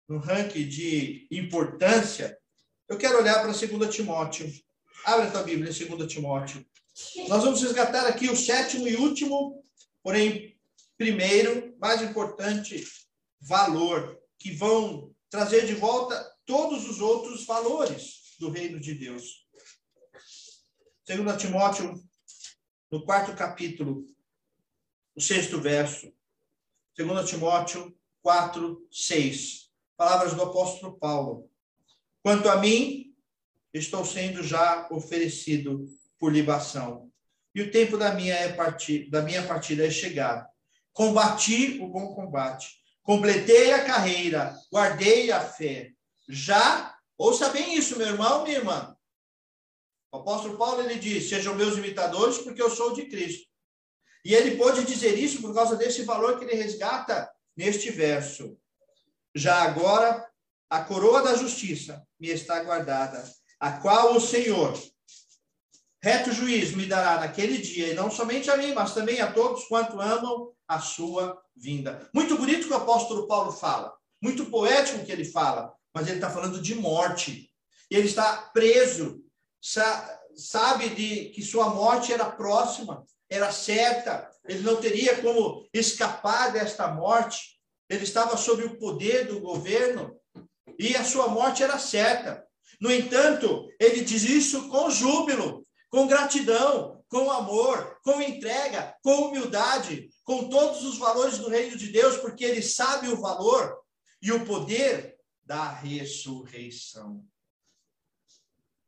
no 0.08 0.18
ranking 0.18 0.68
de 0.68 1.28
importância, 1.30 2.38
eu 2.88 2.98
quero 2.98 3.20
olhar 3.20 3.42
para 3.42 3.52
2 3.52 3.96
Timóteo. 3.96 4.52
Abre 5.06 5.28
a 5.28 5.32
tua 5.32 5.44
Bíblia, 5.44 5.72
2 5.72 6.12
Timóteo. 6.12 6.66
Nós 7.28 7.44
vamos 7.44 7.62
resgatar 7.62 8.08
aqui 8.08 8.28
o 8.28 8.36
sétimo 8.36 8.88
e 8.88 8.96
último, 8.96 9.64
porém, 10.02 10.60
primeiro, 10.98 11.76
mais 11.80 12.02
importante, 12.02 12.84
valor, 13.40 14.20
que 14.40 14.52
vão 14.52 15.09
trazer 15.30 15.66
de 15.66 15.76
volta 15.76 16.30
todos 16.46 16.90
os 16.90 17.00
outros 17.00 17.46
valores 17.46 18.36
do 18.40 18.50
reino 18.50 18.80
de 18.80 18.96
Deus. 18.96 19.48
2 21.08 21.42
Timóteo, 21.42 22.02
no 22.92 23.04
quarto 23.04 23.36
capítulo, 23.36 24.06
o 25.16 25.22
sexto 25.22 25.60
verso. 25.60 26.12
2 26.98 27.30
Timóteo 27.30 27.96
4, 28.22 28.88
6. 28.92 29.70
Palavras 29.96 30.34
do 30.34 30.44
apóstolo 30.44 30.98
Paulo. 30.98 31.50
Quanto 32.22 32.50
a 32.50 32.58
mim, 32.58 33.16
estou 33.74 34.04
sendo 34.06 34.44
já 34.44 34.88
oferecido 34.92 35.86
por 36.18 36.32
libação. 36.32 37.12
E 37.54 37.62
o 37.62 37.72
tempo 37.72 37.98
da 37.98 38.14
minha, 38.14 38.34
é 38.34 38.54
partir, 38.54 39.10
da 39.10 39.22
minha 39.22 39.46
partida 39.48 39.86
é 39.86 39.90
chegar. 39.90 40.50
Combati 40.94 41.80
o 41.82 41.88
bom 41.88 42.14
combate. 42.14 42.79
Completei 43.04 43.74
a 43.74 43.86
carreira. 43.86 44.56
Guardei 44.72 45.32
a 45.32 45.41
fé. 45.41 45.91
Já, 46.28 46.95
ouça 47.18 47.50
bem 47.50 47.76
isso, 47.76 47.97
meu 47.97 48.08
irmão, 48.08 48.43
minha 48.43 48.58
irmã. 48.58 48.95
O 50.12 50.18
apóstolo 50.18 50.58
Paulo 50.58 50.82
ele 50.82 51.00
diz: 51.00 51.30
Sejam 51.30 51.56
meus 51.56 51.78
imitadores, 51.78 52.39
porque 52.39 52.62
eu 52.62 52.70
sou 52.70 52.93
de 52.93 53.06
Cristo. 53.06 53.47
E 54.24 54.34
ele 54.34 54.58
pode 54.58 54.84
dizer 54.84 55.18
isso 55.18 55.41
por 55.41 55.54
causa 55.54 55.76
desse 55.76 56.04
valor 56.04 56.38
que 56.38 56.45
ele 56.45 56.62
resgata 56.62 57.30
neste 57.56 57.89
verso. 57.89 58.58
Já 59.34 59.62
agora 59.64 60.28
a 60.70 60.84
coroa 60.84 61.22
da 61.22 61.36
justiça 61.36 62.06
me 62.20 62.30
está 62.30 62.64
guardada, 62.64 63.24
a 63.60 63.74
qual 63.74 64.16
o 64.16 64.22
Senhor, 64.22 64.80
reto 66.02 66.32
juiz, 66.32 66.76
me 66.76 66.86
dará 66.86 67.20
naquele 67.20 67.58
dia, 67.58 67.88
e 67.88 67.93
não 67.93 68.12
somente 68.12 68.52
a 68.52 68.58
mim, 68.58 68.74
mas 68.74 68.93
também 68.93 69.20
a 69.20 69.32
todos 69.32 69.66
quanto 69.66 70.00
amam 70.00 70.54
a 70.70 70.80
sua 70.80 71.41
vinda. 71.55 72.07
Muito 72.13 72.38
bonito 72.38 72.67
que 72.67 72.74
o 72.74 72.78
apóstolo 72.78 73.28
Paulo 73.28 73.51
fala, 73.51 73.91
muito 74.22 74.45
poético 74.45 75.03
que 75.03 75.11
ele 75.11 75.26
fala, 75.26 75.74
mas 75.93 76.07
ele 76.07 76.17
está 76.17 76.30
falando 76.30 76.61
de 76.61 76.76
morte. 76.76 77.49
Ele 77.89 78.07
está 78.07 78.51
preso, 78.53 79.24
sabe 80.36 80.89
de 80.89 81.30
que 81.32 81.41
sua 81.41 81.70
morte 81.72 82.13
era 82.13 82.30
próxima, 82.30 83.03
era 83.28 83.51
certa, 83.51 84.30
ele 84.47 84.61
não 84.61 84.76
teria 84.80 85.20
como 85.22 85.67
escapar 85.74 86.53
desta 86.53 86.88
morte. 86.88 87.59
Ele 87.89 88.03
estava 88.03 88.38
sob 88.38 88.63
o 88.63 88.78
poder 88.78 89.28
do 89.28 89.39
governo, 89.39 90.15
e 90.78 90.95
a 90.95 91.03
sua 91.03 91.28
morte 91.28 91.63
era 91.63 91.80
certa. 91.80 92.45
No 92.80 92.91
entanto, 92.91 93.67
ele 93.80 94.01
diz 94.01 94.24
isso 94.24 94.70
com 94.70 94.89
júbilo, 94.91 95.65
com 95.89 96.07
gratidão, 96.07 97.03
com 97.09 97.32
amor, 97.32 97.97
com 98.03 98.22
entrega, 98.22 98.95
com 99.03 99.28
humildade, 99.28 100.09
com 100.30 100.48
todos 100.48 100.84
os 100.84 101.00
valores 101.00 101.40
do 101.40 101.50
reino 101.50 101.76
de 101.76 101.88
Deus, 101.88 102.18
porque 102.18 102.46
ele 102.46 102.62
sabe 102.62 103.08
o 103.08 103.20
valor 103.20 103.80
e 104.22 104.32
o 104.32 104.46
poder 104.46 105.18
da 105.44 105.72
ressurreição. 105.72 107.26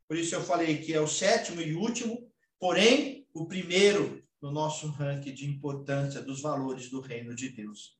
Por 0.07 0.15
isso 0.15 0.35
eu 0.35 0.43
falei 0.43 0.77
que 0.77 0.93
é 0.93 1.01
o 1.01 1.07
sétimo 1.07 1.59
e 1.59 1.73
último, 1.73 2.31
porém 2.59 3.25
o 3.33 3.47
primeiro 3.47 4.23
no 4.39 4.51
nosso 4.51 4.85
ranking 4.89 5.33
de 5.33 5.47
importância 5.47 6.21
dos 6.21 6.41
valores 6.41 6.91
do 6.91 7.01
reino 7.01 7.33
de 7.33 7.49
Deus. 7.49 7.97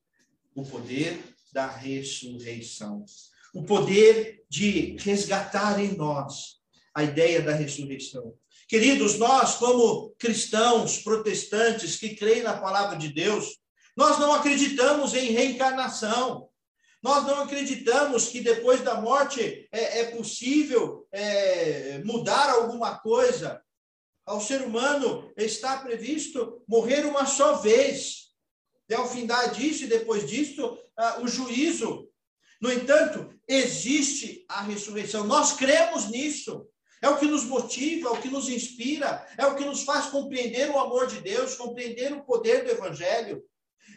O 0.54 0.64
poder 0.64 1.20
da 1.52 1.66
ressurreição 1.66 3.04
o 3.52 3.64
poder 3.64 4.46
de 4.48 4.96
resgatar 4.98 5.78
em 5.78 5.94
nós 5.94 6.62
a 6.94 7.02
ideia 7.02 7.42
da 7.42 7.52
ressurreição. 7.52 8.34
Queridos, 8.72 9.18
nós, 9.18 9.56
como 9.56 10.14
cristãos 10.18 10.96
protestantes 10.96 11.96
que 11.96 12.16
creem 12.16 12.42
na 12.42 12.56
palavra 12.56 12.96
de 12.96 13.10
Deus, 13.10 13.58
nós 13.94 14.18
não 14.18 14.32
acreditamos 14.32 15.12
em 15.12 15.30
reencarnação. 15.30 16.48
Nós 17.02 17.26
não 17.26 17.42
acreditamos 17.42 18.28
que 18.28 18.40
depois 18.40 18.80
da 18.80 18.98
morte 18.98 19.68
é, 19.70 19.98
é 19.98 20.04
possível 20.16 21.06
é, 21.12 22.00
mudar 22.02 22.48
alguma 22.48 22.98
coisa. 22.98 23.62
Ao 24.24 24.40
ser 24.40 24.62
humano 24.62 25.30
está 25.36 25.76
previsto 25.76 26.64
morrer 26.66 27.04
uma 27.04 27.26
só 27.26 27.56
vez. 27.56 28.30
E 28.88 28.94
ao 28.94 29.06
findar 29.06 29.52
disso 29.52 29.84
e 29.84 29.88
depois 29.88 30.26
disso, 30.26 30.78
ah, 30.96 31.20
o 31.20 31.28
juízo. 31.28 32.08
No 32.58 32.72
entanto, 32.72 33.38
existe 33.46 34.46
a 34.48 34.62
ressurreição. 34.62 35.26
Nós 35.26 35.52
cremos 35.52 36.08
nisso. 36.08 36.66
É 37.02 37.08
o 37.08 37.18
que 37.18 37.26
nos 37.26 37.44
motiva, 37.44 38.08
é 38.08 38.12
o 38.12 38.20
que 38.20 38.28
nos 38.28 38.48
inspira, 38.48 39.26
é 39.36 39.44
o 39.44 39.56
que 39.56 39.64
nos 39.64 39.82
faz 39.82 40.06
compreender 40.06 40.70
o 40.70 40.78
amor 40.78 41.08
de 41.08 41.20
Deus, 41.20 41.56
compreender 41.56 42.12
o 42.12 42.22
poder 42.24 42.64
do 42.64 42.70
Evangelho. 42.70 43.42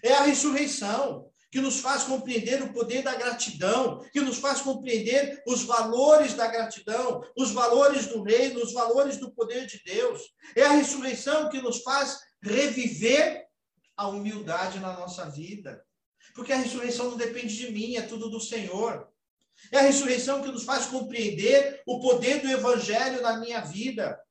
É 0.04 0.14
a 0.14 0.24
ressurreição. 0.24 1.30
que 1.52 1.62
nos 1.62 1.80
faz 1.80 2.04
compreender 2.04 2.62
o 2.62 2.74
poder 2.74 3.02
da 3.02 3.16
gratidão, 3.16 4.02
que 4.12 4.20
nos 4.20 4.40
faz 4.40 4.60
compreender 4.60 5.42
os 5.48 5.64
valores 5.64 6.34
da 6.34 6.48
gratidão, 6.48 7.22
os 7.38 7.52
valores 7.52 8.08
do 8.08 8.22
reino, 8.24 8.62
os 8.62 8.74
valores 8.74 9.16
do 9.16 9.32
poder 9.32 9.66
de 9.66 9.82
Deus. 9.86 10.22
É 10.54 10.64
a 10.64 10.72
ressurreição 10.72 11.48
que 11.48 11.62
nos 11.62 11.82
faz 11.82 12.20
reviver 12.44 13.46
a 13.96 14.10
humildade 14.10 14.80
na 14.80 15.00
nossa 15.00 15.30
vida. 15.30 15.82
Porque 16.34 16.52
a 16.52 16.58
ressurreição 16.58 17.12
não 17.12 17.18
depende 17.18 17.56
de 17.56 17.72
mim, 17.72 17.96
é 17.96 18.02
tudo 18.02 18.30
do 18.30 18.42
Senhor. 18.42 19.08
É 19.72 19.80
a 19.80 19.82
ressurreição 19.82 20.42
que 20.42 20.52
nos 20.52 20.64
faz 20.64 20.86
compreender 20.86 21.82
o 21.86 22.00
poder 22.00 22.42
do 22.42 22.50
evangelho 22.50 23.22
na 23.22 23.40
minha 23.40 23.62
vida. 23.62 24.22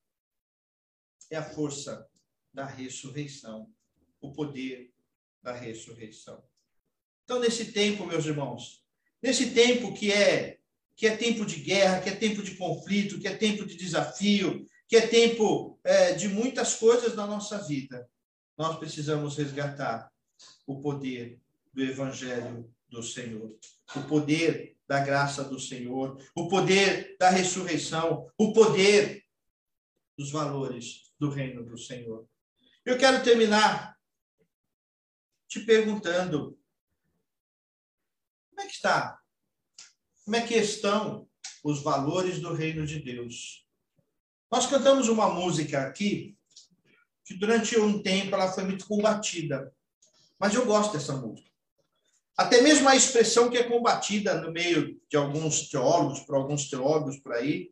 É 1.31 1.37
a 1.37 1.43
força 1.43 2.07
da 2.53 2.67
ressurreição, 2.67 3.71
o 4.21 4.33
poder 4.33 4.93
da 5.43 5.53
ressurreição. 5.53 6.43
Então, 7.25 7.41
nesse 7.41 7.73
tempo, 7.73 8.07
meus 8.07 8.27
irmãos, 8.27 8.85
nesse 9.23 9.51
tempo 9.51 9.93
que 9.95 10.13
é 10.13 10.59
que 10.97 11.09
é 11.09 11.17
tempo 11.17 11.45
de 11.45 11.57
guerra, 11.57 12.01
que 12.01 12.09
é 12.09 12.15
tempo 12.15 12.41
de 12.41 12.57
conflito, 12.57 13.19
que 13.19 13.27
é 13.27 13.35
tempo 13.37 13.67
de 13.67 13.77
desafio, 13.77 14.65
que 14.87 14.97
é 14.97 15.07
tempo 15.07 15.79
é, 15.83 16.13
de 16.13 16.29
muitas 16.29 16.75
coisas 16.75 17.17
na 17.17 17.27
nossa 17.27 17.59
vida, 17.59 18.09
nós 18.57 18.79
precisamos 18.79 19.37
resgatar 19.37 20.09
o 20.67 20.81
poder 20.81 21.41
do 21.73 21.83
Evangelho 21.83 22.73
do 22.95 23.03
Senhor, 23.03 23.59
o 23.95 24.03
poder 24.05 24.79
da 24.87 25.01
graça 25.01 25.45
do 25.45 25.59
Senhor, 25.59 26.17
o 26.35 26.49
poder 26.49 27.17
da 27.19 27.29
ressurreição, 27.29 28.31
o 28.39 28.53
poder 28.53 29.25
dos 30.17 30.31
valores 30.31 31.13
do 31.19 31.29
reino 31.29 31.65
do 31.65 31.77
Senhor. 31.77 32.27
Eu 32.85 32.97
quero 32.97 33.23
terminar 33.23 33.99
te 35.49 35.61
perguntando 35.61 36.59
como 38.51 38.61
é 38.61 38.67
que 38.67 38.75
está? 38.75 39.21
Como 40.25 40.37
é 40.37 40.47
que 40.47 40.55
estão 40.55 41.29
os 41.63 41.83
valores 41.83 42.41
do 42.41 42.55
reino 42.55 42.87
de 42.87 43.01
Deus? 43.01 43.67
Nós 44.51 44.67
cantamos 44.67 45.09
uma 45.09 45.29
música 45.29 45.83
aqui 45.83 46.39
que 47.25 47.35
durante 47.35 47.79
um 47.79 48.03
tempo 48.03 48.35
ela 48.35 48.53
foi 48.53 48.65
muito 48.65 48.87
combatida, 48.87 49.75
mas 50.39 50.55
eu 50.55 50.65
gosto 50.67 50.93
dessa 50.93 51.17
música. 51.17 51.54
Até 52.37 52.61
mesmo 52.61 52.89
a 52.89 52.97
expressão 52.97 53.49
que 53.49 53.57
é 53.57 53.63
combatida 53.63 54.41
no 54.41 54.51
meio 54.51 55.01
de 55.09 55.17
alguns 55.17 55.69
teólogos, 55.69 56.21
por 56.21 56.35
alguns 56.35 56.69
teólogos 56.69 57.19
por 57.19 57.33
aí, 57.33 57.71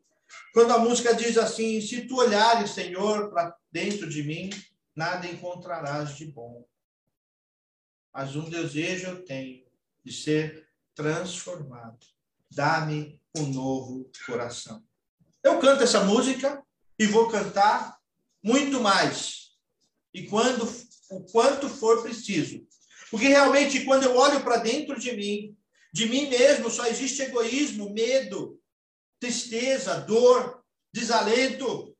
quando 0.53 0.71
a 0.71 0.79
música 0.79 1.13
diz 1.13 1.37
assim: 1.37 1.81
Se 1.81 2.07
tu 2.07 2.17
olhares, 2.17 2.71
Senhor, 2.71 3.29
para 3.29 3.55
dentro 3.71 4.09
de 4.09 4.23
mim, 4.23 4.49
nada 4.95 5.27
encontrarás 5.27 6.15
de 6.15 6.25
bom. 6.25 6.65
Mas 8.13 8.35
um 8.35 8.49
desejo 8.49 9.07
eu 9.07 9.25
tenho 9.25 9.65
de 10.03 10.13
ser 10.13 10.67
transformado. 10.95 12.05
Dá-me 12.49 13.19
um 13.35 13.47
novo 13.47 14.09
coração. 14.25 14.83
Eu 15.43 15.59
canto 15.59 15.83
essa 15.83 16.03
música 16.03 16.63
e 16.97 17.05
vou 17.07 17.29
cantar 17.29 17.97
muito 18.41 18.79
mais. 18.79 19.57
E 20.13 20.27
quando 20.27 20.63
o 21.09 21.21
quanto 21.21 21.67
for 21.69 22.01
preciso. 22.03 22.65
Porque 23.13 23.27
realmente 23.27 23.85
quando 23.85 24.05
eu 24.05 24.17
olho 24.17 24.43
para 24.43 24.57
dentro 24.57 24.99
de 24.99 25.11
mim, 25.15 25.55
de 25.93 26.07
mim 26.07 26.29
mesmo 26.29 26.67
só 26.71 26.87
existe 26.87 27.21
egoísmo, 27.21 27.91
medo, 27.91 28.59
tristeza, 29.19 29.99
dor, 29.99 30.63
desalento. 30.91 31.95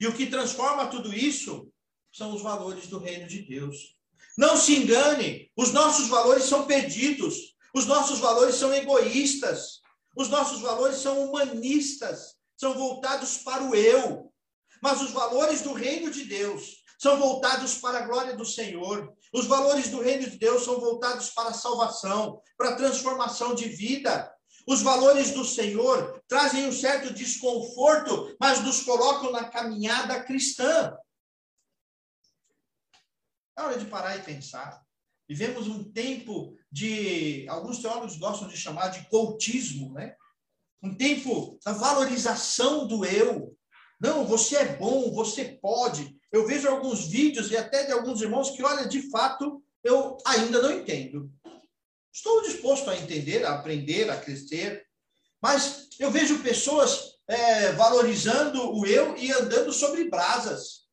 E 0.00 0.06
o 0.06 0.14
que 0.14 0.28
transforma 0.28 0.86
tudo 0.86 1.12
isso 1.12 1.72
são 2.12 2.32
os 2.32 2.40
valores 2.40 2.86
do 2.86 3.00
reino 3.00 3.26
de 3.26 3.42
Deus. 3.42 3.96
Não 4.38 4.56
se 4.56 4.76
engane, 4.76 5.50
os 5.56 5.72
nossos 5.72 6.06
valores 6.06 6.44
são 6.44 6.68
perdidos. 6.68 7.56
Os 7.74 7.84
nossos 7.86 8.20
valores 8.20 8.54
são 8.54 8.72
egoístas. 8.72 9.80
Os 10.16 10.28
nossos 10.28 10.60
valores 10.60 10.98
são 10.98 11.24
humanistas, 11.24 12.36
são 12.56 12.74
voltados 12.74 13.38
para 13.38 13.64
o 13.64 13.74
eu. 13.74 14.32
Mas 14.80 15.02
os 15.02 15.10
valores 15.10 15.62
do 15.62 15.72
reino 15.72 16.12
de 16.12 16.26
Deus 16.26 16.79
são 17.00 17.18
voltados 17.18 17.78
para 17.78 18.00
a 18.00 18.06
glória 18.06 18.36
do 18.36 18.44
Senhor. 18.44 19.16
Os 19.32 19.46
valores 19.46 19.88
do 19.88 20.02
reino 20.02 20.28
de 20.28 20.36
Deus 20.36 20.64
são 20.64 20.78
voltados 20.78 21.30
para 21.30 21.48
a 21.48 21.54
salvação, 21.54 22.42
para 22.58 22.70
a 22.70 22.76
transformação 22.76 23.54
de 23.54 23.70
vida. 23.70 24.30
Os 24.68 24.82
valores 24.82 25.30
do 25.30 25.42
Senhor 25.42 26.22
trazem 26.28 26.68
um 26.68 26.72
certo 26.72 27.10
desconforto, 27.14 28.36
mas 28.38 28.62
nos 28.62 28.82
colocam 28.82 29.32
na 29.32 29.48
caminhada 29.48 30.22
cristã. 30.22 30.94
É 33.58 33.62
hora 33.62 33.78
de 33.78 33.86
parar 33.86 34.18
e 34.18 34.22
pensar. 34.22 34.82
Vivemos 35.26 35.68
um 35.68 35.90
tempo 35.90 36.54
de, 36.70 37.48
alguns 37.48 37.78
teólogos 37.78 38.18
gostam 38.18 38.46
de 38.46 38.58
chamar 38.58 38.88
de 38.88 39.08
cultismo, 39.08 39.94
né? 39.94 40.14
Um 40.82 40.94
tempo 40.94 41.58
da 41.64 41.72
valorização 41.72 42.86
do 42.86 43.06
eu. 43.06 43.56
Não, 43.98 44.26
você 44.26 44.56
é 44.56 44.76
bom, 44.76 45.10
você 45.12 45.46
pode. 45.62 46.19
Eu 46.32 46.46
vejo 46.46 46.68
alguns 46.68 47.06
vídeos 47.08 47.50
e 47.50 47.56
até 47.56 47.84
de 47.84 47.92
alguns 47.92 48.20
irmãos 48.20 48.50
que, 48.50 48.62
olha, 48.62 48.86
de 48.86 49.10
fato, 49.10 49.62
eu 49.82 50.16
ainda 50.24 50.62
não 50.62 50.72
entendo. 50.72 51.30
Estou 52.12 52.42
disposto 52.42 52.90
a 52.90 52.96
entender, 52.96 53.44
a 53.44 53.54
aprender, 53.54 54.10
a 54.10 54.20
crescer, 54.20 54.86
mas 55.40 55.88
eu 55.98 56.10
vejo 56.10 56.42
pessoas 56.42 57.18
é, 57.26 57.72
valorizando 57.72 58.76
o 58.76 58.86
eu 58.86 59.16
e 59.16 59.32
andando 59.32 59.72
sobre 59.72 60.08
brasas, 60.08 60.88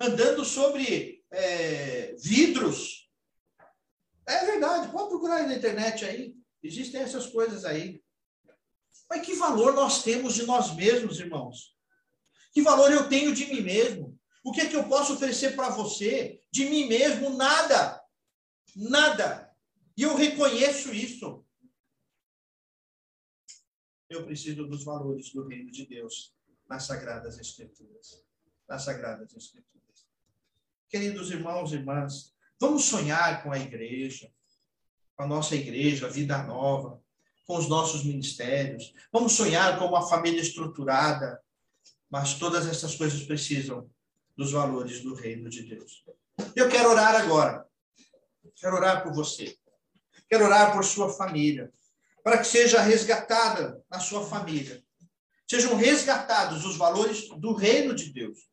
andando 0.00 0.44
sobre 0.44 1.22
é, 1.30 2.14
vidros, 2.22 3.02
é 4.26 4.44
verdade, 4.46 4.92
pode 4.92 5.08
procurar 5.08 5.46
na 5.46 5.54
internet 5.54 6.04
aí. 6.04 6.34
Existem 6.62 7.00
essas 7.00 7.26
coisas 7.26 7.64
aí. 7.64 8.00
Mas 9.10 9.26
que 9.26 9.34
valor 9.34 9.74
nós 9.74 10.02
temos 10.02 10.34
de 10.34 10.46
nós 10.46 10.74
mesmos, 10.74 11.18
irmãos? 11.18 11.76
Que 12.52 12.62
valor 12.62 12.92
eu 12.92 13.08
tenho 13.08 13.34
de 13.34 13.46
mim 13.46 13.60
mesmo? 13.60 14.18
O 14.42 14.52
que 14.52 14.60
é 14.62 14.68
que 14.68 14.76
eu 14.76 14.88
posso 14.88 15.14
oferecer 15.14 15.54
para 15.54 15.70
você? 15.70 16.42
De 16.50 16.64
mim 16.64 16.86
mesmo, 16.86 17.30
nada. 17.30 18.02
Nada. 18.74 19.54
E 19.96 20.02
eu 20.02 20.16
reconheço 20.16 20.92
isso. 20.92 21.44
Eu 24.08 24.24
preciso 24.24 24.66
dos 24.66 24.84
valores 24.84 25.32
do 25.32 25.46
reino 25.46 25.70
de 25.70 25.86
Deus 25.86 26.34
nas 26.68 26.84
Sagradas 26.84 27.38
Escrituras. 27.38 28.24
Nas 28.68 28.82
Sagradas 28.82 29.34
Escrituras. 29.34 30.06
Queridos 30.88 31.30
irmãos 31.30 31.72
e 31.72 31.76
irmãs, 31.76 32.32
Vamos 32.62 32.84
sonhar 32.84 33.42
com 33.42 33.50
a 33.50 33.58
igreja, 33.58 34.32
com 35.16 35.24
a 35.24 35.26
nossa 35.26 35.56
igreja, 35.56 36.06
a 36.06 36.08
vida 36.08 36.40
nova, 36.44 37.02
com 37.44 37.56
os 37.56 37.68
nossos 37.68 38.04
ministérios. 38.04 38.94
Vamos 39.12 39.32
sonhar 39.32 39.80
com 39.80 39.86
uma 39.86 40.08
família 40.08 40.40
estruturada, 40.40 41.42
mas 42.08 42.34
todas 42.34 42.68
essas 42.68 42.94
coisas 42.94 43.20
precisam 43.24 43.90
dos 44.36 44.52
valores 44.52 45.00
do 45.00 45.14
reino 45.14 45.48
de 45.48 45.62
Deus. 45.62 46.04
Eu 46.56 46.68
quero 46.68 46.90
orar 46.90 47.14
agora. 47.14 47.66
Quero 48.56 48.76
orar 48.76 49.02
por 49.02 49.12
você. 49.12 49.56
Quero 50.28 50.44
orar 50.44 50.72
por 50.72 50.84
sua 50.84 51.12
família, 51.12 51.72
para 52.22 52.38
que 52.38 52.46
seja 52.46 52.80
resgatada 52.80 53.82
a 53.90 54.00
sua 54.00 54.26
família. 54.26 54.82
Sejam 55.48 55.76
resgatados 55.76 56.64
os 56.64 56.76
valores 56.76 57.28
do 57.28 57.52
reino 57.52 57.94
de 57.94 58.10
Deus. 58.10 58.48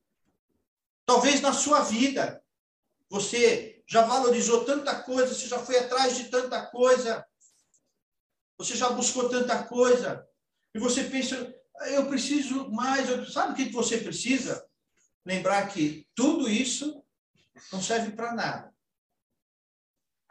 Talvez 1.06 1.40
na 1.40 1.54
sua 1.54 1.82
vida 1.82 2.44
você 3.10 3.82
já 3.88 4.04
valorizou 4.04 4.66
tanta 4.66 5.02
coisa, 5.02 5.34
você 5.34 5.48
já 5.48 5.58
foi 5.58 5.78
atrás 5.80 6.18
de 6.18 6.26
tanta 6.26 6.66
coisa, 6.68 7.26
você 8.58 8.76
já 8.76 8.90
buscou 8.90 9.30
tanta 9.30 9.64
coisa, 9.64 10.28
e 10.76 10.80
você 10.80 11.06
pensa, 11.06 11.56
eu 11.88 12.08
preciso 12.08 12.70
mais. 12.70 13.34
Sabe 13.34 13.54
o 13.54 13.56
que 13.56 13.72
você 13.72 13.98
precisa? 13.98 14.69
Lembrar 15.26 15.68
que 15.68 16.08
tudo 16.16 16.50
isso 16.50 17.04
não 17.72 17.82
serve 17.82 18.12
para 18.12 18.34
nada. 18.34 18.74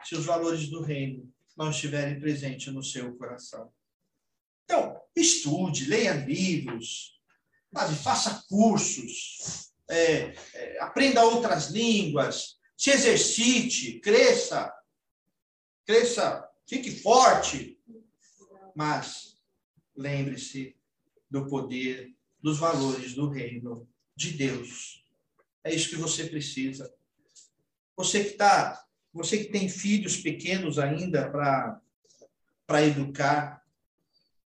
Se 0.03 0.15
os 0.15 0.25
valores 0.25 0.69
do 0.69 0.81
reino 0.81 1.31
não 1.57 1.69
estiverem 1.69 2.19
presentes 2.19 2.73
no 2.73 2.81
seu 2.81 3.15
coração. 3.17 3.71
Então, 4.63 5.01
estude, 5.15 5.85
leia 5.85 6.13
livros, 6.13 7.19
faça 8.01 8.45
cursos, 8.47 9.73
é, 9.89 10.33
é, 10.53 10.81
aprenda 10.81 11.25
outras 11.25 11.69
línguas, 11.69 12.59
se 12.77 12.91
exercite, 12.91 13.99
cresça, 13.99 14.73
cresça, 15.85 16.47
fique 16.67 16.91
forte, 16.91 17.77
mas 18.75 19.37
lembre-se 19.95 20.77
do 21.29 21.47
poder, 21.47 22.15
dos 22.41 22.57
valores 22.57 23.13
do 23.13 23.27
reino 23.27 23.89
de 24.19 24.31
Deus. 24.31 25.01
É 25.63 25.73
isso 25.73 25.89
que 25.89 25.95
você 25.95 26.25
precisa. 26.25 26.93
Você 27.95 28.23
que 28.23 28.31
está, 28.31 28.85
você 29.13 29.37
que 29.37 29.51
tem 29.51 29.69
filhos 29.69 30.17
pequenos 30.17 30.77
ainda 30.77 31.29
para 31.31 31.79
para 32.67 32.85
educar, 32.85 33.65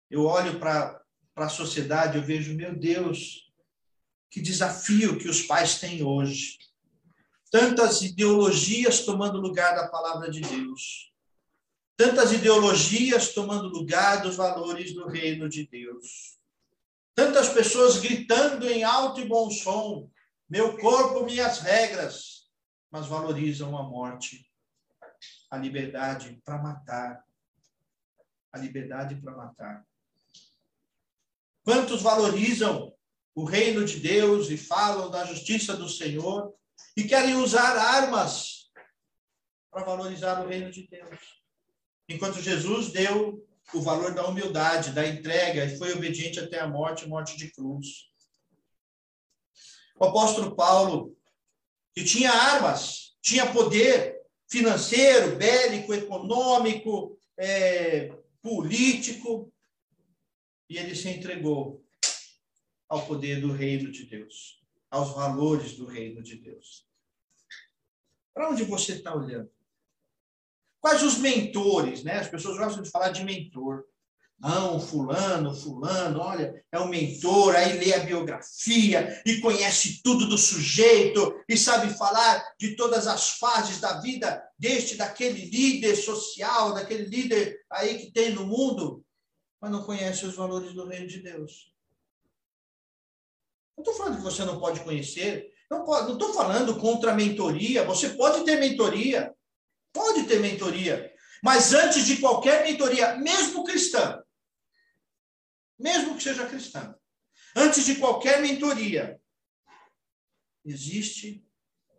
eu 0.08 0.26
olho 0.26 0.60
para 0.60 1.02
a 1.36 1.50
sociedade, 1.50 2.18
eu 2.18 2.24
vejo, 2.24 2.54
meu 2.54 2.78
Deus, 2.78 3.50
que 4.30 4.40
desafio 4.40 5.18
que 5.18 5.28
os 5.28 5.42
pais 5.42 5.80
têm 5.80 6.04
hoje 6.04 6.60
tantas 7.50 8.02
ideologias 8.02 9.04
tomando 9.04 9.42
lugar 9.42 9.74
da 9.76 9.88
palavra 9.88 10.30
de 10.30 10.42
Deus. 10.42 11.12
tantas 11.98 12.32
ideologias 12.32 13.34
tomando 13.34 13.68
lugar 13.68 14.22
dos 14.22 14.36
valores 14.36 14.94
do 14.94 15.08
reino 15.08 15.48
de 15.48 15.68
Deus. 15.68 16.41
Tantas 17.16 17.50
pessoas 17.50 17.98
gritando 17.98 18.68
em 18.68 18.84
alto 18.84 19.20
e 19.20 19.28
bom 19.28 19.50
som: 19.50 20.10
meu 20.50 20.78
corpo, 20.78 21.26
minhas 21.26 21.60
regras, 21.60 22.50
mas 22.90 23.08
valorizam 23.08 23.78
a 23.78 23.84
morte, 23.84 24.50
a 25.50 25.58
liberdade 25.58 26.42
para 26.44 26.62
matar. 26.62 27.24
A 28.54 28.58
liberdade 28.58 29.16
para 29.16 29.36
matar. 29.36 29.86
Quantos 31.64 32.02
valorizam 32.02 32.94
o 33.34 33.46
reino 33.46 33.86
de 33.86 34.00
Deus 34.00 34.50
e 34.50 34.58
falam 34.58 35.10
da 35.10 35.26
justiça 35.26 35.76
do 35.76 35.88
Senhor 35.88 36.54
e 36.98 37.06
querem 37.06 37.36
usar 37.36 37.78
armas 37.78 38.72
para 39.70 39.86
valorizar 39.86 40.44
o 40.44 40.50
reino 40.50 40.70
de 40.70 40.86
Deus? 40.88 41.42
Enquanto 42.10 42.42
Jesus 42.42 42.92
deu 42.92 43.48
o 43.74 43.82
valor 43.82 44.14
da 44.14 44.28
humildade, 44.28 44.92
da 44.92 45.08
entrega 45.08 45.66
e 45.66 45.78
foi 45.78 45.94
obediente 45.94 46.40
até 46.40 46.60
a 46.60 46.68
morte, 46.68 47.08
morte 47.08 47.38
de 47.38 47.52
cruz. 47.52 48.10
O 50.00 50.06
apóstolo 50.06 50.56
Paulo, 50.56 51.16
que 51.94 52.04
tinha 52.04 52.32
armas, 52.32 53.16
tinha 53.22 53.52
poder 53.52 54.20
financeiro, 54.50 55.38
bélico, 55.38 55.94
econômico, 55.94 57.18
é, 57.38 58.12
político, 58.42 59.52
e 60.70 60.78
ele 60.78 60.96
se 60.96 61.10
entregou 61.10 61.86
ao 62.90 63.06
poder 63.06 63.40
do 63.40 63.52
reino 63.52 63.92
de 63.92 64.06
Deus, 64.06 64.62
aos 64.90 65.14
valores 65.14 65.76
do 65.78 65.86
reino 65.86 66.22
de 66.22 66.36
Deus. 66.36 66.86
Para 68.34 68.50
onde 68.50 68.64
você 68.64 68.94
está 68.94 69.16
olhando? 69.16 69.52
Quais 70.82 71.04
os 71.04 71.20
mentores, 71.20 72.04
né? 72.04 72.18
As 72.18 72.28
pessoas 72.28 72.58
gostam 72.58 72.82
de 72.82 72.90
falar 72.90 73.10
de 73.10 73.24
mentor. 73.24 73.86
Não, 74.40 74.80
fulano, 74.80 75.54
fulano, 75.54 76.20
olha, 76.20 76.66
é 76.72 76.80
um 76.80 76.88
mentor, 76.88 77.56
aí 77.56 77.78
lê 77.78 77.94
a 77.94 78.00
biografia 78.00 79.22
e 79.24 79.40
conhece 79.40 80.02
tudo 80.02 80.28
do 80.28 80.36
sujeito 80.36 81.40
e 81.48 81.56
sabe 81.56 81.94
falar 81.94 82.44
de 82.60 82.76
todas 82.76 83.06
as 83.06 83.34
fases 83.34 83.80
da 83.80 84.02
vida 84.02 84.44
deste, 84.58 84.96
daquele 84.96 85.46
líder 85.46 85.96
social, 85.96 86.74
daquele 86.74 87.06
líder 87.06 87.56
aí 87.70 88.00
que 88.00 88.12
tem 88.12 88.32
no 88.32 88.48
mundo, 88.48 89.06
mas 89.62 89.70
não 89.70 89.84
conhece 89.84 90.26
os 90.26 90.34
valores 90.34 90.74
do 90.74 90.88
reino 90.88 91.06
de 91.06 91.20
Deus. 91.20 91.72
Não 93.78 93.84
estou 93.84 93.94
falando 93.94 94.18
que 94.18 94.24
você 94.24 94.44
não 94.44 94.60
pode 94.60 94.80
conhecer, 94.80 95.54
não 95.70 95.84
estou 95.84 96.34
falando 96.34 96.80
contra 96.80 97.12
a 97.12 97.16
mentoria, 97.16 97.86
você 97.86 98.10
pode 98.10 98.44
ter 98.44 98.60
mentoria, 98.60 99.32
Pode 99.94 100.24
ter 100.24 100.40
mentoria. 100.40 101.14
Mas 101.44 101.74
antes 101.74 102.06
de 102.06 102.18
qualquer 102.18 102.64
mentoria, 102.64 103.16
mesmo 103.18 103.64
cristã, 103.64 104.24
mesmo 105.80 106.16
que 106.16 106.24
seja 106.24 106.48
cristã, 106.48 106.96
antes 107.56 107.86
de 107.86 107.96
qualquer 107.96 108.42
mentoria, 108.42 109.20
existe, 110.64 111.44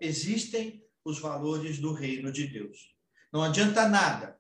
existem 0.01 0.85
os 1.05 1.19
valores 1.19 1.79
do 1.79 1.93
reino 1.93 2.31
de 2.31 2.47
Deus. 2.47 2.95
Não 3.33 3.43
adianta 3.43 3.89
nada 3.89 4.39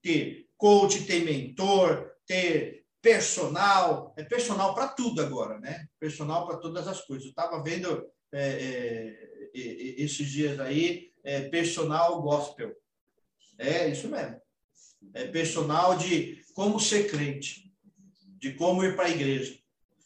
ter 0.00 0.48
coach, 0.56 1.04
ter 1.04 1.24
mentor, 1.24 2.12
ter 2.26 2.86
personal, 3.02 4.14
é 4.16 4.22
personal 4.22 4.74
para 4.74 4.88
tudo 4.88 5.20
agora, 5.20 5.58
né? 5.58 5.86
Personal 5.98 6.46
para 6.46 6.58
todas 6.58 6.86
as 6.86 7.00
coisas. 7.02 7.24
Eu 7.24 7.30
estava 7.30 7.62
vendo 7.62 8.06
é, 8.32 9.18
é, 9.52 9.60
esses 10.02 10.28
dias 10.28 10.58
aí, 10.60 11.12
é, 11.22 11.48
personal 11.48 12.22
gospel. 12.22 12.74
É 13.58 13.88
isso 13.88 14.08
mesmo. 14.08 14.40
É 15.12 15.26
personal 15.26 15.96
de 15.96 16.42
como 16.54 16.80
ser 16.80 17.10
crente, 17.10 17.72
de 18.38 18.54
como 18.54 18.84
ir 18.84 18.96
para 18.96 19.06
a 19.06 19.10
igreja, 19.10 19.58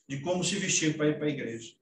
de 0.09 0.21
como 0.21 0.43
se 0.43 0.57
vestir 0.57 0.97
para 0.97 1.09
ir 1.09 1.19
para 1.19 1.27
a 1.27 1.31
igreja. 1.31 1.75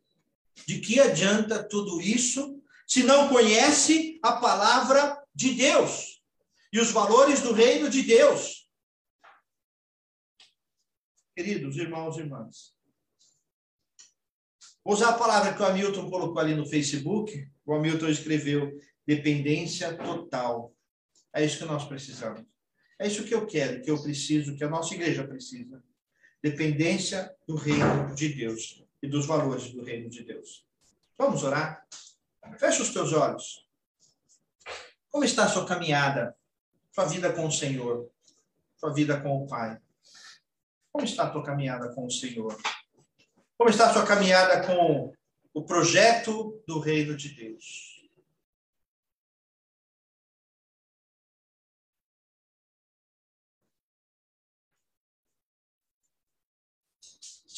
De 0.66 0.80
que 0.80 1.00
adianta 1.00 1.62
tudo 1.62 2.00
isso 2.00 2.62
se 2.86 3.02
não 3.02 3.28
conhece 3.28 4.18
a 4.22 4.32
palavra 4.32 5.22
de 5.34 5.54
Deus 5.54 6.22
e 6.72 6.80
os 6.80 6.90
valores 6.90 7.40
do 7.40 7.52
reino 7.52 7.88
de 7.88 8.02
Deus? 8.02 8.68
Queridos 11.34 11.76
irmãos 11.76 12.16
e 12.16 12.20
irmãs, 12.20 12.74
vou 14.82 14.94
usar 14.94 15.10
a 15.10 15.18
palavra 15.18 15.52
que 15.52 15.60
o 15.60 15.66
Hamilton 15.66 16.08
colocou 16.08 16.38
ali 16.38 16.54
no 16.54 16.66
Facebook. 16.66 17.50
O 17.64 17.74
Hamilton 17.74 18.08
escreveu 18.08 18.72
dependência 19.06 19.94
total. 19.96 20.76
É 21.37 21.45
isso 21.45 21.59
que 21.59 21.66
nós 21.66 21.84
precisamos. 21.84 22.43
É 22.99 23.07
isso 23.07 23.22
que 23.24 23.34
eu 23.34 23.47
quero, 23.47 23.82
que 23.82 23.91
eu 23.91 24.03
preciso, 24.03 24.57
que 24.57 24.64
a 24.64 24.70
nossa 24.70 24.95
igreja 24.95 25.22
precisa. 25.22 25.84
Dependência 26.43 27.30
do 27.47 27.57
reino 27.57 28.14
de 28.14 28.30
Deus 28.30 28.82
e 29.03 29.07
dos 29.07 29.26
valores 29.26 29.70
do 29.70 29.84
reino 29.84 30.09
de 30.09 30.24
Deus. 30.24 30.66
Vamos 31.18 31.45
orar? 31.45 31.87
Feche 32.59 32.80
os 32.80 32.91
teus 32.91 33.12
olhos. 33.12 33.68
Como 35.11 35.24
está 35.24 35.45
a 35.45 35.49
sua 35.49 35.66
caminhada? 35.66 36.34
Sua 36.91 37.05
vida 37.05 37.30
com 37.30 37.47
o 37.47 37.53
Senhor? 37.53 38.11
Sua 38.78 38.95
vida 38.95 39.20
com 39.20 39.45
o 39.45 39.47
Pai? 39.47 39.78
Como 40.91 41.05
está 41.05 41.24
a 41.24 41.30
tua 41.30 41.45
caminhada 41.45 41.95
com 41.95 42.07
o 42.07 42.11
Senhor? 42.11 42.57
Como 43.59 43.68
está 43.68 43.91
a 43.91 43.93
sua 43.93 44.07
caminhada 44.07 44.66
com 44.66 45.12
o 45.53 45.62
projeto 45.66 46.62
do 46.66 46.78
reino 46.78 47.14
de 47.14 47.28
Deus? 47.34 47.95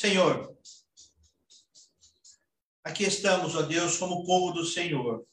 Senhor, 0.00 0.56
aqui 2.84 3.02
estamos, 3.02 3.56
ó 3.56 3.62
Deus, 3.62 3.96
como 3.96 4.24
povo 4.24 4.52
do 4.52 4.64
Senhor. 4.64 5.26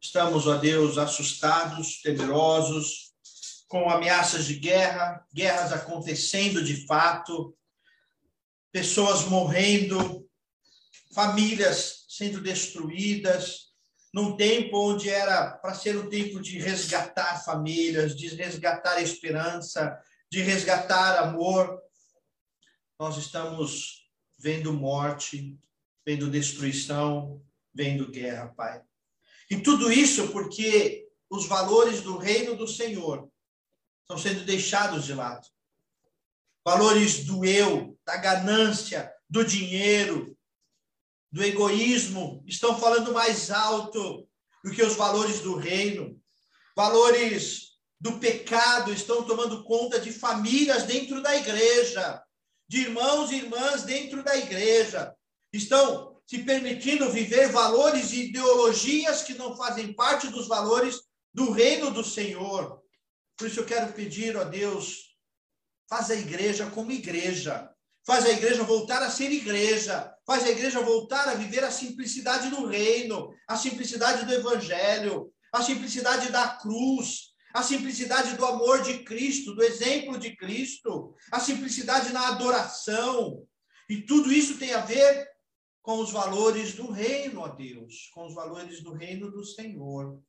Estamos, 0.00 0.48
ó 0.48 0.56
Deus, 0.56 0.98
assustados, 0.98 2.02
temerosos, 2.02 3.12
com 3.68 3.88
ameaças 3.88 4.46
de 4.46 4.56
guerra, 4.56 5.24
guerras 5.32 5.72
acontecendo 5.72 6.64
de 6.64 6.84
fato, 6.84 7.56
pessoas 8.72 9.24
morrendo, 9.26 10.28
famílias 11.14 12.06
sendo 12.08 12.40
destruídas, 12.40 13.68
num 14.12 14.36
tempo 14.36 14.78
onde 14.78 15.08
era 15.08 15.52
para 15.58 15.74
ser 15.74 15.96
um 15.96 16.08
tempo 16.08 16.40
de 16.40 16.58
resgatar 16.58 17.44
famílias, 17.44 18.16
de 18.16 18.34
resgatar 18.34 19.00
esperança, 19.00 19.96
de 20.28 20.42
resgatar 20.42 21.22
amor 21.22 21.86
nós 22.98 23.16
estamos 23.16 24.10
vendo 24.36 24.72
morte, 24.72 25.56
vendo 26.04 26.30
destruição, 26.30 27.40
vendo 27.72 28.10
guerra, 28.10 28.48
Pai. 28.48 28.82
E 29.48 29.60
tudo 29.60 29.92
isso 29.92 30.28
porque 30.28 31.08
os 31.30 31.46
valores 31.46 32.02
do 32.02 32.16
reino 32.16 32.56
do 32.56 32.66
Senhor 32.66 33.30
estão 34.02 34.18
sendo 34.18 34.44
deixados 34.44 35.04
de 35.04 35.14
lado. 35.14 35.46
Valores 36.64 37.24
do 37.24 37.44
eu, 37.44 37.96
da 38.04 38.16
ganância, 38.16 39.12
do 39.30 39.44
dinheiro, 39.44 40.36
do 41.30 41.44
egoísmo 41.44 42.42
estão 42.46 42.78
falando 42.78 43.12
mais 43.12 43.50
alto 43.50 44.26
do 44.64 44.72
que 44.72 44.82
os 44.82 44.96
valores 44.96 45.40
do 45.40 45.54
reino. 45.54 46.20
Valores 46.74 47.78
do 48.00 48.18
pecado 48.18 48.92
estão 48.92 49.22
tomando 49.22 49.62
conta 49.62 50.00
de 50.00 50.10
famílias 50.10 50.82
dentro 50.84 51.22
da 51.22 51.36
igreja 51.36 52.22
de 52.68 52.82
irmãos 52.82 53.30
e 53.30 53.36
irmãs 53.36 53.82
dentro 53.82 54.22
da 54.22 54.36
igreja. 54.36 55.14
Estão 55.52 56.20
se 56.26 56.40
permitindo 56.40 57.10
viver 57.10 57.50
valores 57.50 58.12
e 58.12 58.28
ideologias 58.28 59.22
que 59.22 59.34
não 59.34 59.56
fazem 59.56 59.94
parte 59.94 60.28
dos 60.28 60.46
valores 60.46 61.00
do 61.32 61.50
reino 61.50 61.90
do 61.90 62.04
Senhor. 62.04 62.82
Por 63.36 63.48
isso 63.48 63.60
eu 63.60 63.64
quero 63.64 63.92
pedir 63.92 64.36
a 64.36 64.44
Deus, 64.44 65.14
faz 65.88 66.10
a 66.10 66.14
igreja 66.14 66.68
como 66.70 66.92
igreja. 66.92 67.70
Faz 68.04 68.24
a 68.24 68.30
igreja 68.30 68.62
voltar 68.64 69.02
a 69.02 69.10
ser 69.10 69.30
igreja. 69.30 70.14
Faz 70.26 70.44
a 70.44 70.50
igreja 70.50 70.80
voltar 70.80 71.28
a 71.28 71.34
viver 71.34 71.62
a 71.62 71.70
simplicidade 71.70 72.50
do 72.50 72.66
reino, 72.66 73.34
a 73.46 73.56
simplicidade 73.56 74.24
do 74.24 74.32
evangelho, 74.32 75.30
a 75.52 75.62
simplicidade 75.62 76.30
da 76.30 76.48
cruz, 76.48 77.27
a 77.52 77.62
simplicidade 77.62 78.36
do 78.36 78.44
amor 78.44 78.82
de 78.82 78.98
Cristo, 78.98 79.54
do 79.54 79.62
exemplo 79.62 80.18
de 80.18 80.36
Cristo, 80.36 81.14
a 81.30 81.40
simplicidade 81.40 82.12
na 82.12 82.28
adoração. 82.28 83.46
E 83.88 84.02
tudo 84.02 84.32
isso 84.32 84.58
tem 84.58 84.74
a 84.74 84.80
ver 84.80 85.26
com 85.82 86.00
os 86.00 86.12
valores 86.12 86.74
do 86.74 86.90
reino, 86.90 87.40
ó 87.40 87.48
Deus, 87.48 88.10
com 88.12 88.26
os 88.26 88.34
valores 88.34 88.82
do 88.82 88.92
reino 88.92 89.30
do 89.30 89.44
Senhor. 89.44 90.20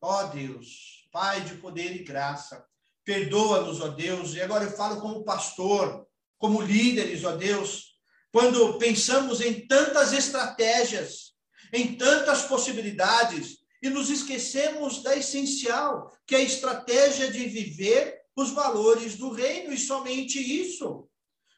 Ó 0.00 0.24
Deus, 0.24 1.06
Pai 1.12 1.40
de 1.42 1.54
poder 1.56 1.94
e 1.94 2.04
graça, 2.04 2.64
perdoa-nos, 3.04 3.80
ó 3.80 3.88
Deus. 3.88 4.34
E 4.34 4.40
agora 4.40 4.64
eu 4.64 4.72
falo 4.72 5.00
como 5.00 5.24
pastor, 5.24 6.06
como 6.38 6.60
líderes, 6.60 7.24
ó 7.24 7.36
Deus, 7.36 7.96
quando 8.32 8.78
pensamos 8.78 9.40
em 9.40 9.66
tantas 9.66 10.12
estratégias, 10.12 11.32
em 11.72 11.94
tantas 11.96 12.42
possibilidades, 12.42 13.58
e 13.82 13.90
nos 13.90 14.10
esquecemos 14.10 15.02
da 15.02 15.16
essencial, 15.16 16.16
que 16.26 16.34
é 16.34 16.38
a 16.38 16.42
estratégia 16.42 17.30
de 17.30 17.46
viver 17.46 18.22
os 18.34 18.50
valores 18.50 19.16
do 19.16 19.30
reino, 19.30 19.72
e 19.72 19.78
somente 19.78 20.38
isso. 20.38 21.08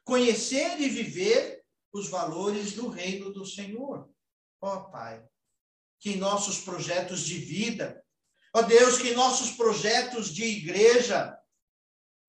Conhecer 0.05 0.81
e 0.81 0.89
viver 0.89 1.65
os 1.93 2.09
valores 2.09 2.73
do 2.73 2.89
reino 2.89 3.33
do 3.33 3.45
Senhor. 3.45 4.09
Ó 4.61 4.75
oh, 4.75 4.91
Pai, 4.91 5.25
que 6.01 6.17
nossos 6.17 6.59
projetos 6.59 7.21
de 7.25 7.39
vida, 7.39 8.03
ó 8.55 8.61
oh, 8.61 8.63
Deus, 8.63 8.99
que 8.99 9.15
nossos 9.15 9.53
projetos 9.53 10.35
de 10.35 10.45
igreja, 10.45 11.37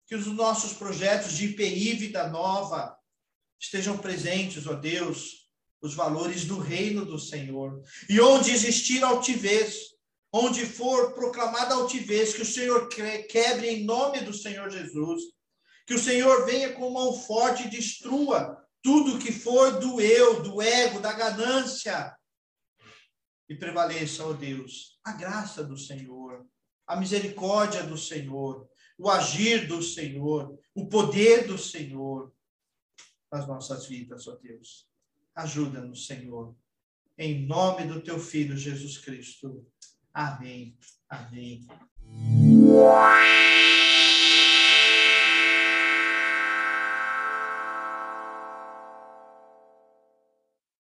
que 0.08 0.16
os 0.16 0.26
nossos 0.28 0.74
projetos 0.74 1.34
de 1.34 1.46
IPI 1.46 1.94
Vida 1.94 2.28
Nova 2.28 2.98
estejam 3.60 3.98
presentes, 3.98 4.66
ó 4.66 4.72
oh 4.72 4.76
Deus, 4.76 5.39
os 5.82 5.93
valores 5.93 6.45
do 6.45 6.59
reino 6.59 7.05
do 7.05 7.17
Senhor. 7.17 7.82
E 8.09 8.19
onde 8.19 8.51
existir 8.51 9.03
altivez, 9.03 9.95
onde 10.34 10.65
for 10.65 11.13
proclamada 11.13 11.75
altivez, 11.75 12.34
que 12.34 12.41
o 12.41 12.45
Senhor 12.45 12.89
quebre 12.89 13.69
em 13.69 13.84
nome 13.84 14.21
do 14.21 14.34
Senhor 14.34 14.69
Jesus. 14.69 15.23
Que 15.88 15.93
o 15.93 15.99
Senhor 15.99 16.45
venha 16.45 16.73
com 16.73 16.91
mão 16.91 17.13
forte 17.13 17.63
e 17.63 17.69
destrua 17.69 18.57
tudo 18.82 19.19
que 19.19 19.32
for 19.32 19.80
do 19.80 19.99
eu, 19.99 20.41
do 20.41 20.61
ego, 20.61 20.99
da 20.99 21.13
ganância. 21.13 22.15
E 23.49 23.55
prevaleça, 23.55 24.23
ó 24.25 24.34
Deus, 24.34 24.99
a 25.03 25.13
graça 25.13 25.63
do 25.63 25.77
Senhor, 25.77 26.45
a 26.86 26.95
misericórdia 26.95 27.84
do 27.84 27.97
Senhor, 27.97 28.69
o 28.97 29.09
agir 29.09 29.67
do 29.67 29.82
Senhor, 29.82 30.59
o 30.75 30.88
poder 30.88 31.47
do 31.47 31.57
Senhor 31.57 32.32
nas 33.32 33.47
nossas 33.47 33.88
vidas, 33.88 34.27
ó 34.27 34.36
Deus. 34.36 34.89
Ajuda-nos, 35.40 36.06
Senhor. 36.06 36.54
Em 37.18 37.46
nome 37.46 37.86
do 37.86 38.02
teu 38.02 38.20
filho 38.20 38.58
Jesus 38.58 38.98
Cristo. 38.98 39.66
Amém. 40.14 40.78
Amém. 41.10 41.66